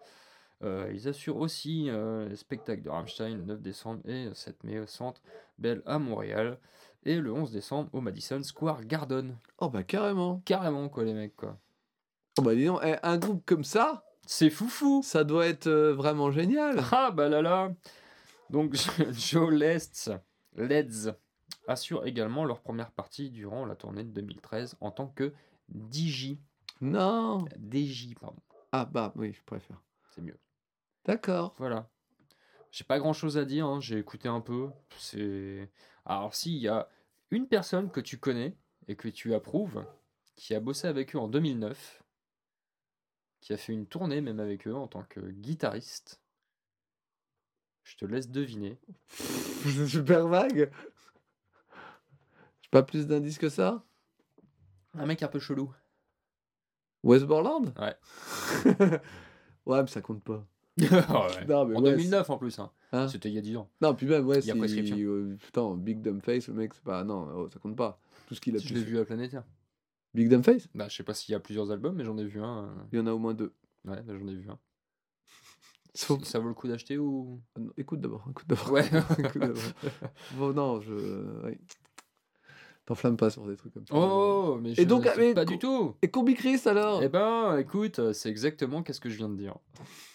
[0.62, 4.78] Euh, ils assurent aussi euh, les spectacles de Rammstein le 9 décembre et 7 mai
[4.78, 5.20] au Centre
[5.59, 6.59] Bell à Montréal.
[7.05, 9.36] Et le 11 décembre au Madison Square Garden.
[9.59, 10.40] Oh bah carrément.
[10.46, 11.59] Carrément quoi les mecs quoi.
[12.38, 15.92] Oh bah dis donc, eh, un groupe comme ça, C'est foufou ça doit être euh,
[15.92, 16.82] vraiment génial.
[16.92, 17.72] Ah bah là là
[18.48, 18.74] Donc
[19.12, 20.12] Joe Lest,
[20.57, 21.14] Leds
[21.66, 25.32] assure également leur première partie durant la tournée de 2013 en tant que
[25.74, 26.36] DJ.
[26.80, 27.44] Non.
[27.70, 28.42] DJ, pardon.
[28.72, 29.80] Ah bah oui, je préfère.
[30.11, 30.38] C'est mieux.
[31.05, 31.55] D'accord.
[31.59, 31.90] Voilà.
[32.70, 34.70] J'ai pas grand chose à dire, hein, j'ai écouté un peu.
[34.98, 35.70] C'est.
[36.05, 36.88] Alors si, il y a
[37.30, 38.57] une personne que tu connais
[38.88, 39.84] et que tu approuves,
[40.34, 42.02] qui a bossé avec eux en 2009,
[43.40, 46.20] qui a fait une tournée même avec eux en tant que guitariste.
[47.82, 48.80] Je te laisse deviner.
[49.09, 50.70] C'est super vague.
[52.62, 53.84] J'ai pas plus d'indices que ça.
[54.94, 55.72] Un mec un peu chelou.
[57.02, 57.96] Westborland Ouais.
[59.66, 60.46] ouais, mais ça compte pas.
[61.09, 61.45] Ah ouais.
[61.49, 62.59] Non, mais En ouais, 2009 en plus.
[62.59, 62.70] Hein.
[62.93, 63.70] Hein C'était il y a 10 ans.
[63.81, 64.97] Non, puis même, ouais, si- prescription.
[64.99, 67.05] euh, putain, Big Dumb Face, le mec, c'est pas.
[67.05, 68.01] Non, oh, ça compte pas.
[68.27, 68.89] Tout ce qu'il a Je pu l'ai faire.
[68.89, 69.45] vu à Planétaire.
[70.14, 70.68] Big Dumb Face?
[70.75, 72.64] Bah, je sais pas s'il y a plusieurs albums, mais j'en ai vu un.
[72.64, 73.53] euh, Il y en a au moins deux.
[73.85, 74.59] Ouais, bah, j'en ai vu un.
[76.25, 77.41] Ça vaut le coup d'acheter ou?
[77.57, 78.70] Ah non, Écoute d'abord, écoute d'abord.
[78.72, 78.85] Ouais.
[79.18, 79.62] Écoute d'abord.
[80.37, 80.93] Bon, non, je.
[81.45, 81.59] ouais.
[82.87, 83.95] T'enflammes pas sur des trucs comme ça.
[83.95, 85.95] oh, mais je Et donc, sais mais- pas du tout.
[86.03, 87.03] Et Combi Chris alors?
[87.03, 89.57] Eh ben, écoute, c'est exactement qu'est-ce que je viens de dire.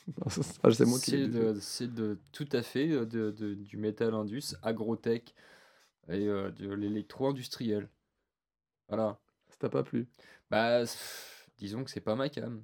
[0.63, 1.29] Ah, C'est moi qui C'est dit.
[1.29, 5.33] de, c'est de tout à fait euh, de, de- du métal indus, agrotech
[6.09, 7.89] et euh, de l'électro-industriel.
[8.87, 9.19] Voilà.
[9.49, 10.07] Ça t'a pas plu?
[10.49, 12.63] Bah, pff, disons que c'est pas ma cam.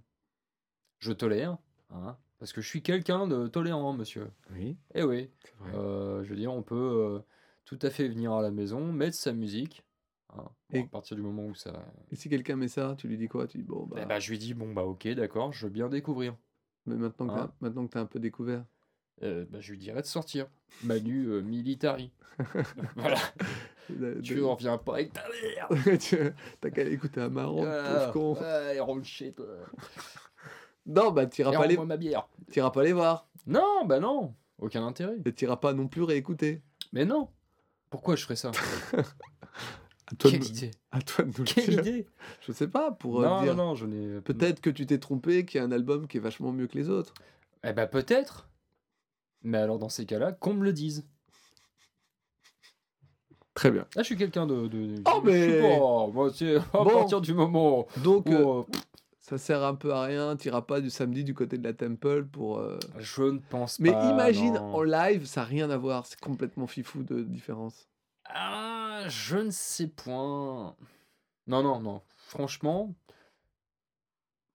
[1.00, 1.58] Je tolère,
[1.92, 4.32] hein, parce que je suis quelqu'un de tolérant, monsieur.
[4.52, 5.30] Oui, Eh oui,
[5.60, 5.72] vrai.
[5.76, 7.20] euh, je veux dire, on peut euh,
[7.66, 9.85] tout à fait venir à la maison, mettre sa musique.
[10.38, 11.74] Hein, bon, Et- à partir du moment où ça.
[12.12, 13.48] Et si quelqu'un met ça, tu lui dis quoi?
[13.48, 13.98] Tu dis bon, bah.
[14.02, 16.36] Eh bah, je lui dis, bon, bah, ok, d'accord, je veux bien découvrir.
[16.86, 18.64] Mais maintenant que t'as- Hein maintenant que t'as un peu découvert.
[19.24, 20.48] Euh, bah, je lui dirais de sortir.
[20.84, 22.12] Manu euh, Militari.
[22.98, 23.18] voilà,
[23.90, 25.70] de- tu en reviens pas avec ta mère.
[26.00, 26.18] Tu-
[26.60, 28.12] T'as qu'à écouter un Voilà.
[28.12, 28.42] pauvre con.
[28.42, 29.46] Ouais, rentre chez toi.
[30.86, 31.76] Non, bah t'iras pas, les...
[31.76, 32.28] rends-moi ma bière.
[32.52, 33.28] t'iras pas les voir.
[33.48, 35.16] Non, bah non, aucun intérêt.
[35.26, 36.62] Et t'iras pas non plus réécouter.
[36.94, 37.30] Mais non,
[37.90, 38.52] pourquoi je ferais ça?
[40.12, 40.38] À toi, de...
[40.38, 41.80] Quelle me- idée à toi de nous le dire.
[41.80, 42.08] idée
[42.42, 43.56] Je sais pas, pour euh, Non, dire.
[43.56, 44.22] non, non, je n'ai.
[44.22, 46.78] Peut-être que tu t'es trompé, qu'il y a un album qui est vachement mieux que
[46.78, 47.14] les autres.
[47.64, 48.48] Eh bah peut-être.
[49.42, 51.06] Mais alors dans ces cas-là, qu'on me le dise.
[53.54, 53.86] Très bien.
[53.96, 54.68] Ah, je suis quelqu'un de.
[54.68, 56.86] de, de- Oh, je suis mais- pas- moi, c'est à Bon.
[56.86, 58.34] partir du moment Donc, où.
[58.34, 58.64] euh, euh,
[59.22, 60.36] ça sert un peu à rien.
[60.36, 62.58] T'iras pas du samedi du côté de la Temple pour.
[62.60, 64.12] euh, je ne pense Mais pas.
[64.12, 64.76] imagine non.
[64.76, 66.06] en live, ça n'a rien à voir.
[66.06, 67.88] C'est complètement fifou de différence.
[68.26, 68.75] Ah,
[69.08, 70.76] je ne sais point.
[71.48, 72.02] Non, non, non.
[72.18, 72.94] Franchement.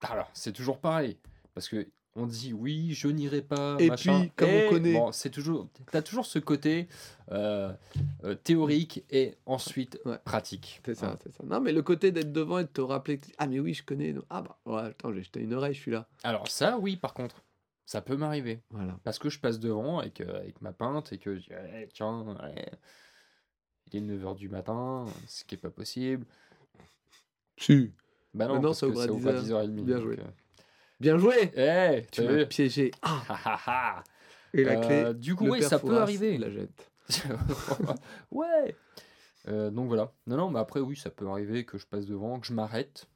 [0.03, 1.19] Alors, c'est toujours pareil.
[1.55, 3.77] Parce que on dit oui, je n'irai pas.
[3.79, 4.21] Et machin.
[4.23, 5.69] puis, comme on Et, connaît- Bon, c'est toujours.
[5.93, 6.89] T'as toujours ce côté
[7.31, 7.73] euh,
[8.25, 10.19] euh, théorique et ensuite Ouais.
[10.25, 10.81] pratique.
[10.85, 11.45] C'est ça, c'est ça.
[11.45, 13.85] Non, mais le côté d'être devant et de te rappeler que ah mais oui, je
[13.85, 14.15] connais.
[14.29, 16.09] Ah bah ouais, attends, j'ai jeté une oreille, je suis là.
[16.25, 17.45] Alors, ça, oui, par contre.
[17.87, 18.63] Ça peut m'arriver.
[18.71, 18.97] Voilà.
[19.03, 21.89] Parce que je passe devant avec, euh, avec ma pinte et que je dis, Eh,
[21.93, 22.71] tiens, ouais,
[23.93, 26.27] il est 9h du matin, ce qui est pas possible.
[27.57, 27.93] Si.
[28.33, 29.67] Bah non, Maintenant, parce ça ouvre à ça ouvre à 10h.
[29.69, 29.85] 10h30.
[29.85, 30.17] Bien donc, joué.
[30.21, 30.25] euh,
[31.01, 31.53] Bien joué.
[31.57, 32.91] Eh, Tu m'as piégé.
[33.03, 33.23] Ah.
[33.29, 34.05] Ah, ah, ah.
[34.53, 35.15] Et la Euh, clé.
[35.21, 36.39] du coup, le oui, ça peut arriver.
[36.39, 36.91] La jette.
[38.31, 38.77] ouais.
[39.49, 40.13] Euh, donc voilà.
[40.27, 43.09] Non, non, mais après, oui, ça peut arriver que je passe devant, que je m'arrête.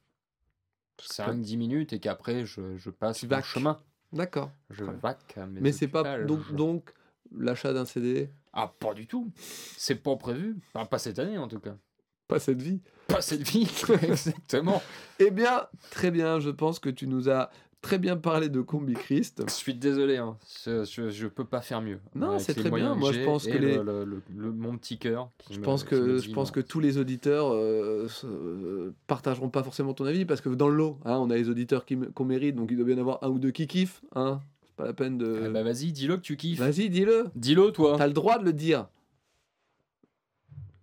[1.01, 3.45] C'est que- rien que 10 minutes et qu'après, je, je passe Tu vaques.
[3.45, 3.79] chemin.
[4.13, 4.51] D'accord.
[4.69, 6.93] Je vaque mes Mais c'est pas donc
[7.31, 9.31] l'achat d'un CD, Ah, pas du tout.
[9.77, 10.55] C'est pas prévu.
[10.73, 11.75] Enfin, pas cette année, en tout cas.
[12.27, 12.81] pas cette vie.
[13.07, 13.69] Pas cette vie.
[14.01, 14.81] Exactement.
[15.19, 16.39] Eh bien, très bien.
[16.39, 17.49] Je pense que tu nous as
[17.81, 19.43] très bien parlé de Combi Christ.
[19.47, 20.37] Je suis désolé, hein.
[20.65, 21.99] je, je, je peux pas faire mieux.
[22.15, 22.95] Non, c'est très bien.
[22.95, 25.29] Moi, je pense que le- les- le- le- le- mon petit cœur.
[25.51, 29.93] Je me- pense que je pense que tous les auditeurs euh, euh, partageront pas forcément
[29.93, 31.85] ton avis parce que dans le lot, hein, on a les auditeurs
[32.15, 34.01] qu'on mérite, donc il doit bien y en avoir un ou deux qui kiffent.
[34.15, 34.39] Hein.
[34.75, 35.43] C'est pas la peine de.
[35.45, 36.59] Ah bah vas-y, dis-le que tu kiffes.
[36.59, 37.27] Vas-y, dis-le.
[37.35, 37.95] Dis-le, toi.
[37.97, 38.89] T'as le droit de le dire.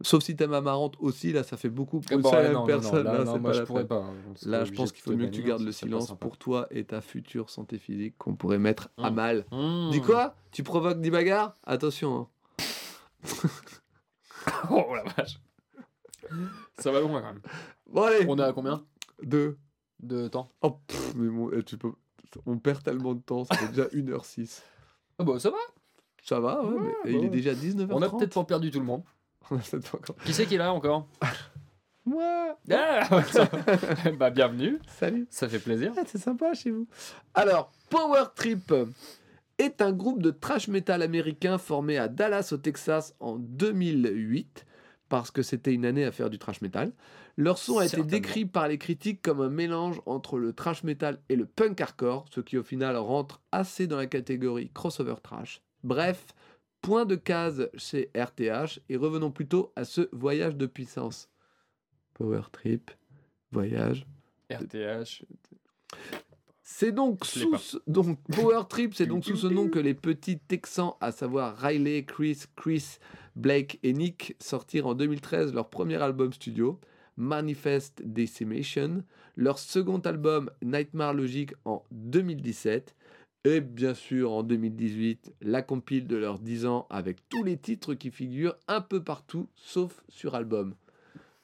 [0.00, 3.04] Sauf si t'aimes Amarante aussi, là, ça fait beaucoup pour bon, ouais, non, personne.
[3.04, 3.98] non, là, moi pas je pourrais pas.
[3.98, 4.14] hein.
[4.46, 7.00] Là, je pense qu'il faut mieux que tu gardes le silence pour toi et ta
[7.02, 9.14] future santé physique qu'on pourrait mettre à Hum.
[9.14, 9.44] mal.
[9.52, 9.90] Mmh.
[9.90, 10.34] Dis quoi?
[10.52, 11.54] Tu provoques des bagarres?
[11.64, 12.16] Attention.
[12.16, 12.28] hein.
[14.70, 15.38] Oh la vache.
[16.78, 17.42] Ça va loin quand même.
[17.92, 18.24] Bon, allez.
[18.26, 18.84] On est à combien?
[19.22, 19.58] Deux.
[20.00, 21.92] de temps Oh, pff, mais mon- eh, tu peux...
[22.46, 24.60] On perd tellement de temps, ça fait déjà 1h06.
[25.18, 25.56] Ah bah ça va.
[26.24, 27.28] Ça va, ouais, Ouais, mais bah il est ouais.
[27.28, 27.88] déjà 19h30.
[27.92, 29.02] On a peut-être pas perdu tout le monde.
[29.50, 30.16] On a peut-être pas encore.
[30.24, 31.06] Qui c'est qui est là encore
[32.06, 33.08] Moi Ah,
[34.18, 34.78] Bah bienvenue.
[34.88, 35.92] Salut Ça fait plaisir.
[35.96, 36.86] Ah, C'est sympa chez vous.
[37.34, 38.72] Alors, Power Trip
[39.58, 44.64] est un groupe de trash metal américain formé à Dallas au Texas en 2008
[45.12, 46.90] parce que c'était une année à faire du trash metal.
[47.36, 51.20] Leur son a été décrit par les critiques comme un mélange entre le trash metal
[51.28, 55.60] et le punk hardcore, ce qui au final rentre assez dans la catégorie crossover trash.
[55.84, 56.28] Bref,
[56.80, 61.28] point de case chez RTH et revenons plutôt à ce voyage de puissance.
[62.14, 62.90] Power Trip,
[63.50, 64.06] voyage
[64.50, 65.26] RTH.
[66.74, 70.38] C'est donc sous ce- donc Power Trip, c'est donc sous ce nom que les petits
[70.38, 72.98] Texans, à savoir Riley, Chris, Chris,
[73.36, 76.78] Blake et Nick, sortirent en 2013 leur premier album studio,
[77.16, 79.04] Manifest Decimation,
[79.36, 82.94] leur second album Nightmare Logic en 2017
[83.44, 87.94] et bien sûr en 2018 la compile de leurs 10 ans avec tous les titres
[87.94, 90.74] qui figurent un peu partout sauf sur album.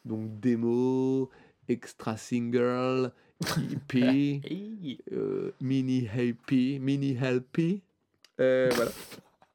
[0.04, 1.28] Donc démo,
[1.68, 3.12] extra single,
[5.12, 7.82] Euh, mini LP, mini LP.
[8.41, 8.91] Euh, voilà.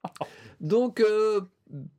[0.62, 1.42] Donc, euh,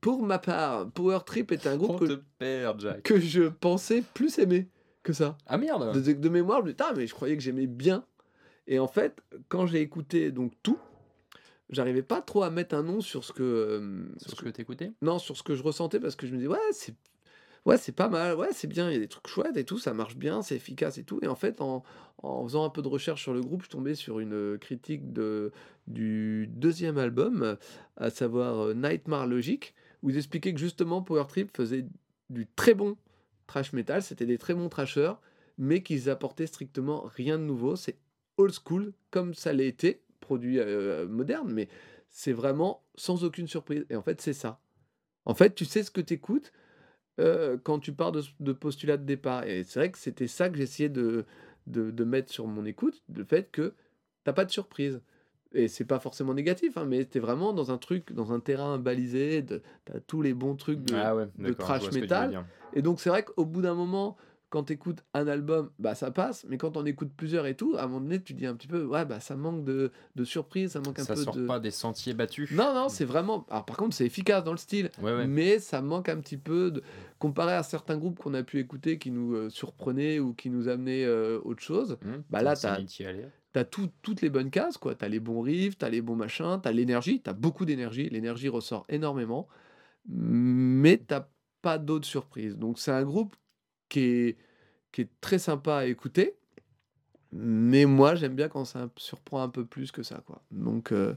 [0.01, 4.69] pour ma part, Power Trip est un groupe que, perd, que je pensais plus aimer
[5.03, 5.37] que ça.
[5.47, 5.95] Ah merde.
[5.95, 8.05] De, de mémoire, je me Ah, mais je croyais que j'aimais bien.
[8.67, 10.79] Et en fait, quand j'ai écouté donc tout,
[11.71, 14.93] j'arrivais pas trop à mettre un nom sur ce que, C'est ce que t'écoutais?
[15.03, 16.95] Non, sur ce que je ressentais parce que je me disais, ouais, c'est
[17.65, 19.79] ouais, c'est pas mal, ouais, c'est bien, il y a des trucs chouettes et tout,
[19.79, 21.19] ça marche bien, c'est efficace et tout.
[21.23, 21.83] Et en fait, en,
[22.19, 24.59] en faisant un peu de recherche sur le groupe, je suis tombé sur une euh,
[24.59, 25.53] critique de,
[25.87, 27.57] du deuxième album,
[27.97, 31.87] à savoir euh, Nightmare Logic, où ils expliquaient que justement Power Trip faisait
[32.31, 32.97] du très bon
[33.47, 35.15] trash metal, c'était des très bons trashers,
[35.59, 37.77] mais qu'ils apportaient strictement rien de nouveau.
[37.77, 37.99] C'est
[38.37, 41.69] old school, comme ça été, produit euh, moderne, mais
[42.11, 43.87] c'est vraiment sans aucune surprise.
[43.91, 44.61] Et en fait, c'est ça.
[45.25, 46.15] En fait, tu sais ce que tu
[47.19, 49.45] écoutes quand tu pars de, de postulat de départ.
[49.45, 51.25] Et c'est vrai que c'était ça que j'essayais de,
[51.67, 53.75] de, de mettre sur mon écoute, le fait que
[54.25, 55.01] t'as pas de surprise.
[55.57, 58.77] Et c'est pas forcément négatif, hein, mais t'es vraiment dans un truc, dans un terrain
[58.77, 59.45] balisé,
[59.85, 62.45] t'as tous les bons trucs de, Ah ouais, de trash metal.
[62.73, 64.17] et donc c'est vrai qu'au bout d'un moment,
[64.55, 67.75] quand tu écoutes un album, bah ça passe, mais quand on écoute plusieurs et tout,
[67.77, 70.25] à un moment donné, tu dis un petit peu, ouais, bah ça manque de, de
[70.25, 71.45] surprise, ça manque un Ça peu sort de.
[71.45, 72.53] pas des sentiers battus.
[72.53, 73.45] Non, non, c'est vraiment.
[73.51, 75.27] Alors par contre, c'est efficace dans le style, Ouais, ouais.
[75.27, 76.83] mais ça manque un petit peu de.
[77.19, 80.69] Comparé à certains groupes qu'on a pu écouter qui nous euh, surprenaient ou qui nous
[80.69, 82.87] amenaient euh, autre chose, Hum, Bah là, allez.
[83.53, 84.95] t'as tout, toutes les bonnes cases, quoi.
[84.95, 88.85] T'as les bons riffs, t'as les bons machins, t'as l'énergie, t'as beaucoup d'énergie, l'énergie ressort
[88.89, 89.49] énormément,
[90.07, 91.27] mais t'as
[91.63, 92.57] pas d'autres surprises.
[92.59, 93.35] Donc c'est un groupe
[93.89, 94.37] qui est,
[94.95, 96.37] qui est très sympa à écouter.
[97.33, 100.23] Mais moi, j'aime bien quand ça surprend un peu plus que ça.
[100.25, 100.41] Quoi.
[100.53, 101.15] Donc, euh,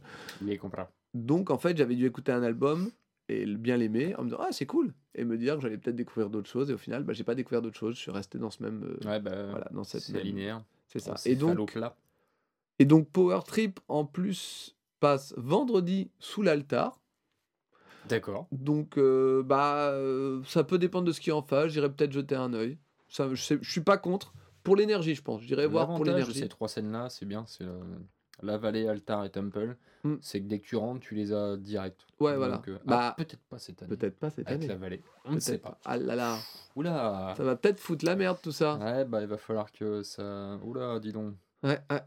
[1.14, 2.90] donc en fait, j'avais dû écouter un album
[3.30, 5.96] et bien l'aimer en me disant Ah, c'est cool Et me dire que j'allais peut-être
[5.96, 6.72] découvrir d'autres choses.
[6.72, 7.96] Et au final, bah, j'ai pas découvert d'autres choses.
[7.96, 8.84] Je suis resté dans ce même.
[8.84, 10.64] euh, Ouais, bah, voilà, dans cette même- linéaire.
[10.88, 11.14] C'est ça.
[11.26, 11.96] Et donc, plat.
[12.80, 17.00] et donc, Power Trip, en plus, passe vendredi sous l'altar.
[18.10, 18.48] D'accord.
[18.52, 19.94] Donc, euh, bah,
[20.48, 21.74] ça peut dépendre de ce qui est en face.
[21.74, 22.78] J'irai peut-être jeter un œil.
[23.08, 24.34] Ça, je, je suis pas contre.
[24.64, 25.42] Pour l'énergie, je pense.
[25.42, 26.40] J'irai voir pour l'énergie.
[26.40, 27.80] ces trois scènes-là, c'est bien, c'est euh,
[28.44, 29.78] la vallée, Altar et Temple.
[30.04, 30.16] Mm.
[30.22, 32.06] C'est que dès que tu rentres, tu les as direct.
[32.20, 32.62] Ouais, voilà.
[32.68, 33.96] Euh, ah, Bah, peut-être pas cette année.
[33.96, 34.68] Peut-être pas cette Avec année.
[34.68, 35.02] la vallée.
[35.26, 35.80] On ne sait pas.
[35.86, 36.38] Ah là là.
[36.76, 37.34] Oula.
[37.38, 38.76] Ça va peut-être foutre la merde tout ça.
[38.76, 40.60] Ouais, bah il va falloir que ça.
[40.64, 41.34] Oula, dis donc.
[41.64, 42.02] Ouais, ouais.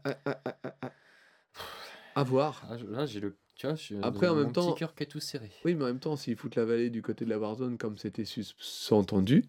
[2.15, 2.61] À voir.
[2.69, 3.35] Ah, je- là, j'ai le.
[3.55, 5.51] Tu vois, Après, en mon même temps- petit cœur qui est tout serré.
[5.65, 7.97] Oui, mais en même temps, s'ils foutent la vallée du côté de la Warzone comme
[7.97, 9.45] c'était sous-entendu,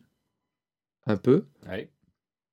[1.07, 1.91] un peu, Ouais.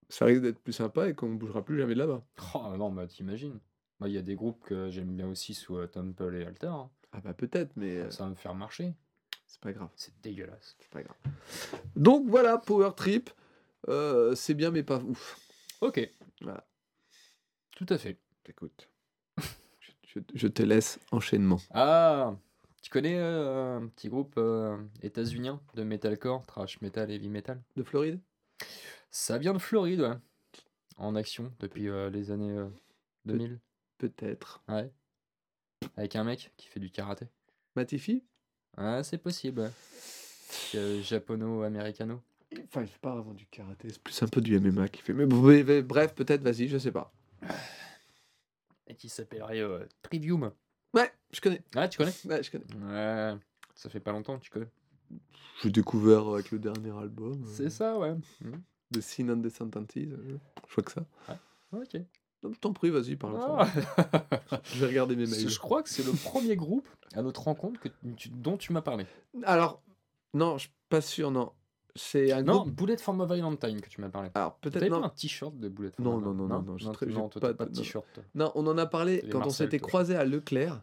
[0.09, 2.23] ça risque d'être plus sympa et qu'on ne bougera plus jamais de là-bas.
[2.55, 3.59] Oh non, bah t'imagines.
[3.99, 6.73] Moi, il y a des groupes que j'aime bien aussi sous euh, Temple et Altar.
[6.75, 6.89] hein.
[7.11, 8.93] Ah bah peut-être, mais euh, Ça va me faire marcher.
[9.47, 9.89] c'est pas grave.
[9.95, 10.75] C'est dégueulasse.
[10.79, 11.17] C'est pas grave.
[11.95, 13.29] Donc voilà, Power Trip,
[13.87, 15.37] euh, c'est bien mais pas ouf.
[15.81, 16.07] Ok.
[16.41, 16.65] Voilà.
[17.75, 18.17] Tout à fait.
[18.47, 18.89] Écoute,
[19.79, 21.59] je, je- je te laisse enchaînement.
[21.71, 22.35] Ah,
[22.81, 27.61] tu connais euh, un petit groupe euh, états-unien de metalcore, trash metal, heavy metal?
[27.75, 28.19] De Floride?
[29.11, 30.15] Ça vient de Floride, ouais.
[30.97, 32.67] En action depuis euh, les années euh,
[33.25, 33.59] 2000.
[33.97, 34.61] Peut-être.
[34.67, 34.91] Ouais.
[35.97, 37.27] Avec un mec qui fait du karaté.
[37.75, 38.23] Matifi?
[38.77, 39.71] Ouais, c'est possible, ouais.
[40.75, 42.21] Euh, Japono-américano.
[42.65, 45.13] Enfin, il fait pas vraiment du karaté, c'est plus un peu du MMA qu'il fait.
[45.13, 47.13] Mais bon, mais- mais bref, peut-être, vas-y, je sais pas.
[48.87, 50.51] Et qui s'appellerait euh, Trivium.
[50.93, 51.61] Ouais, je connais.
[51.75, 52.13] Ah, tu connais?
[52.25, 52.65] Ouais, je connais.
[52.75, 53.37] Ouais.
[53.75, 54.67] Ça fait pas longtemps que tu connais.
[55.61, 57.33] J'ai découvert avec le dernier album.
[57.43, 58.15] euh, C'est ça, ouais.
[58.91, 59.87] De Sin and the Sentences.
[59.97, 60.37] euh,
[60.67, 61.05] Je vois que ça.
[61.73, 62.01] Ok.
[62.41, 63.37] Non, je t'en prie, vas-y, parle.
[63.41, 63.67] Ah.
[64.63, 65.49] Je vais regarder mes mails.
[65.49, 68.81] Je crois que c'est le premier groupe à notre rencontre que tu- dont tu m'as
[68.81, 69.05] parlé.
[69.43, 69.81] Alors,
[70.33, 71.51] non, je suis pas sûr, non.
[71.95, 72.75] C'est un Non, groupe.
[72.75, 74.29] Bullet for My Valentine que tu m'as parlé.
[74.35, 75.03] Alors, peut-être pas non.
[75.03, 77.27] un t-shirt de Bullet for Non, non, non, non, non, non, tra- t- j'ai non,
[77.27, 78.05] toi, pas pas de- t-shirt.
[78.35, 79.87] Non, on en a parlé quand on s'était toi.
[79.89, 80.81] croisés à Leclerc,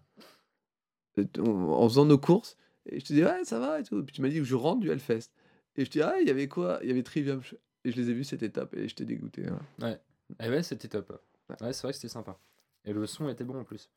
[1.19, 2.59] euh, en faisant nos courses.
[2.89, 4.03] Et je te dis, ouais, ça va et tout.
[4.05, 5.31] Puis tu m'as dit, je rentre du Hellfest.
[5.77, 6.79] Et je te dis, ah, il y avait quoi?
[6.83, 7.43] Il y avait Trivium.
[7.85, 8.75] Et je les ai vus, c'était top.
[8.75, 9.47] Et j'étais dégoûté.
[9.47, 9.97] hein.
[10.41, 11.11] Eh ouais, c'était top.
[11.49, 11.57] Ouais.
[11.67, 12.39] Ouais, c'est vrai que c'était sympa.
[12.85, 13.91] Et le son était bon en plus.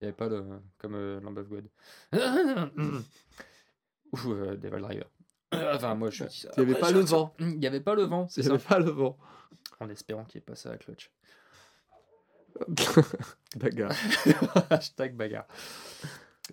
[0.00, 0.42] Il n'y avait pas de.
[0.78, 1.68] comme euh, Lamb of God.
[4.12, 5.06] Ou euh, Devil Driver.
[5.52, 6.50] Enfin, moi je dis ça.
[6.56, 7.34] Il y avait pas le vent.
[7.38, 8.54] Il n'y avait pas le vent, c'est Il y ça.
[8.54, 9.16] avait pas le vent.
[9.80, 11.10] En espérant qu'il n'y ait pas ça à Clutch.
[13.56, 13.92] Bagarre.
[14.70, 15.46] Hashtag bagarre.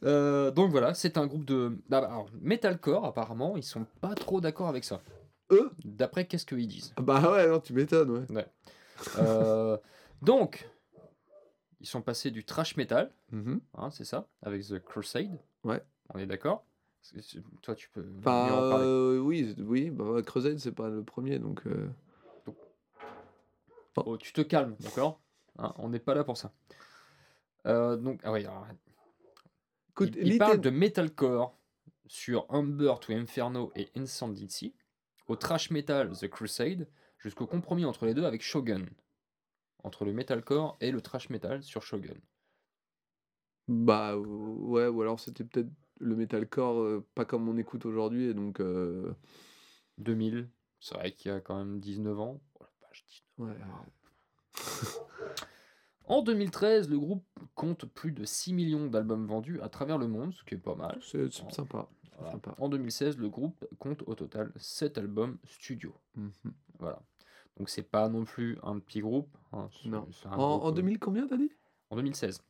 [0.04, 1.78] Euh, donc voilà, c'est un groupe de.
[1.92, 5.02] Ah, bah, Alors, metalcore, apparemment, ils sont pas trop d'accord avec ça.
[5.52, 5.72] Eux?
[5.86, 6.94] D'après qu'est-ce qu'ils disent?
[6.98, 8.48] Bah ouais, non, tu m'étonnes, ouais.
[9.18, 9.78] Euh,
[10.22, 10.68] donc,
[11.80, 13.62] ils sont passés du trash metal, Mhm.
[13.76, 15.40] hein, c'est ça, avec The Crusade.
[15.64, 15.84] Ouais.
[16.14, 16.66] On est d'accord?
[17.62, 18.86] Toi, tu peux Enfin, en parler.
[18.88, 19.90] euh, oui, oui.
[19.92, 21.64] Bah, Crusade, c'est pas le premier, donc.
[23.96, 25.20] Oh, tu te calmes, d'accord?
[25.60, 26.52] Hein, On n'est pas là pour ça.
[27.68, 28.66] Euh, donc, ah ouais, alors,
[29.94, 31.58] Écoute, il, parle de metalcore
[32.08, 34.76] sur Humber to Inferno et Insanity,
[35.28, 36.88] au trash metal The Crusade,
[37.18, 38.86] jusqu'au compromis entre les deux avec Shogun.
[39.84, 42.18] Entre le metalcore et le trash metal sur Shogun.
[43.68, 48.34] Bah ouais, ou alors c'était peut-être le metalcore, euh, pas comme on écoute aujourd'hui, et
[48.34, 48.60] donc.
[48.60, 49.14] euh,
[49.98, 50.50] 2000,
[50.80, 52.42] c'est vrai qu'il y a quand même 19 ans.
[52.60, 53.06] Oh la vache,
[53.38, 53.50] 19.
[53.50, 53.56] ouais.
[56.06, 57.24] En 2013, le groupe
[57.56, 60.76] compte plus de 6 millions d'albums vendus à travers le monde, ce qui est pas
[60.76, 61.00] mal.
[61.02, 61.88] C'est sympa.
[62.18, 62.32] Voilà.
[62.34, 62.56] Sympa.
[62.60, 65.96] En 2016, le groupe compte au total 7 albums studio.
[66.16, 66.32] Mhm.
[66.80, 67.02] Voilà.
[67.58, 69.36] Donc c'est pas non plus un petit groupe.
[69.52, 70.08] hein, Non.
[70.26, 71.52] un En, groupe, en euh, 2000, combien t'as dit?
[71.90, 72.44] En 2016.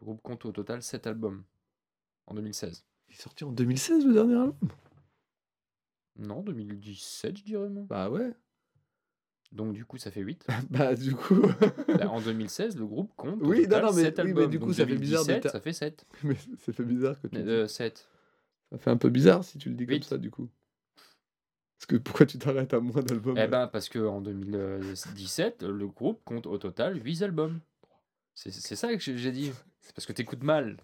[0.00, 1.44] Le groupe compte au total 7 albums.
[2.26, 2.84] En 2016.
[3.08, 4.56] Il est sorti en 2016 le dernier album?
[6.16, 7.68] Non, 2017, je dirais.
[7.68, 7.84] moi.
[7.88, 8.32] Bah ouais.
[9.52, 10.46] Donc du coup, ça fait 8.
[10.70, 11.40] Bah du coup.
[11.88, 14.50] Bah, en 2016, le groupe compte Oui, non, total non, mais- 7 oui, mais albums.
[14.50, 16.06] du coup, Donc, ça fait bizarre de 2017, ta- Ça fait 7.
[16.24, 17.36] Mais ça fait bizarre que tu.
[17.38, 18.08] Euh, 7.
[18.72, 20.48] Ça fait un peu bizarre si tu le dis comme ça du coup.
[21.78, 26.24] Parce que pourquoi tu t'arrêtes à moins d'albums Eh ben, parce qu'en 2017, le groupe
[26.24, 27.60] compte au total 8 albums.
[28.34, 29.52] C'est c'est ça que j'ai dit.
[29.80, 30.78] C'est parce que t'écoutes mal.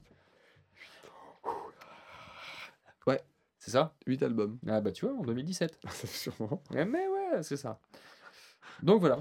[3.07, 3.21] Ouais.
[3.59, 3.95] C'est ça?
[4.07, 4.59] 8 albums.
[4.69, 5.79] Ah bah tu vois, en 2017.
[5.91, 6.63] C'est sûrement.
[6.75, 7.81] Eh, Mais ouais, c'est ça.
[8.83, 9.21] Donc voilà.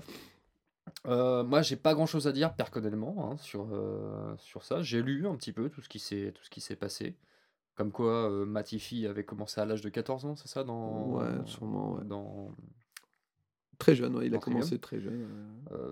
[1.07, 4.81] Euh, moi, j'ai pas grand chose à dire personnellement hein, sur, euh, sur ça.
[4.81, 7.15] J'ai lu un petit peu tout ce qui s'est tout ce qui s'est passé.
[7.75, 11.07] Comme quoi, euh, Matifi avait commencé à l'âge de 14 ans, c'est ça dans...
[11.07, 12.03] Ouais, sûrement, ouais.
[12.03, 12.53] Dans...
[13.79, 15.27] Très jeune, ouais, il a Dans commencé très jeune.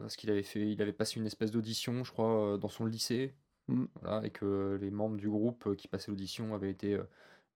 [0.02, 3.34] parce qu'il avait fait, il avait passé une espèce d'audition, je crois, dans son lycée.
[3.70, 3.86] Mm.
[4.02, 7.00] Voilà, et que les membres du groupe qui passaient l'audition avaient été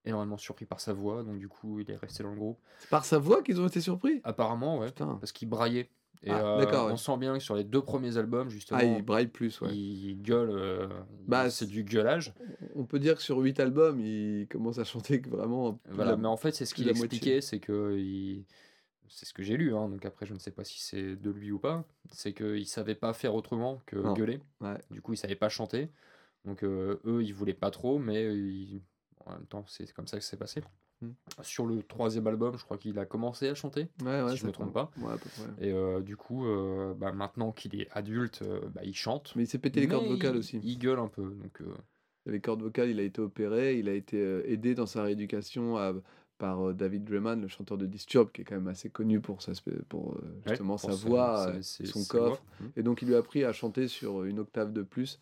[0.06, 2.60] énormément surpris par sa voix, donc du coup, il est resté dans le groupe.
[2.80, 4.22] C'est par sa voix qu'ils ont été surpris?
[4.24, 5.18] Apparemment, ouais, Putain.
[5.20, 5.90] parce qu'il braillait.
[6.22, 9.02] Et Ah, euh, on sent bien que sur les deux premiers albums, justement, Ah, il
[9.02, 9.76] braille plus, ouais.
[9.76, 10.52] il gueule.
[10.52, 10.88] euh,
[11.28, 12.34] Bah, c'est du gueulage.
[12.76, 15.80] On peut dire que sur 8 albums, il commence à chanter vraiment.
[15.90, 18.46] Voilà, la- mais en fait, c'est ce qu'il expliquait, c'est que il-
[19.10, 21.30] c'est ce que j'ai lu, hein, donc après, je ne sais pas si c'est de
[21.30, 21.84] lui ou pas.
[22.12, 24.14] C'est qu'il savait pas faire autrement que Non.
[24.14, 24.40] gueuler.
[24.62, 24.78] Ouais.
[24.92, 25.90] Du coup, il savait pas chanter.
[26.46, 28.82] Donc euh, eux, ils voulaient pas trop, mais ils-
[29.26, 30.62] en même temps, c'est comme ça que c'est passé.
[31.04, 31.44] Mm.
[31.44, 33.88] Sur le troisième album, je crois qu'il a commencé à chanter.
[34.04, 34.92] Ouais, ouais, Si je ça me trompe pas.
[34.98, 35.14] Ouais.
[35.60, 39.34] Et euh, du coup, euh, bah, maintenant qu'il est adulte, euh, bah, il chante.
[39.36, 40.60] Mais il s'est pété les cordes vocales il- aussi.
[40.64, 41.24] Il gueule un peu.
[41.24, 41.62] Donc,
[42.26, 44.18] Les cordes vocales, il a été opéré, il a été
[44.52, 45.94] aidé dans sa rééducation à-
[46.38, 49.52] par David Dreman, le chanteur de Disturbed, qui est quand même assez connu pour, sa,
[49.90, 50.18] pour
[50.48, 52.42] justement pour sa son- voix, son ses coffre.
[52.60, 52.68] voix.
[52.68, 52.72] Mm.
[52.78, 55.20] Et donc il lui a appris à chanter sur une octave de plus.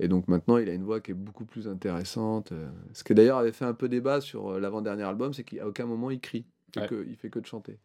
[0.00, 2.52] Et donc maintenant, il a une voix qui est beaucoup plus intéressante.
[2.52, 5.66] euh, Ce qui d'ailleurs avait fait un peu débat sur euh, l'avant-dernier album, c'est qu'à
[5.66, 6.44] aucun moment il crie.
[6.68, 6.86] Il fait, Ouais.
[6.88, 7.78] que, il fait que de chanter.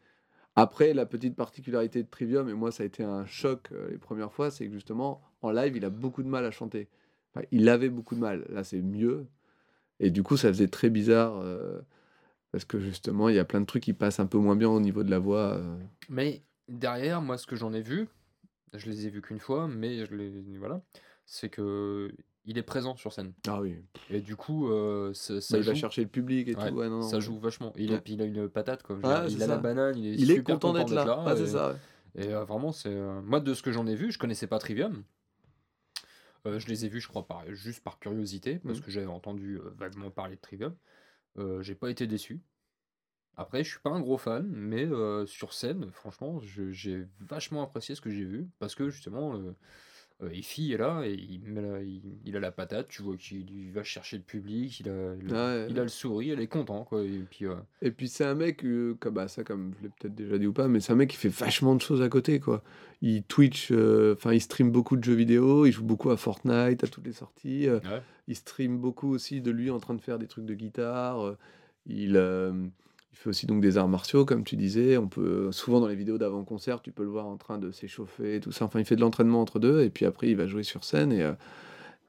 [0.56, 3.98] Après, la petite particularité de Trivium, et moi ça a été un choc euh, les
[3.99, 6.88] premières fois, c'est que justement, en live, il a beaucoup de mal à chanter.
[7.34, 8.45] Enfin, il avait beaucoup de mal.
[8.49, 9.27] Là, c'est mieux.
[9.99, 11.38] Et du coup, ça faisait très bizarre.
[11.38, 11.80] euh,
[12.52, 14.69] parce que justement, il y a plein de trucs qui passent un peu moins bien
[14.69, 15.53] au niveau de la voix.
[15.57, 15.77] euh.
[16.10, 18.07] Mais derrière, moi, ce que j'en ai vu,
[18.73, 20.81] je les ai vus qu'une fois, mais je les voilà,
[21.31, 22.11] c'est que
[22.45, 23.34] il est présent sur scène.
[23.47, 23.76] Ah oui.
[24.10, 26.76] Et du coup, euh, ça, ça il va joue, chercher le public et Ouais, tout.
[26.76, 27.72] Ouais, non, non, ça joue vachement.
[27.77, 28.01] Il, a, Ouais.
[28.07, 30.56] il a une patate, dire, c'est il a la banane, il est Il est super
[30.56, 31.23] content d'être là.
[31.27, 31.77] Ah, c'est et, ça.
[32.15, 34.57] et, euh, vraiment, c'est euh, moi de ce que j'en ai vu, je connaissais pas
[34.57, 35.03] Trivium.
[36.45, 38.85] Je les ai vus, je crois, par, juste par curiosité, parce Mhm.
[38.85, 40.76] que j'avais entendu vaguement parler de Trivium.
[41.61, 42.41] J'ai pas été déçu.
[43.38, 44.88] Après, je suis pas un gros fan, mais
[45.27, 49.39] sur scène, franchement, j'ai vachement apprécié ce que j'ai vu, parce que justement,
[50.33, 53.49] Effie est là, et il, met la- il, il a la patate, tu vois qu'il
[53.49, 55.67] il va chercher le public, il a, il a, Ouais.
[55.69, 57.03] il a le sourire, il est content, quoi.
[57.03, 59.89] Et puis, euh, Et puis c'est un mec, euh, comme, bah, ça comme je l'ai
[59.97, 62.09] peut-être déjà dit ou pas, mais c'est un mec qui fait vachement de choses à
[62.09, 62.63] côté quoi.
[63.01, 66.83] Il Twitch, euh, enfin il stream beaucoup de jeux vidéo, il joue beaucoup à Fortnite,
[66.83, 67.67] à toutes les sorties.
[67.69, 67.79] euh,
[68.27, 71.25] il stream beaucoup aussi de lui en train de faire des trucs de guitare.
[71.25, 71.37] euh,
[71.85, 72.17] il,
[73.19, 74.97] fait aussi donc des arts martiaux comme tu disais.
[74.97, 77.71] On peut souvent dans les vidéos d'avant concert, tu peux le voir en train de
[77.71, 78.65] s'échauffer, tout ça.
[78.65, 81.11] Enfin il fait de l'entraînement entre deux et puis après il va jouer sur scène
[81.11, 81.33] et euh,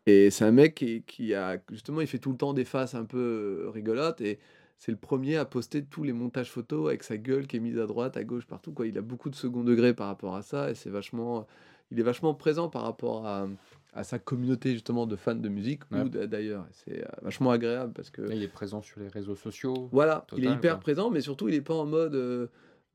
[0.07, 2.95] et c'est un mec qui, qui a justement il fait tout le temps des faces
[2.95, 4.39] un peu euh, rigolotes et
[4.79, 7.79] c'est le premier à poster tous les montages photos avec sa gueule qui est mise
[7.79, 8.73] à droite, à gauche, partout.
[8.73, 8.87] Quoi.
[8.87, 11.47] Il a beaucoup de second degré par rapport à ça et c'est vachement,
[11.91, 13.47] il est vachement présent par rapport à,
[13.93, 16.03] à sa communauté justement de fans de musique Ouais.
[16.03, 16.67] ou d'ailleurs.
[16.73, 19.89] C'est euh, vachement agréable parce que Là, il est présent sur les réseaux sociaux.
[19.93, 20.81] voilà, il est hyper quoi.
[20.81, 22.47] présent, mais surtout il n'est pas en mode euh,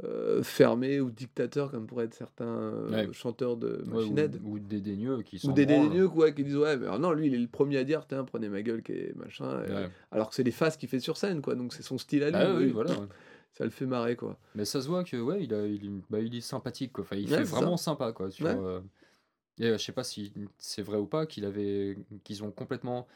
[0.03, 3.13] euh, fermé ou dictateur comme pourraient être certains euh, Ouais.
[3.13, 4.41] chanteurs de Ouais, Machine Head.
[4.43, 7.11] ou, ou dédaigneux qui sont Ou des dédaigneux quoi, qui disent ouais, mais alors non,
[7.13, 9.63] lui il est le premier à dire, tiens, prenez ma gueule qui est machin.
[9.63, 11.55] et- Alors que c'est les faces qu'il fait sur scène, quoi.
[11.55, 12.38] Donc c'est son style à lui.
[12.39, 12.91] Ah oui, voilà.
[12.91, 13.07] ouais.
[13.57, 14.38] Ça le fait marrer, quoi.
[14.53, 17.05] Mais ça se voit que ouais, il, a, il, est, bah, il est sympathique quoi.
[17.05, 18.30] Enfin, il Ouais, fait vraiment sympa quoi.
[18.30, 18.53] Sur, Ouais.
[18.53, 18.81] euh,
[19.60, 23.07] Et euh, je sais pas si c'est vrai ou pas qu'il avait qu'ils ont complètement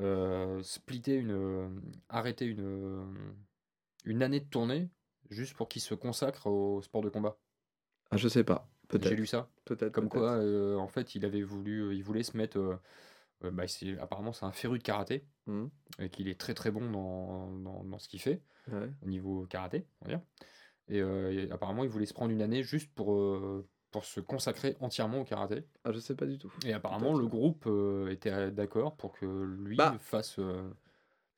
[0.00, 1.68] euh, splitté une euh,
[2.08, 3.04] arrêté une euh,
[4.04, 4.88] une année de tournée
[5.30, 7.38] juste pour qu'il se consacre au sport de combat.
[8.10, 8.68] Ah, je sais pas.
[9.00, 9.48] J'ai lu ça.
[9.64, 9.92] Peut-être.
[9.92, 12.80] Comme quoi, euh, en fait, il avait voulu, il voulait se mettre.
[13.40, 13.64] bah,
[14.00, 15.70] apparemment, c'est un féru de karaté Mhm.
[15.98, 18.90] et qu'il est très très bon dans, dans, dans ce qu'il fait Ouais.
[19.02, 20.20] au niveau karaté, on va dire.
[20.88, 23.16] Et, et apparemment, il voulait se prendre une année juste pour,
[23.90, 25.64] pour se consacrer entièrement au karaté.
[25.84, 26.50] Ah, je sais pas du tout.
[26.64, 30.38] Et apparemment, le groupe euh, était euh, d'accord pour que lui Bah, fasse.
[30.38, 30.62] euh,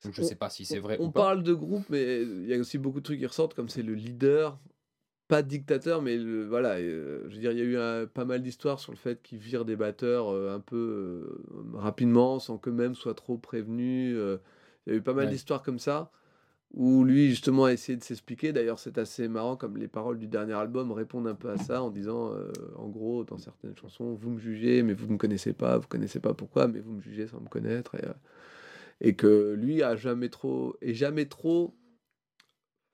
[0.03, 1.21] donc, je on- sais pas si c'est vrai On ou pas.
[1.21, 3.83] parle de groupe, mais il y a aussi beaucoup de trucs qui ressortent, comme c'est
[3.83, 4.59] le leader,
[5.27, 6.75] pas dictateur, mais le, voilà.
[6.77, 9.21] euh, je veux dire, il y a eu un- pas mal d'histoires sur le fait
[9.23, 11.41] qu'il vire des batteurs un peu
[11.73, 14.15] rapidement, sans qu'eux-mêmes soient trop prévenus.
[14.17, 14.37] euh.
[14.85, 15.31] il y a eu pas mal Ouais.
[15.31, 16.11] d'histoires comme ça,
[16.73, 18.51] où lui, justement, a essayé de s'expliquer.
[18.51, 21.83] D'ailleurs, c'est assez marrant, comme les paroles du dernier album répondent un peu à ça,
[21.83, 25.17] en disant, euh, en gros, dans certaines chansons, vous me jugez, mais vous ne me
[25.17, 27.95] connaissez pas, vous connaissez pas pourquoi, mais vous me jugez sans me connaître.
[27.95, 28.13] Et, euh,
[29.01, 31.75] et que lui a jamais trop et jamais trop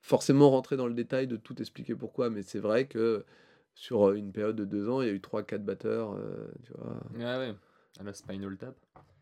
[0.01, 3.25] forcément rentré dans le détail de tout expliquer pourquoi mais c'est vrai que
[3.75, 6.73] sur une période de deux ans il y a eu trois quatre batteurs euh, tu
[6.73, 7.55] vois Ouais, ouais.
[7.99, 8.75] À la Spinal Tap.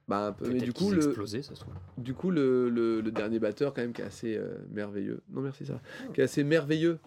[0.07, 1.73] Bah un peu mais du coup le explosaient, ça se trouve.
[1.97, 5.41] du coup le, le, le dernier batteur quand même qui est assez euh, merveilleux non
[5.41, 5.81] merci ça
[6.13, 6.99] qui est assez merveilleux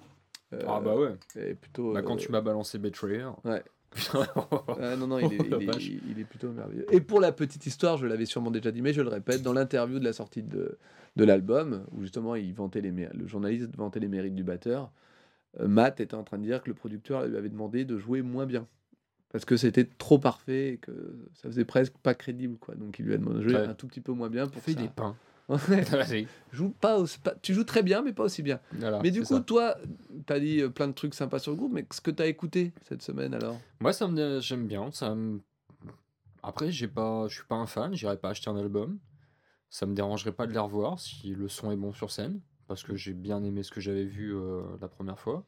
[0.66, 1.14] Ah bah ouais.
[1.36, 3.28] et plutôt Bah, quand euh, tu m'as balancé Betrayer.
[4.80, 5.88] Ah, non, non, il est, Oh, il est- vache.
[5.88, 6.86] il est plutôt merveilleux.
[6.92, 9.52] Et pour la petite histoire, je l'avais sûrement déjà dit, mais je le répète, dans
[9.52, 10.78] l'interview de la sortie de,
[11.16, 14.92] de l'album, où justement il vantait les, le journaliste vantait les mérites du batteur,
[15.58, 18.22] euh, Matt était en train de dire que le producteur lui avait demandé de jouer
[18.22, 18.68] moins bien.
[19.32, 20.90] Parce que c'était trop parfait et que
[21.34, 22.58] ça faisait presque pas crédible.
[22.58, 22.74] quoi.
[22.74, 23.66] Donc il lui a demandé de jouer Ouais.
[23.66, 25.16] un tout petit peu moins bien pour Fais des pains.
[26.52, 28.60] Joue pas aussi- pas- Tu joues très bien, mais pas aussi bien.
[28.72, 29.40] Voilà, mais du coup, ça.
[29.40, 29.76] toi,
[30.26, 32.22] tu as dit euh, plein de trucs sympas sur le groupe, mais ce que tu
[32.22, 33.58] as écouté cette semaine alors?
[33.80, 34.90] Moi, ça me j'aime bien.
[34.92, 35.40] Ça me...
[36.42, 37.94] Après, j'ai pas, je suis pas un fan.
[37.94, 38.98] J'irai pas acheter un album.
[39.68, 42.82] Ça me dérangerait pas de les revoir si le son est bon sur scène, parce
[42.82, 45.44] que j'ai bien aimé ce que j'avais vu euh, la première fois.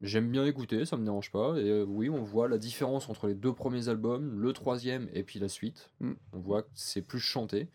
[0.00, 1.58] J'aime bien écouter, ça me dérange pas.
[1.58, 5.22] Et euh, oui, on voit la différence entre les deux premiers albums, le troisième et
[5.22, 5.90] puis la suite.
[6.00, 6.12] Mm.
[6.32, 7.68] On voit que c'est plus chanté.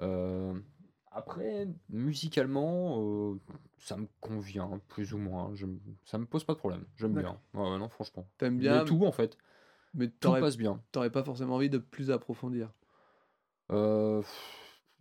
[0.00, 0.54] Euh,
[1.12, 3.40] après, musicalement, euh,
[3.78, 5.50] ça me convient plus ou moins.
[5.54, 5.66] Je,
[6.04, 6.84] ça me pose pas de problème.
[6.96, 7.38] J'aime bien.
[7.54, 8.26] Ouais, non, franchement.
[8.38, 9.38] T'aimes Mais bien, tout en fait.
[9.94, 10.82] mais Tout passe bien.
[10.90, 12.72] t'aurais pas forcément envie de plus approfondir?
[13.70, 14.22] Euh,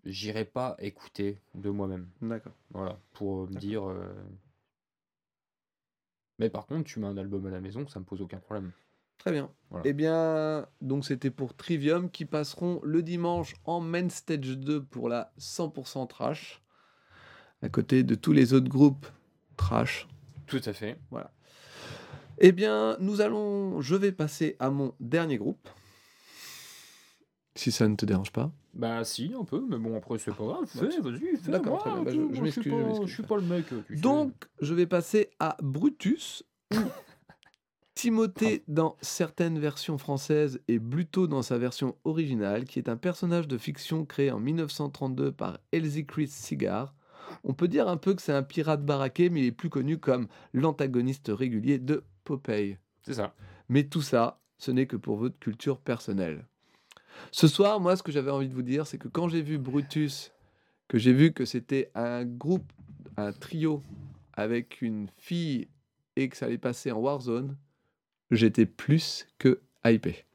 [0.03, 2.07] J'irai pas écouter de moi-même.
[2.21, 2.53] D'accord.
[2.71, 3.83] Voilà, pour me dire.
[6.41, 8.71] Mais par contre, tu mets un album à la maison, ça me pose aucun problème.
[9.19, 9.51] Très bien.
[9.69, 9.83] Voilà.
[9.87, 15.07] Eh bien, donc c'était pour Trivium qui passeront le dimanche en Main Stage 2 pour
[15.07, 16.63] la 100% trash,
[17.61, 19.05] à côté de tous les autres groupes
[19.55, 20.07] trash.
[20.47, 20.97] Tout à fait.
[22.39, 23.79] Eh bien, nous allons.
[23.79, 25.69] Je vais passer à mon dernier groupe.
[27.53, 28.51] Si ça ne te dérange pas.
[28.73, 30.65] Bah si, un peu, mais bon, après c'est pas grave.
[30.65, 31.51] Fais, vas-y, fais.
[31.51, 33.07] D'accord, moi, très bien, bah, je- m'excuse, je pas- m'excuse.
[33.09, 34.01] Je suis pas le mec, tu sais.
[34.01, 36.43] Donc, je vais passer à Brutus,
[37.93, 43.47] Timothée dans certaines versions françaises et Bluto dans sa version originale, qui est un personnage
[43.47, 46.95] de fiction créé en 1932 par Elsie Chris Cigar.
[47.43, 49.97] On peut dire un peu que c'est un pirate baraqué, mais il est plus connu
[49.99, 52.77] comme l'antagoniste régulier de Popeye.
[53.03, 53.35] C'est ça.
[53.69, 56.47] Mais tout ça, ce n'est que pour votre culture personnelle.
[57.31, 59.57] Ce soir, moi, ce que j'avais envie de vous dire, c'est que quand j'ai vu
[59.57, 60.31] Brutus,
[60.87, 62.71] que j'ai vu que c'était un groupe,
[63.17, 63.83] un trio
[64.33, 65.67] avec une fille
[66.15, 67.57] et que ça allait passer en Warzone,
[68.31, 70.25] j'étais plus que hypé.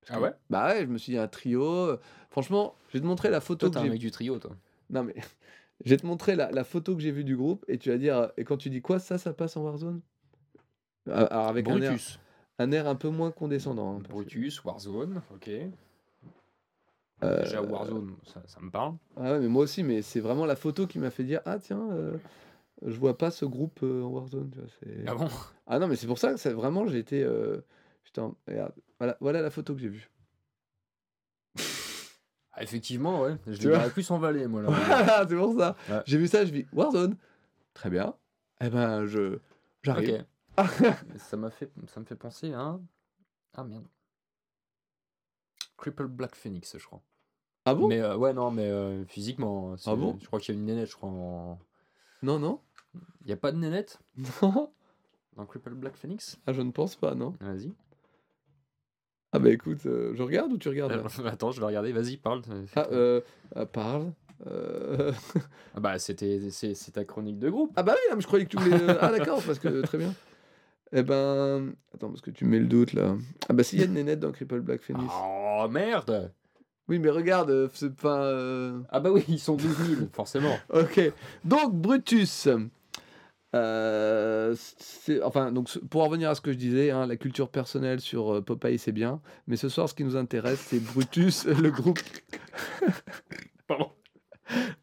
[0.00, 0.32] Parce Ah que- ouais?
[0.50, 1.62] Bah ouais, je me suis dit un trio.
[1.64, 4.38] euh, Franchement, je vais te montrer la photo Toi, que t'es un mec du trio,
[4.38, 4.56] toi.
[4.90, 5.14] non mais
[5.84, 7.98] je vais te montrer la, la photo que j'ai vue du groupe et tu vas
[7.98, 10.00] dire et quand tu dis quoi ça ça passe en Warzone
[11.10, 12.18] Ah, Alors avec un air, Brutus.
[12.58, 13.96] Un air un peu moins condescendant.
[13.96, 15.50] hein, que- Brutus, Warzone, ok.
[17.22, 18.94] Euh, Déjà, Warzone, ça, ça me parle.
[19.16, 21.58] Ah ouais mais moi aussi mais c'est vraiment la photo qui m'a fait dire ah
[21.58, 22.18] tiens euh,
[22.84, 24.50] je vois pas ce groupe euh, en Warzone.
[24.50, 25.28] tu vois, c'est- Ah bon?
[25.66, 27.62] Ah non mais c'est pour ça que vraiment j'ai été euh,
[28.04, 30.10] j'étais en- regarde voilà voilà la photo que j'ai vue.
[32.58, 33.36] Ah, Effectivement, ouais.
[33.46, 34.70] Je verrais plus en Valais, moi, là.
[34.70, 35.76] Voilà c'est pour ça.
[35.90, 36.00] Ouais.
[36.06, 37.16] J'ai vu ça je vis Warzone
[37.74, 38.14] très bien.
[38.62, 39.38] Eh ben je
[39.82, 40.24] j'arrive.
[41.18, 42.78] Ça m'a fait, ça me fait penser à.
[43.54, 43.86] Ah merde.
[45.76, 47.02] Cripple Black Phoenix, je crois.
[47.64, 47.88] Ah bon?
[47.88, 49.76] Mais euh, ouais, non, mais euh, physiquement.
[49.76, 50.18] c'est- Ah bon?
[50.20, 51.10] Je crois qu'il y a une nénette, je crois.
[51.10, 51.58] En...
[52.22, 52.60] Non non
[53.22, 53.98] Il n'y a pas de nénette?
[54.42, 54.72] Non
[55.36, 56.38] dans Cripple Black Phoenix?
[56.46, 57.34] Ah je ne pense pas non.
[57.40, 57.74] Vas-y.
[59.32, 60.92] Ah bah écoute, euh, je regarde ou tu regardes?
[60.92, 61.92] Là Euh, Attends, je vais regarder.
[61.92, 62.40] Vas-y, parle.
[62.74, 63.20] Ah, euh,
[63.56, 64.12] euh, parle.
[64.46, 65.12] euh,
[65.74, 67.72] Ah bah, c'était, c'est, c'est ta chronique de groupe.
[67.76, 68.96] ah bah oui, non, mais je croyais que tu voulais...
[68.98, 70.14] Ah d'accord, parce que très bien.
[70.92, 71.72] Eh ben...
[71.94, 73.16] Attends, parce que tu mets le doute là.
[73.48, 75.12] Ah bah s'il y a une nénette dans Cripple Black Phoenix.
[75.12, 76.32] Oh merde
[76.88, 78.24] Oui mais regarde, euh, c'est pas...
[78.24, 80.56] euh, Ah bah oui, ils sont 12 000, forcément.
[80.72, 81.00] Ok.
[81.44, 82.48] Donc Brutus.
[83.54, 87.16] Euh, c'est- enfin, donc ce- pour en revenir à ce que je disais, hein, la
[87.16, 90.80] culture personnelle sur euh, Popeye c'est bien, mais ce soir ce qui nous intéresse c'est
[90.80, 92.00] Brutus, le groupe
[93.66, 93.90] Pardon.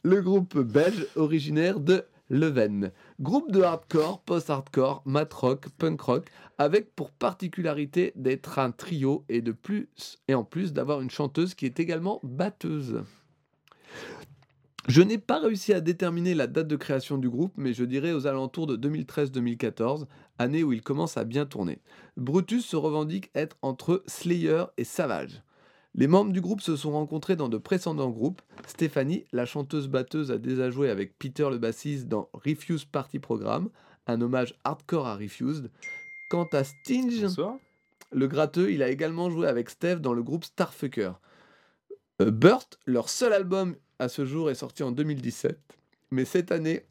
[0.04, 2.92] le groupe belge originaire de Leuven.
[3.20, 9.44] Groupe de hardcore, post-hardcore, mat rock, punk rock, avec pour particularité d'être un trio et
[10.34, 13.04] en plus d'avoir une chanteuse qui est également batteuse.
[14.88, 18.12] Je n'ai pas réussi à déterminer la date de création du groupe, mais je dirais
[18.12, 20.08] aux alentours de 2013-2014,
[20.40, 21.80] année où il commence à bien tourner.
[22.18, 25.42] Brutus se revendique être entre Slayer et Savage.
[25.96, 28.42] Les membres du groupe se sont rencontrés dans de précédents groupes.
[28.66, 33.70] Stéphanie, la chanteuse-batteuse, a déjà joué avec Peter le bassiste dans Refuse Party Program,
[34.08, 35.70] un hommage hardcore à Refused.
[36.32, 37.58] Quant à Stinge, Bonsoir.
[38.12, 41.12] le gratteux, il a également joué avec Steve dans le groupe Starfucker.
[42.22, 45.60] Euh, Burt, leur seul album à ce jour est sorti en 2017,
[46.10, 46.86] mais cette année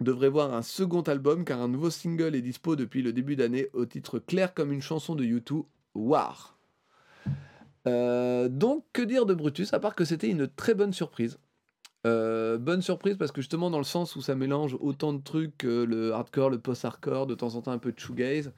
[0.00, 3.68] devrait voir un second album car un nouveau single est dispo depuis le début d'année
[3.72, 5.64] au titre clair comme une chanson de U2,
[5.94, 6.53] War.
[7.86, 11.38] Euh, donc, que dire de Brutus, à part que c'était une très bonne surprise.
[12.06, 15.64] Euh, bonne surprise parce que justement dans le sens où ça mélange autant de trucs,
[15.64, 18.52] euh, le hardcore, le post-hardcore, de temps en temps un peu de shoegaze,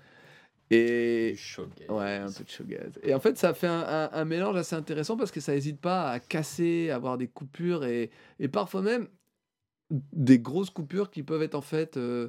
[0.71, 1.89] Et Du shoegaze.
[1.91, 2.99] Ouais, un peu de shoegaze.
[3.03, 5.81] Et en fait, ça fait un, un- un mélange assez intéressant parce que ça n'hésite
[5.81, 9.09] pas à casser, à avoir des coupures et, et parfois même
[9.91, 11.97] des grosses coupures qui peuvent être en fait.
[11.97, 12.29] euh,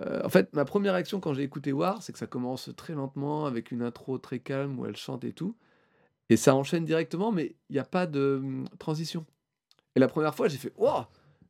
[0.00, 2.94] euh, en fait, ma première réaction quand j'ai écouté War, c'est que ça commence très
[2.94, 5.56] lentement avec une intro très calme où elle chante et tout.
[6.30, 9.26] Et ça enchaîne directement, mais il n'y a pas de hum, transition.
[9.96, 11.04] Et la première fois, j'ai fait Waouh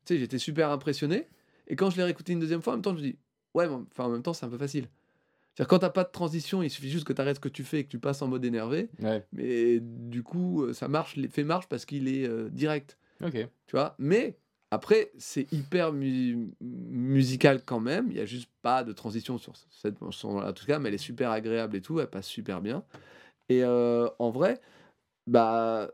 [0.05, 1.29] Tu sais, j'étais super impressionné.
[1.69, 3.17] Et quand je l'ai réécouté une deuxième fois, en même temps, je me dis
[3.55, 4.89] Ouais, mais enfin, en même temps, c'est un peu facile.
[5.55, 7.63] C'est-à-dire, quand t'as pas de transition, il suffit juste que tu arrêtes ce que tu
[7.63, 8.91] fais et que tu passes en mode énervé.
[9.01, 12.99] Ouais, Mais du coup, euh, ça marche, l'effet marche parce qu'il est euh, direct.
[13.25, 13.33] ok.
[13.67, 13.95] Tu vois?
[13.99, 14.37] Mais
[14.73, 18.09] après, c'est hyper mu- musical quand même.
[18.11, 20.97] Il y a juste pas de transition sur cette chanson-là, en tout cas, mais elle
[20.97, 22.01] est super agréable et tout.
[22.01, 22.83] Elle passe super bien.
[23.49, 24.61] Et en vrai,
[25.27, 25.91] bah,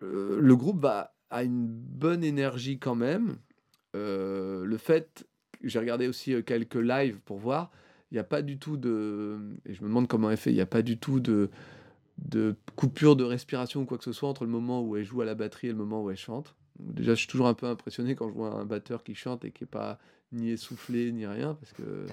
[0.00, 3.36] le groupe bah, a une bonne énergie quand même.
[3.94, 5.26] Le fait,
[5.62, 7.70] j'ai regardé aussi quelques lives pour voir,
[8.10, 9.38] il n'y a pas du tout de.
[9.66, 11.50] Et je me demande comment elle fait, il n'y a pas du tout de,
[12.16, 15.20] de coupure de respiration ou quoi que ce soit entre le moment où elle joue
[15.20, 16.54] à la batterie et le moment où elle chante.
[16.78, 19.50] Déjà, je suis toujours un peu impressionné quand je vois un batteur qui chante et
[19.50, 19.98] qui n'est pas
[20.32, 22.06] ni essoufflé ni rien, parce que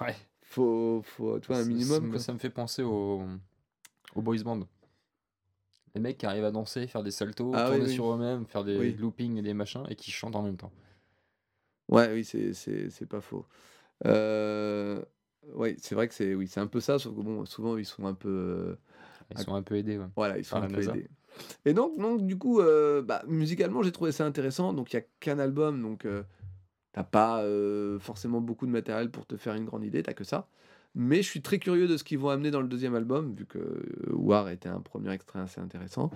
[0.00, 0.14] Ouais.
[0.42, 2.18] faut, faut tu vois, un minimum.
[2.18, 3.22] Ça me fait penser au,
[4.14, 4.60] au boys band.
[5.94, 7.92] Les mecs qui arrivent à danser, faire des saltos, Ah tourner oui.
[7.92, 8.96] sur eux-mêmes, faire des Oui.
[8.98, 10.72] loopings et des machins, et qui chantent en même temps.
[11.88, 13.44] Ouais, oui, c'est, pas faux.
[14.06, 15.02] Euh,
[15.54, 17.84] oui, c'est vrai que c'est, oui, c'est un peu ça, sauf que bon, souvent ils
[17.84, 18.28] sont un peu.
[18.28, 18.76] euh,
[19.30, 19.98] Ils sont un peu aidés.
[19.98, 20.06] ouais.
[20.16, 20.92] Voilà, ils sont Par un peu NASA.
[20.92, 21.08] aidés.
[21.66, 24.72] Et donc, donc du coup, euh, bah, musicalement, j'ai trouvé ça intéressant.
[24.72, 26.22] Donc, il n'y a qu'un album, donc euh,
[26.92, 27.44] t'as pas
[28.00, 30.48] forcément beaucoup de matériel pour te faire une grande idée, t'as que ça.
[30.94, 33.46] Mais je suis très curieux de ce qu'ils vont amener dans le deuxième album, vu
[33.46, 33.82] que euh,
[34.12, 36.10] War était un premier extrait assez intéressant.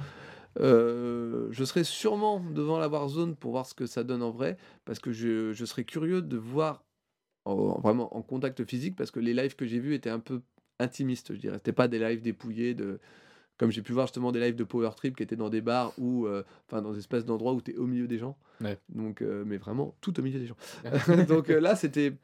[0.60, 4.56] Euh, je serai sûrement devant la Warzone pour voir ce que ça donne en vrai,
[4.84, 6.84] parce que je, je serais curieux de voir
[7.44, 10.42] en- vraiment en contact physique, parce que les lives que j'ai vus étaient un peu
[10.78, 11.56] intimistes, je dirais.
[11.56, 12.98] C'était pas des lives dépouillés de,
[13.58, 15.92] comme j'ai pu voir justement des lives de Power Trip qui étaient dans des bars
[15.98, 18.36] ou euh, enfin dans des espèces d'endroits où tu es au milieu des gens.
[18.60, 18.78] Ouais.
[18.90, 20.56] Donc euh, mais vraiment tout au milieu des gens.
[21.28, 22.14] Donc euh, là c'était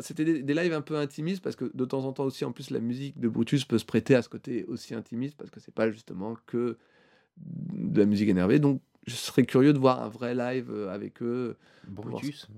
[0.00, 2.52] c'était des, des lives un peu intimistes parce que de temps en temps aussi en
[2.52, 5.60] plus la musique de Brutus peut se prêter à ce côté aussi intimiste parce que
[5.60, 6.76] c'est pas justement que
[7.36, 8.58] de la musique énervée.
[8.58, 11.56] Donc je serais curieux de voir un vrai live euh, avec eux.
[11.86, 12.48] Brutus.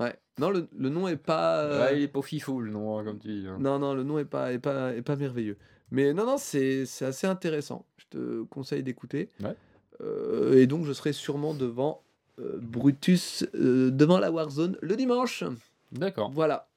[0.00, 0.14] Ouais.
[0.38, 3.04] Non le, le nom est pas euh, Ouais, il est pas fifou le nom, hein,
[3.04, 3.46] comme tu dis.
[3.48, 3.58] hein.
[3.60, 5.56] non, non, le nom est pas, est pas, est pas merveilleux.
[5.90, 7.86] Mais non, non, c'est c'est assez intéressant.
[7.96, 9.28] Je te conseille d'écouter.
[9.42, 9.54] Ouais.
[10.00, 12.02] Euh, et donc, je serai sûrement devant
[12.38, 15.42] euh, Brutus, euh, devant la Warzone, le dimanche.
[15.92, 16.30] D'accord.
[16.30, 16.68] Voilà.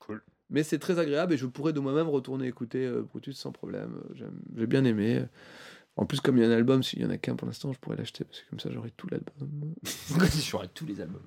[0.00, 0.22] Cool.
[0.50, 3.94] Mais c'est très agréable et je pourrais de moi-même retourner écouter euh, Brutus sans problème.
[4.10, 5.24] Euh, j'aime- J'ai bien aimé.
[5.96, 7.72] En plus, comme il y a un album, s'il y en a qu'un pour l'instant,
[7.72, 9.74] je pourrais l'acheter parce que comme ça, j'aurai tout l'album.
[10.40, 11.26] J'aurais tous les albums?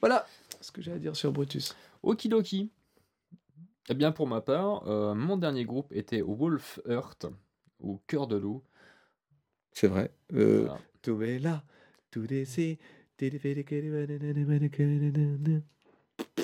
[0.00, 0.26] Voilà
[0.60, 1.76] ce que j'ai à dire sur Brutus.
[2.02, 2.70] Okidoki.
[3.88, 7.26] Eh bien, pour ma part, euh, mon dernier groupe était Wolf Earth,
[7.80, 8.62] ou Cœur de loup.
[9.72, 10.12] C'est vrai.
[10.34, 10.78] Euh, Voilà.
[11.02, 11.64] Tout est là,
[12.10, 12.78] tout est ici.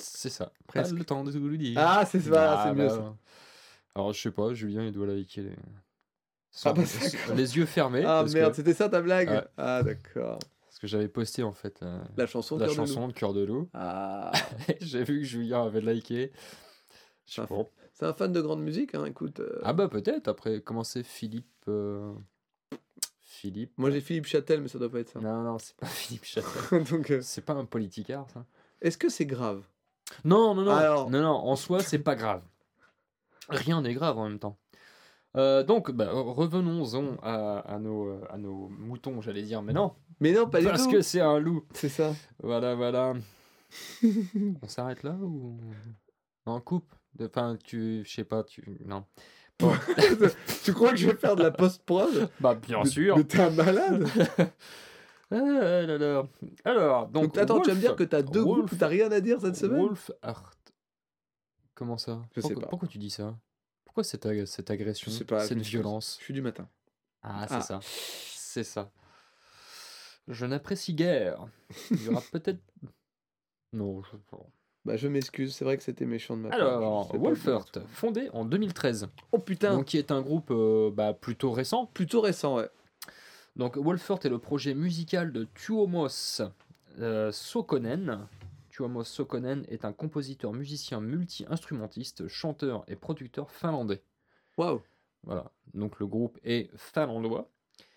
[0.00, 0.52] C'est ça.
[0.66, 0.92] Presque.
[0.92, 1.78] Pas le temps de tout lui dire.
[1.78, 3.16] Ah, c'est voilà, c'est Ah, mieux bah, ça.
[3.94, 5.56] Alors, je sais pas, Julien, il doit liker les...
[6.64, 6.82] Ah, bah,
[7.36, 8.05] les yeux fermés.
[8.05, 9.44] Ah merde, que, c'était ça ta blague Ouais.
[9.56, 10.38] Ah d'accord.
[10.66, 12.76] parce que j'avais posté en fait euh, La chanson la de loup.
[12.76, 13.68] chanson de Cœur de loup.
[13.74, 14.32] Ah,
[14.80, 16.32] J'ai vu que Julien avait liké.
[17.36, 17.46] Ah,
[17.92, 19.40] c'est un fan de grande musique, hein, écoute.
[19.40, 21.46] euh, Ah bah peut-être, après, comment c'est Philippe...
[21.68, 22.12] euh,
[23.20, 23.72] Philippe...
[23.76, 25.20] Moi j'ai Philippe Châtel, mais ça doit pas être ça.
[25.20, 26.84] Non, non, c'est pas Philippe Châtel.
[26.84, 28.44] Donc, euh, c'est pas un politicard, ça
[28.82, 29.62] est-ce que c'est grave?
[30.24, 30.72] Non, non, non.
[30.72, 32.42] Alors- Non, non, en soi, c'est pas grave.
[33.48, 34.59] Rien n'est grave en même temps.
[35.36, 40.32] Euh, donc, bah, revenons-en à, à nos, à nos moutons, j'allais dire, mais non, Mais
[40.32, 40.90] non, pas du parce tout.
[40.90, 41.64] que c'est un loup.
[41.74, 42.14] C'est ça.
[42.42, 43.14] Voilà, voilà.
[44.62, 45.59] On s'arrête là ou
[46.46, 49.05] on coupe Enfin, tu, je sais pas, tu, non.
[49.59, 49.72] Bon,
[50.64, 52.30] tu crois que je vais faire de la post-prod?
[52.40, 53.16] Bah bien sûr.
[53.16, 54.06] Mais t'es un malade.
[55.30, 56.26] Ah là là.
[56.64, 59.10] Alors, donc, Donc, attends, tu vas me dire que t'as deux Wolf- groupes t'as rien
[59.12, 59.80] à dire cette semaine?
[59.82, 60.55] Wolf Art.
[61.74, 62.22] Comment ça?
[62.34, 62.68] Je sais pourquoi, pas.
[62.68, 63.36] pourquoi tu dis ça?
[63.84, 65.10] Pourquoi cette, ag- cette agression?
[65.12, 65.40] Je sais pas.
[65.46, 66.68] Cette je- violence Je suis du matin.
[67.22, 67.60] Ah, c'est Ah.
[67.60, 67.80] ça.
[67.82, 68.90] C'est ça.
[70.28, 71.46] Je n'apprécie guère.
[71.90, 72.60] Il y aura peut-être.
[73.72, 74.16] Non, je
[74.84, 76.59] Bah je m'excuse, c'est vrai que c'était méchant de ma part.
[76.59, 81.12] Alors, sais Wolfert, fondé en 2013, Oh putain, donc qui est un groupe euh, bah,
[81.12, 81.86] plutôt récent.
[81.86, 82.68] plutôt récent, ouais.
[83.59, 86.43] Donc Wolfert est le projet musical de Tuomos
[87.01, 88.28] euh, Sokonen.
[88.70, 94.01] Tuomos Sokonen est un compositeur, musicien, multi-instrumentiste, chanteur et producteur finlandais.
[94.56, 94.80] Waouh,
[95.24, 97.51] Voilà, donc le groupe est finlandois.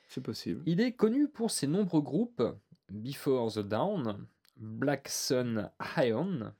[0.08, 0.64] c'est possible.
[0.66, 2.42] Il est connu pour ses nombreux groupes
[2.90, 4.26] Before the Dawn,
[4.58, 6.54] Black Sun Ion,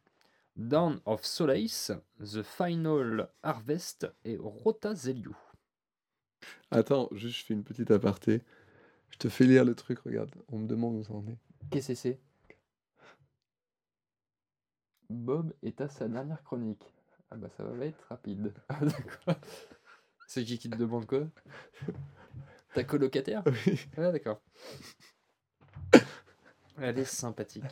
[0.56, 5.32] Dawn of Solace, The Final Harvest et Rota Zeliu.
[6.70, 8.42] Attends, juste je fais une petite aparté.
[9.12, 10.32] Je te fais lire le truc, regarde.
[10.52, 11.38] On me demande où ça en est.
[11.70, 12.20] Qu'est-ce que c'est
[15.10, 16.94] Bob est à sa dernière chronique.
[17.30, 18.54] Ah bah ça va être rapide.
[18.70, 19.36] Ah, d'accord.
[20.28, 21.28] C'est qui qui te demande quoi?
[22.74, 23.44] Ta colocataire?
[23.46, 23.80] Oui.
[23.98, 24.42] Ah d'accord.
[26.78, 27.64] Elle est sympathique.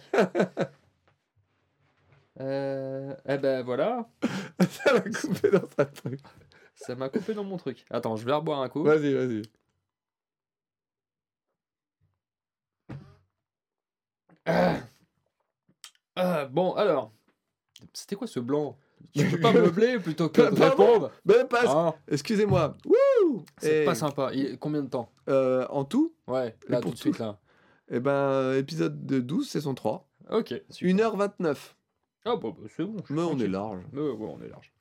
[2.42, 4.10] Euh, eh ben voilà,
[4.70, 6.22] ça m'a coupé dans sa truc.
[6.74, 7.84] ça m'a coupé dans mon truc.
[7.90, 8.84] Attends, je vais reboire un coup.
[8.84, 9.42] Vas-y, vas-y.
[16.16, 16.46] Ah.
[16.46, 17.12] Bon, alors.
[17.94, 18.78] C'était quoi ce blanc?
[19.16, 20.86] Tu peux pas meubler plutôt que de Pardon?
[20.86, 21.12] répondre?
[21.66, 22.76] Ah, Excusez-moi.
[22.86, 24.32] Wouh C'est pas sympa.
[24.34, 25.10] Il- Combien de temps?
[25.30, 27.40] Euh, En tout, Ouais, là, pour tout de suite, là.
[27.90, 30.06] eh ben, épisode de 12, saison 3.
[30.30, 30.90] Ok, super.
[31.14, 31.76] 1h29.
[32.26, 32.98] Ah, bon, bah, c'est bon.
[33.00, 33.82] je suis Mais on est large.
[33.94, 34.74] Mais ouais, on est large.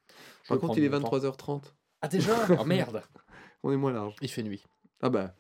[0.43, 1.17] Je Par vais contre, il est mon temps.
[1.17, 1.63] 23h30.
[2.03, 2.35] Ah, déjà?
[2.59, 3.03] Ah, merde
[3.63, 4.17] On est moins large.
[4.21, 4.65] Il fait nuit.
[5.01, 5.33] Ah bah.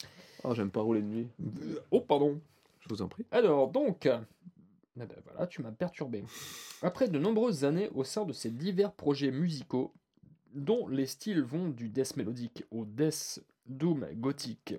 [0.45, 1.29] Oh, j'aime pas rouler de nuit.
[1.91, 2.41] Oh, pardon.
[2.89, 3.27] Je vous en prie.
[3.31, 4.19] Alors, donc, euh,
[4.97, 6.25] eh ben voilà, tu m'as perturbé.
[6.83, 9.93] Après de nombreuses années au sein de ces divers projets musicaux,
[10.55, 14.75] dont les styles vont du death mélodique au death doom gothique,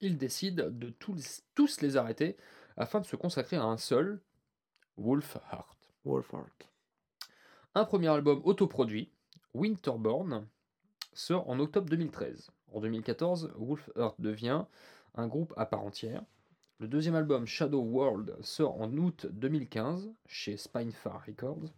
[0.00, 2.36] il décide de tous, tous les arrêter
[2.76, 4.20] afin de se consacrer à un seul,
[4.96, 5.74] Wolf Heart.
[6.04, 6.68] Wolfheart.
[7.74, 9.10] Un premier album autoproduit,
[9.54, 10.46] Winterborn,
[11.12, 12.50] sort en octobre 2013.
[12.72, 14.64] En 2014, Wolf Heart devient
[15.14, 16.22] un groupe à part entière.
[16.80, 21.72] Le deuxième album, Shadow World, sort en août 2015 chez Spinefar Records.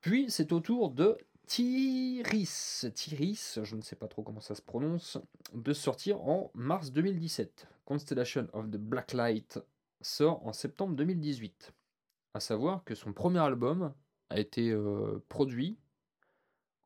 [0.00, 1.16] Puis c'est au tour de
[1.46, 5.18] Tyris, Tyris, je ne sais pas trop comment ça se prononce,
[5.54, 7.68] de sortir en mars 2017.
[7.84, 9.60] Constellation of the Black Light
[10.00, 11.72] sort en septembre 2018.
[12.34, 13.94] À savoir que son premier album
[14.28, 15.78] a été euh, produit,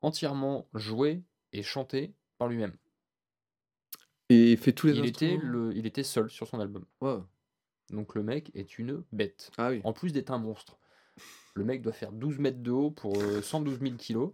[0.01, 1.23] entièrement joué
[1.53, 2.77] et chanté par lui-même.
[4.31, 6.85] Et il fait tous les Il était, instruments le, il était seul sur son album.
[7.01, 7.25] Wow.
[7.89, 9.51] Donc le mec est une bête.
[9.57, 9.81] Ah oui.
[9.83, 10.77] En plus d'être un monstre.
[11.53, 14.31] Le mec doit faire 12 mètres de haut pour euh, 112 000 kilos.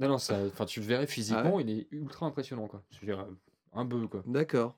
[0.00, 2.82] Non, non, ça, enfin, tu le verrais physiquement, il est ultra impressionnant, quoi.
[2.90, 3.22] Je euh,
[3.72, 4.24] un bœuf, quoi.
[4.26, 4.76] D'accord.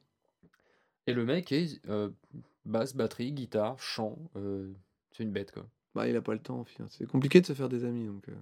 [1.07, 2.11] Et le mec est euh,
[2.67, 4.19] basse, batterie, guitare, chant.
[4.37, 4.71] euh,
[5.11, 5.67] c'est une bête, quoi.
[5.95, 6.61] Bah, il a pas le temps.
[6.61, 8.07] enfin, C'est compliqué de se faire des amis.
[8.07, 8.35] Donc, euh.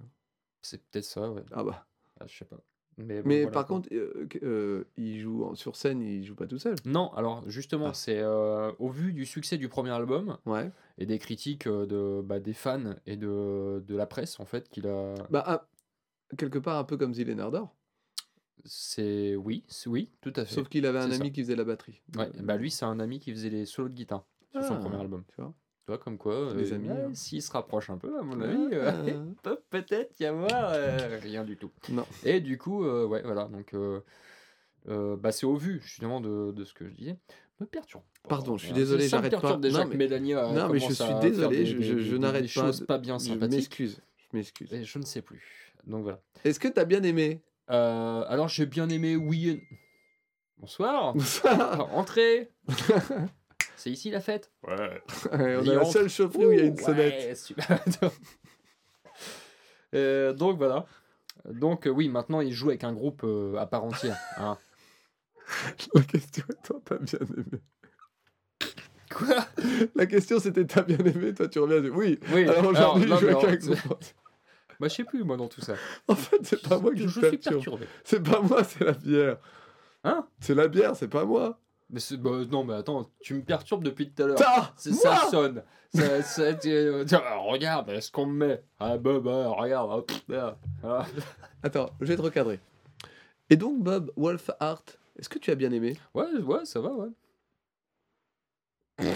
[0.61, 1.43] C'est peut-être ça, ouais.
[1.51, 1.85] Ah bah.
[2.19, 2.59] Ah, je sais pas.
[2.97, 3.75] Mais, bon, Mais voilà, par quoi.
[3.77, 6.75] contre, euh, euh, il joue sur scène, il joue pas tout seul.
[6.85, 7.93] Non, alors justement, Ah.
[7.93, 10.69] c'est euh, au vu du succès du premier album Ouais.
[10.97, 14.87] et des critiques de, bah, des fans et de, de la presse, en fait, qu'il
[14.87, 15.15] a.
[15.29, 15.67] Bah, ah,
[16.37, 17.73] quelque part un peu comme Zillenardor.
[18.65, 19.35] C'est.
[19.35, 20.53] Oui, oui, tout à fait.
[20.53, 21.29] Sauf qu'il avait un ami ça.
[21.31, 22.01] qui faisait la batterie.
[22.15, 24.79] Ouais, bah lui, c'est un ami qui faisait les solos de guitare sur son Ah,
[24.79, 25.23] premier album.
[25.29, 25.53] Tu vois?
[25.85, 27.09] Tu vois, comme quoi, Les euh, amis, hein.
[27.13, 28.91] s'ils se rapprochent un peu, à mon avis, euh,
[29.43, 31.71] peut peut-être y avoir euh, rien du tout.
[31.89, 32.05] Non.
[32.23, 33.99] Et du coup, euh, ouais, voilà, donc euh,
[35.17, 37.17] bah, c'est au vu justement de, de ce que je disais.
[37.59, 38.03] Me perturbe.
[38.27, 38.75] Pardon, je suis hein.
[38.75, 39.55] désolé, j'arrête pas.
[39.57, 42.41] déjà Non, que mais- Mélania non, mais je suis désolé, des- je- je- je n'arrête
[42.43, 43.51] pas choses pas bien Je sympathiques.
[43.55, 44.01] m'excuse.
[44.17, 44.73] Je m'excuse.
[44.73, 45.73] Et je ne sais plus.
[45.85, 46.19] Donc voilà.
[46.43, 47.41] Est-ce que t'as bien aimé?
[47.67, 49.61] Alors j'ai bien aimé oui.
[50.57, 51.13] Bonsoir.
[51.21, 52.51] Ça Entrez.
[53.81, 55.01] C'est ici la fête Ouais.
[55.31, 57.29] Ouais, On Il a la seule chaufferie où il y a une Ouh, sonnette.
[57.29, 57.83] ouais, super.
[59.93, 60.85] Euh, donc voilà.
[61.49, 64.17] Donc euh, oui, maintenant il joue avec un groupe euh, à part entière.
[64.37, 64.57] hein.
[65.95, 67.59] La question est toi, t'as bien aimé.
[69.13, 69.45] Quoi?
[69.95, 71.81] La question c'était t'as bien aimé, toi tu reviens.
[71.91, 72.19] Oui.
[72.31, 72.47] Oui.
[72.47, 74.03] Alors aujourd'hui, je joue avec un groupe.
[74.79, 75.73] Bah je sais plus moi dans tout ça.
[76.07, 77.85] En fait, c'est pas moi qui je suis perturbé.
[78.05, 79.37] C'est pas moi, c'est la bière.
[80.05, 80.25] Hein?
[80.39, 81.59] C'est la bière, c'est pas moi.
[81.91, 84.73] Mais c'est- bah, non mais attends, tu me perturbes depuis tout à l'heure.
[84.77, 85.63] C'est- Ça sonne.
[85.93, 87.03] Ça, euh,
[87.49, 90.05] regarde, est-ce qu'on me met Ah bah bah regarde.
[91.63, 92.59] Attends, je vais te recadrer.
[93.49, 94.83] Et donc, Bob Wolfhart,
[95.19, 95.97] est-ce que tu as bien aimé?
[96.13, 97.09] Ouais, ouais, ça va, ouais.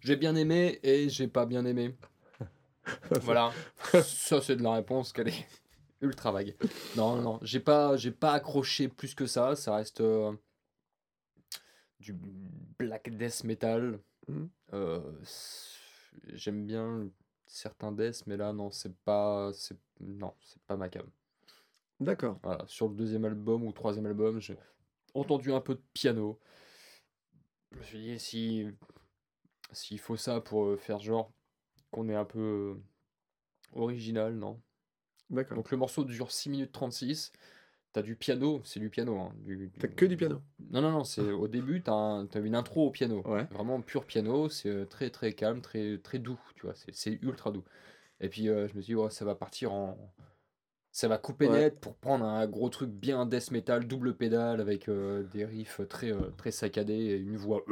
[0.00, 1.94] J'ai bien aimé et j'ai pas bien aimé.
[3.22, 3.52] Voilà.
[4.02, 5.46] Ça, c'est de la réponse qu'elle est
[6.00, 6.56] ultra vague.
[6.96, 7.38] Non, non.
[7.42, 9.56] J'ai pas, j'ai pas accroché plus que ça.
[9.56, 10.32] Ça reste euh,
[12.00, 12.14] du
[12.78, 14.00] black death metal.
[14.28, 14.50] Mhm.
[14.72, 15.12] Euh,
[16.32, 17.08] J'aime bien
[17.46, 21.06] certains death, mais là, non, c'est pas, c'est, non, c'est pas ma cam.
[22.00, 22.38] D'accord.
[22.42, 24.56] Voilà, sur le deuxième album ou troisième album, j'ai
[25.14, 26.38] entendu un peu de piano.
[27.72, 28.66] Je me suis dit, si
[29.72, 31.32] s'il faut ça pour euh, faire genre
[31.90, 32.80] qu'on est un peu
[33.72, 34.60] original, non.
[35.30, 35.56] D'accord.
[35.56, 37.32] Donc le morceau dure 6 minutes 36.
[37.92, 39.18] t'as du piano, c'est du piano.
[39.18, 40.42] Hein, du, T'as que du piano.
[40.70, 43.22] Non, non, non, c'est au début, t'as un- t'as une intro au piano.
[43.26, 43.44] Ouais.
[43.52, 47.18] Vraiment pur piano, c'est euh, très très calme, très très doux, tu vois, c'est- c'est
[47.22, 47.64] ultra doux.
[48.20, 49.96] Et puis euh, je me suis dit, ouais, ça va partir en.
[50.92, 51.58] Ça va couper Ouais.
[51.58, 55.80] net pour prendre un gros truc bien death metal, double pédale, avec euh, des riffs
[55.88, 57.62] très, euh, très saccadés et une voix.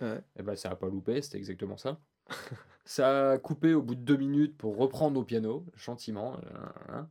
[0.00, 0.20] Ouais.
[0.38, 1.98] Et ben ça a pas loupé, c'était exactement ça.
[2.84, 6.36] ça a coupé au bout de deux minutes pour reprendre au piano, gentiment.
[6.38, 7.08] euh, hein,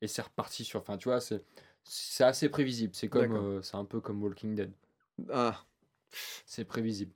[0.00, 0.80] et c'est reparti sur.
[0.80, 1.44] Enfin, tu vois, c'est
[1.84, 2.94] c'est assez prévisible.
[2.94, 4.72] C'est comme, euh, c'est un peu comme Walking Dead.
[5.30, 5.64] Ah,
[6.46, 7.12] C'est prévisible.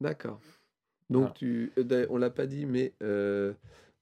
[0.00, 0.40] d'accord.
[1.10, 1.34] Donc, Voilà.
[1.34, 3.54] tu, euh, on l'a pas dit, mais euh,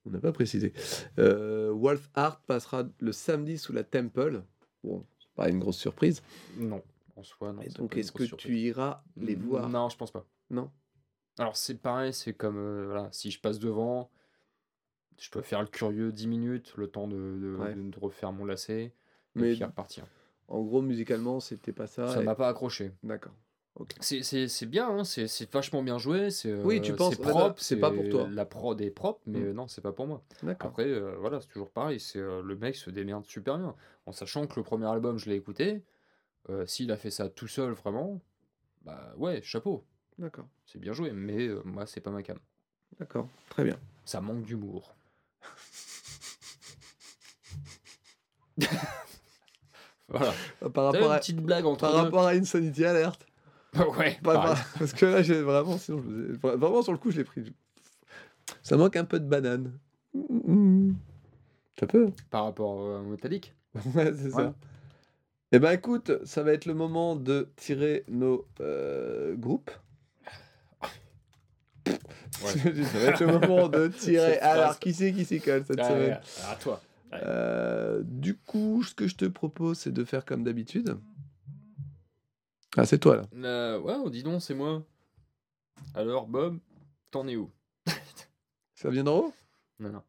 [0.05, 0.73] on n'a pas précisé.
[1.19, 4.43] Euh, Wolf Art passera le samedi sous la Temple.
[4.83, 6.21] Bon, c'est pas une grosse surprise.
[6.57, 6.83] Non,
[7.15, 7.61] en soi, non.
[7.61, 9.69] Et donc, est-ce que tu iras les voir?
[9.69, 10.25] Non, je pense pas.
[10.49, 10.69] Non?
[11.39, 12.57] Alors, c'est pareil, c'est comme.
[12.57, 14.09] euh, voilà, si je passe devant,
[15.19, 17.73] je peux faire le curieux 10 minutes, le temps de, de, Ouais.
[17.73, 18.93] de- de refaire mon lacet, et
[19.35, 20.05] Mais puis repartir.
[20.47, 22.07] en gros, musicalement, c'était pas ça.
[22.07, 22.91] Ça et- m'a pas accroché.
[23.03, 23.33] D'accord.
[23.75, 23.91] Ok.
[23.99, 26.31] C'est- bien, hein, c'est vachement bien joué.
[26.31, 28.27] c'est, Oui, tu euh, penses- propre, c'est pas pour toi.
[28.27, 29.43] La prod est propre, mais Mm.
[29.45, 30.23] euh, non, c'est pas pour moi.
[30.59, 31.99] Après, euh, voilà, c'est toujours pareil.
[31.99, 33.75] C'est euh, le mec se démerde super bien.
[34.07, 35.83] En sachant que le premier album, je l'ai écouté.
[36.49, 38.21] euh, S'il a fait ça tout seul, vraiment,
[38.83, 39.83] bah ouais, chapeau.
[40.17, 40.47] D'accord.
[40.65, 42.37] C'est bien joué, mais euh, moi, c'est pas ma cam.
[42.99, 43.27] D'accord.
[43.49, 43.77] Très bien.
[44.05, 44.95] Ça manque d'humour.
[50.07, 50.33] voilà.
[50.59, 53.25] Par T'as rapport une à, petite blague entre par deux rapport à Insanity Alert.
[53.97, 54.55] ouais, Pas- pareil.
[54.55, 57.53] pas- parce que là, j'ai vraiment, sinon, je vraiment sur le coup, je l'ai pris.
[58.63, 59.77] Ça manque un peu de banane.
[61.79, 62.11] Ça peut.
[62.31, 63.53] Par rapport euh, au métallique.
[63.93, 64.55] Ouais, c'est ça.
[65.51, 69.69] Eh ben, écoute, ça va être le moment de tirer nos euh, groupes.
[72.43, 72.83] Ouais.
[72.85, 74.37] ça va être le moment de tirer.
[74.39, 76.19] Alors, qui c'est qui s'y colle cette Ah, semaine ouais,
[76.51, 76.81] à toi.
[77.11, 77.19] Ouais.
[77.23, 80.97] Euh, Du coup, ce que je te propose, c'est de faire comme d'habitude.
[82.75, 83.23] Ah, c'est toi là.
[83.35, 84.83] Euh, ouais, oh, dis donc, c'est moi.
[85.95, 86.59] Alors, Bob,
[87.11, 87.49] t'en es où?
[88.75, 89.33] Ça vient d'en haut?
[89.79, 90.03] Non, non,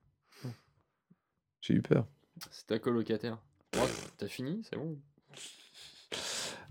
[1.60, 2.06] J'ai eu peur.
[2.50, 3.38] c'est ta colocataire.
[3.76, 3.82] Ouais,
[4.16, 4.98] T'as fini C'est bon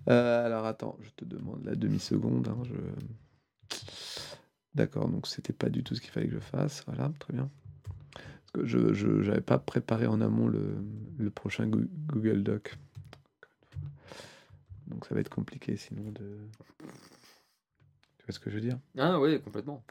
[0.09, 2.47] Euh, alors attends, je te demande la demi-seconde.
[2.47, 2.73] hein, je...
[4.77, 6.83] D'accord, donc c'était pas du tout ce qu'il fallait que je fasse.
[6.85, 7.49] Voilà, très bien.
[8.13, 10.77] Parce que je n'avais pas préparé en amont le,
[11.17, 12.77] le prochain Goo- Google Doc.
[14.85, 16.37] Donc ça va être compliqué sinon de...
[18.19, 18.77] Tu vois ce que je veux dire?
[18.99, 19.83] Ah, ouais, complètement.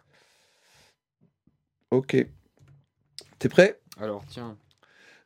[1.90, 2.16] Ok.
[3.40, 3.80] T'es prêt?
[3.98, 4.56] Alors, tiens.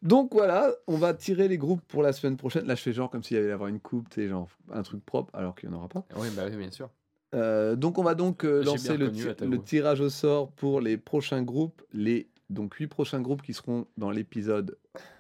[0.00, 2.66] Donc voilà, on va tirer les groupes pour la semaine prochaine.
[2.66, 4.82] Là, je fais genre comme s'il y avait avoir une coupe, tu sais, genre un
[4.82, 6.06] truc propre, alors qu'il n'y en aura pas.
[6.16, 6.88] Oui, bah oui, bien sûr.
[7.34, 11.42] Euh, donc on va donc euh, lancer le, ti- tirage au sort pour les prochains
[11.42, 14.76] groupes, les donc huit prochains groupes qui seront dans l'épisode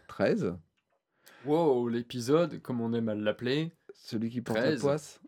[0.08, 0.54] 13,
[1.46, 3.70] Wow, l'épisode, comme on aime à l'appeler.
[3.94, 4.80] celui qui porte la 13.
[4.80, 5.20] poisse?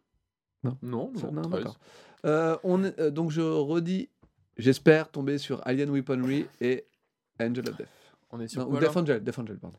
[0.83, 1.53] Non, Ça- non, non, 13.
[1.65, 1.79] d'accord.
[2.25, 4.09] Euh, on est- donc je redis,
[4.57, 6.85] j'espère tomber sur Alien Weaponry et
[7.41, 7.89] Angel of Death.
[8.31, 9.79] On est sur Non, ou Death Angel, Death Angel, pardon.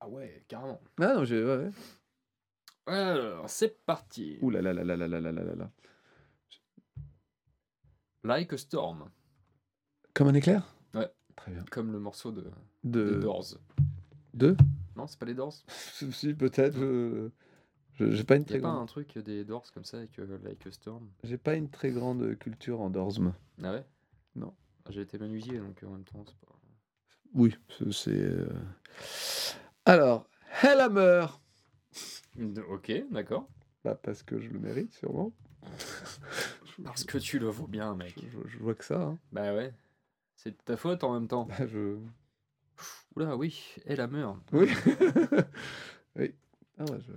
[0.00, 0.80] Ah ouais, carrément.
[1.00, 1.44] Ah non, j'ai...
[1.44, 1.70] Ouais, ouais.
[2.86, 4.38] Alors, c'est parti.
[4.42, 5.70] Ouh là là là là là là là là là.
[8.24, 9.10] Like a Storm,
[10.14, 10.74] Comme un éclair?
[10.94, 11.10] Ouais.
[11.36, 11.64] Très bien.
[11.70, 12.44] comme le morceau de,
[12.84, 13.14] De...
[13.14, 13.58] des Doors.
[14.34, 14.56] Deux
[14.96, 16.76] Non, c'est pas les Doors Si, peut-être.
[16.78, 17.30] Je...
[17.98, 18.82] J'ai pas une Y très a pas grande...
[18.82, 21.08] un truc des Doors comme ça avec euh, Like a Storm?
[21.24, 23.32] J'ai pas une très grande culture en Dorsm.
[23.62, 23.84] Ah ouais?
[24.36, 24.54] Non.
[24.90, 26.54] J'ai été menuisier, donc euh, en même temps, c'est pas...
[27.34, 27.56] Oui,
[27.90, 28.48] c'est- euh,
[29.84, 30.28] Alors,
[30.62, 31.26] Hellhammer
[32.36, 33.48] De- Ok, d'accord.
[33.84, 35.32] bah, Parce que je le mérite, sûrement.
[36.84, 38.14] Parce que tu le vaux bien, mec.
[38.16, 39.00] Je, je- je vois que ça.
[39.00, 39.18] hein.
[39.32, 39.72] Bah ouais.
[40.36, 41.44] C'est de ta faute en même temps.
[41.44, 41.96] Bah, je...
[43.16, 44.38] Oula, oui, et la meurt.
[44.52, 44.68] Oui.
[46.16, 46.34] oui.
[46.78, 47.12] Ah ouais, je,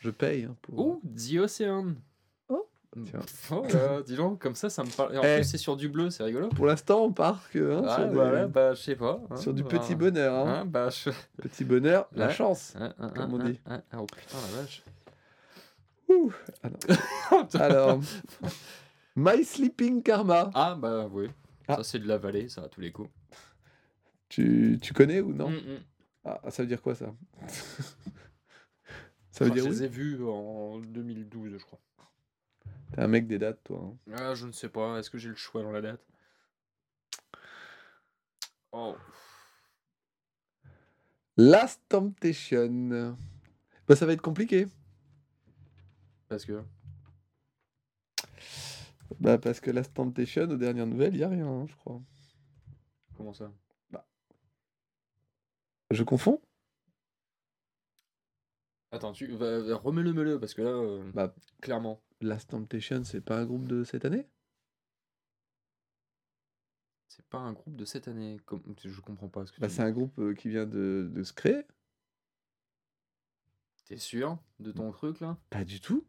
[0.00, 0.78] je paye hein, pour.
[0.78, 1.94] Oh, The Ocean.
[2.48, 2.68] Oh,
[3.04, 3.20] tiens.
[3.50, 5.14] Oh là, dis donc, comme ça, ça me parle.
[5.14, 5.34] Et en Eh.
[5.36, 6.48] plus, c'est sur du bleu, c'est rigolo.
[6.50, 9.20] Pour l'instant, on part que, hein, Ah, sur, bah, des- bah, je sais pas.
[9.30, 10.46] hein, sur du bah, petit bonheur.
[10.46, 10.64] hein.
[10.64, 11.10] bah, je...
[11.42, 12.74] Petit bonheur, la chance.
[13.14, 13.60] Comme on dit.
[13.96, 14.84] oh putain, la vache.
[16.08, 16.32] Ouh.
[16.62, 17.46] Ah.
[17.58, 18.00] Alors,
[19.16, 20.50] My Sleeping Karma.
[20.54, 21.28] Ah, bah oui.
[21.68, 21.76] Ah.
[21.76, 23.10] Ça, c'est de la vallée, ça, à tous les coups.
[24.28, 25.84] Tu, tu connais ou non Mm, mm.
[26.24, 27.14] ah, ça veut dire quoi ça
[29.30, 31.80] Ça veut Enfin, dire je oui les ai vus en 2012, je crois.
[32.92, 33.94] T'es un mec des dates, toi.
[34.10, 34.14] hein?
[34.16, 34.98] Ah, je ne sais pas.
[34.98, 36.00] Est-ce que j'ai le choix dans la date?
[38.72, 38.96] Oh.
[41.36, 43.16] Last Temptation.
[43.86, 44.66] Bah, ça va être compliqué.
[46.28, 46.62] Parce que.
[49.22, 52.02] Bah, parce que Last Temptation, aux dernières nouvelles, il n'y a rien, hein, je crois.
[53.16, 53.52] Comment ça?
[55.92, 56.40] Je confonds
[58.90, 61.32] Attends, tu remets-le-le parce que là, euh, Bah.
[61.60, 62.02] clairement.
[62.20, 64.26] Last Temptation, c'est pas un groupe de cette année?
[67.06, 68.40] C'est pas un groupe de cette année.
[68.44, 68.62] Comme...
[68.82, 71.32] Je comprends pas ce que Bah, c'est un groupe euh, qui vient de, de se
[71.32, 71.62] créer.
[73.84, 75.38] T'es sûr de ton truc là?
[75.50, 76.04] Pas du tout.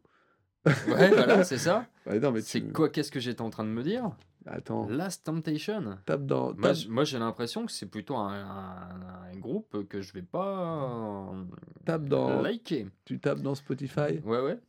[0.66, 1.86] Ouais, voilà, c'est ça.
[2.06, 2.72] Ouais, non, mais C'est tu...
[2.72, 4.12] quoi Qu'est-ce que j'étais en train de me dire?
[4.46, 5.98] Attends, Last Temptation.
[6.06, 6.54] tape dans.
[6.56, 10.22] Moi, tape- moi, j'ai l'impression que c'est plutôt un, un- un groupe que je vais
[10.22, 11.44] pas euh,
[11.86, 12.42] Tape dans.
[12.42, 12.88] liker.
[13.06, 14.20] Tu tapes dans Spotify?
[14.26, 14.60] Ouais, ouais.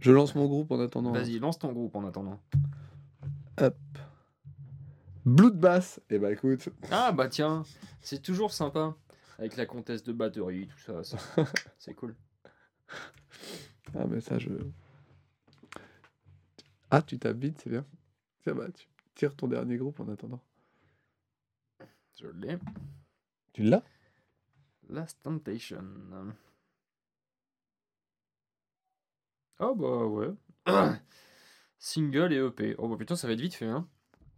[0.00, 1.12] Je lance mon groupe en attendant.
[1.12, 2.40] Vas-y, lance ton groupe en attendant.
[5.26, 6.00] Bloodbath.
[6.10, 7.64] Eh bah écoute, Ah bah tiens,
[8.00, 8.94] c'est toujours sympa.
[9.38, 11.18] Avec la comtesse de batterie, tout ça.
[11.78, 12.14] C'est cool.
[13.94, 14.48] ah mais ça je.
[16.90, 17.86] Ah tu vite, c'est bien.
[18.44, 20.40] Ça va, tu tires ton dernier groupe en attendant.
[22.18, 22.58] Je l'ai.
[23.52, 23.82] Tu l'as?
[24.88, 25.84] Last Temptation.
[29.60, 30.34] Oh bah ouais.
[31.78, 32.74] Single et EP.
[32.78, 33.88] Oh bah putain, ça va être vite fait, hein.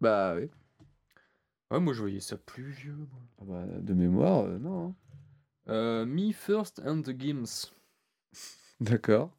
[0.00, 0.50] Bah oui.
[1.70, 2.94] Ouais, moi je voyais ça plus vieux.
[2.94, 3.08] moi.
[3.40, 4.88] Ah bah, de mémoire, euh, non.
[4.88, 4.94] hein.
[5.68, 7.46] Euh, Me First and the Games.
[8.80, 9.30] D'accord.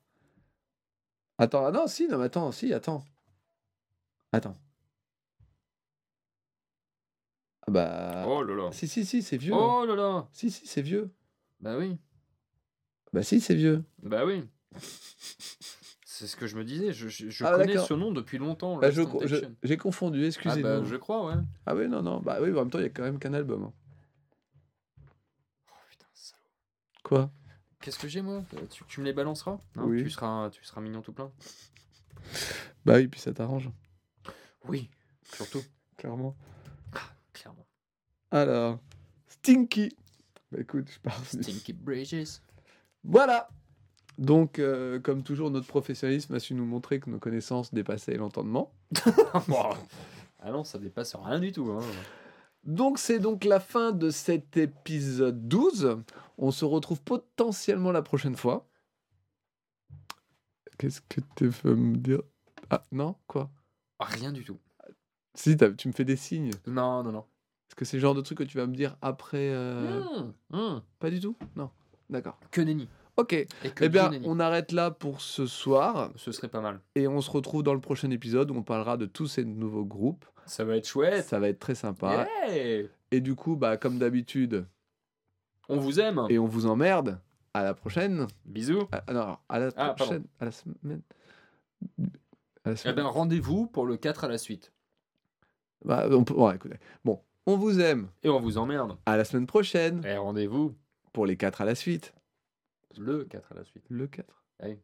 [1.44, 3.04] Attends, ah non, si, non, mais attends, si, attends.
[4.32, 4.58] Attends.
[7.68, 8.26] Ah bah.
[8.28, 8.72] Oh là là.
[8.72, 9.54] Si, si, si, c'est vieux.
[9.54, 10.28] Oh là là.
[10.32, 11.14] Si, si, c'est vieux.
[11.60, 11.98] Bah oui.
[13.14, 13.84] Bah si, c'est vieux.
[14.02, 14.44] Bah oui.
[16.06, 16.94] C'est ce que je me disais.
[16.94, 18.78] Je, je, je Ah, connais ce nom depuis longtemps.
[18.78, 18.90] Bah.
[19.64, 20.80] J'ai confondu, Ah excusez-moi.
[20.80, 21.42] bah je crois, ouais.
[21.66, 22.20] Ah oui, non, non.
[22.22, 23.64] Bah oui, en même temps, il y a quand même qu'un album.
[23.66, 23.74] hein.
[25.70, 26.42] Oh putain, salaud.
[27.04, 27.32] Quoi?
[27.84, 30.04] Qu'est-ce que j'ai moi Euh, tu, tu me les balanceras Hein Oui.
[30.04, 31.30] tu, seras, tu seras mignon tout plein.
[32.86, 33.70] Bah oui, puis ça t'arrange,
[34.70, 34.90] Oui,
[35.36, 35.62] surtout.
[35.98, 36.36] clairement.
[37.34, 37.68] Clairement.
[38.32, 38.80] Alors,
[39.28, 39.96] Stinky.
[40.50, 41.20] Bah écoute, je pars.
[41.26, 42.40] Stinky Bridges.
[43.04, 43.50] Voilà.
[44.18, 48.72] Donc, euh, comme toujours, notre professionnalisme a su nous montrer que nos connaissances dépassaient l'entendement.
[50.40, 51.70] ah non, ça dépasse rien du tout.
[51.72, 51.82] Hein.
[52.64, 55.98] Donc, c'est donc la fin de cet épisode 12.
[56.38, 58.68] On se retrouve potentiellement la prochaine fois.
[60.78, 62.22] Qu'est-ce que tu veux me dire?
[62.70, 63.52] Ah, non Quoi?
[64.00, 64.60] Rien du tout.
[65.36, 66.52] Si, tu me fais des signes.
[66.68, 67.26] Non, non, non.
[67.68, 70.02] Est-ce que c'est le genre de truc que tu vas me dire après euh,
[70.52, 70.82] Mmh, mmh.
[71.00, 71.36] Pas du tout?
[71.56, 71.70] Non.
[72.10, 72.40] D'accord.
[72.52, 72.88] Que nenni.
[73.18, 73.34] Ok.
[73.34, 73.48] Et
[73.82, 76.12] Eh bien, on arrête là pour ce soir.
[76.16, 76.82] Ce serait pas mal.
[76.96, 79.86] Et on se retrouve dans le prochain épisode où on parlera de tous ces nouveaux
[79.86, 80.26] groupes.
[80.46, 81.26] Ça va être chouette.
[81.26, 82.28] Ça va être très sympa.
[82.48, 82.88] Yeah.
[83.12, 84.66] Et du coup, bah, comme d'habitude,
[85.70, 86.26] On vous aime.
[86.30, 87.20] et on vous emmerde,
[87.54, 88.28] à la prochaine.
[88.46, 88.88] Bisous.
[88.92, 89.96] Ah, non, alors, à la Ah, pardon.
[89.96, 90.24] prochaine.
[90.40, 91.02] À la semaine.
[92.66, 92.96] À la Eh semaine.
[92.96, 94.72] ben, rendez-vous pour le 4 à la suite.
[95.86, 96.34] Bah, on peut...
[96.34, 96.78] ouais, écoutez.
[97.04, 98.08] Bon, on vous aime.
[98.24, 98.98] Et on vous emmerde.
[99.06, 100.76] À la semaine prochaine Et rendez-vous
[101.12, 102.14] pour les 4 à la suite.
[102.98, 103.84] le 4 à la suite.
[103.90, 104.44] Le 4.
[104.60, 104.80] Allez.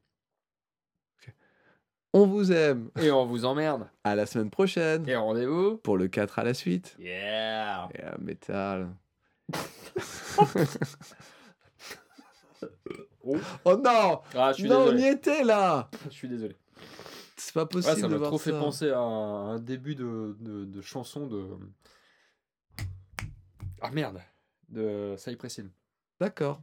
[2.11, 2.89] On vous aime.
[2.99, 3.87] Et on vous emmerde.
[4.03, 5.77] À la semaine prochaine Et rendez-vous.
[5.77, 6.95] pour le 4 à la suite.
[6.99, 7.83] Yeah.
[7.83, 8.89] À métal.
[13.23, 13.35] Oh.
[13.65, 16.55] Oh non Ah, je suis Non, on y était là Je suis désolé.
[17.37, 18.59] C'est pas possible ça de m'a trop fait ça.
[18.59, 21.47] penser à un début de, de, de chanson de.
[23.81, 24.21] Ah merde
[24.67, 25.69] De Cypress Hill.
[26.19, 26.61] D'accord.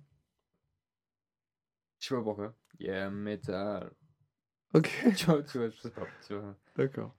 [1.98, 2.54] Je sais pas pourquoi.
[2.78, 3.90] Yeah, metal.
[4.74, 6.06] Ok, tu vois, tu vois, je sais pas.
[6.26, 6.54] tu vois.
[6.76, 7.14] d'accord.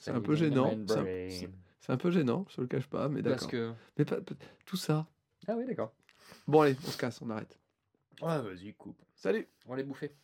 [0.00, 0.74] C'est un peu gênant,
[1.80, 3.50] c'est un- peu gênant, je le cache pas, mais Parce d'accord.
[3.50, 3.72] que.
[3.98, 4.18] Mais pas,
[4.66, 5.06] tout ça.
[5.48, 5.92] Ah oui, d'accord.
[6.46, 7.58] Bon allez, on se casse, on arrête.
[8.22, 9.00] Ouais, vas-y, coupe.
[9.14, 10.14] Salut On va les bouffer.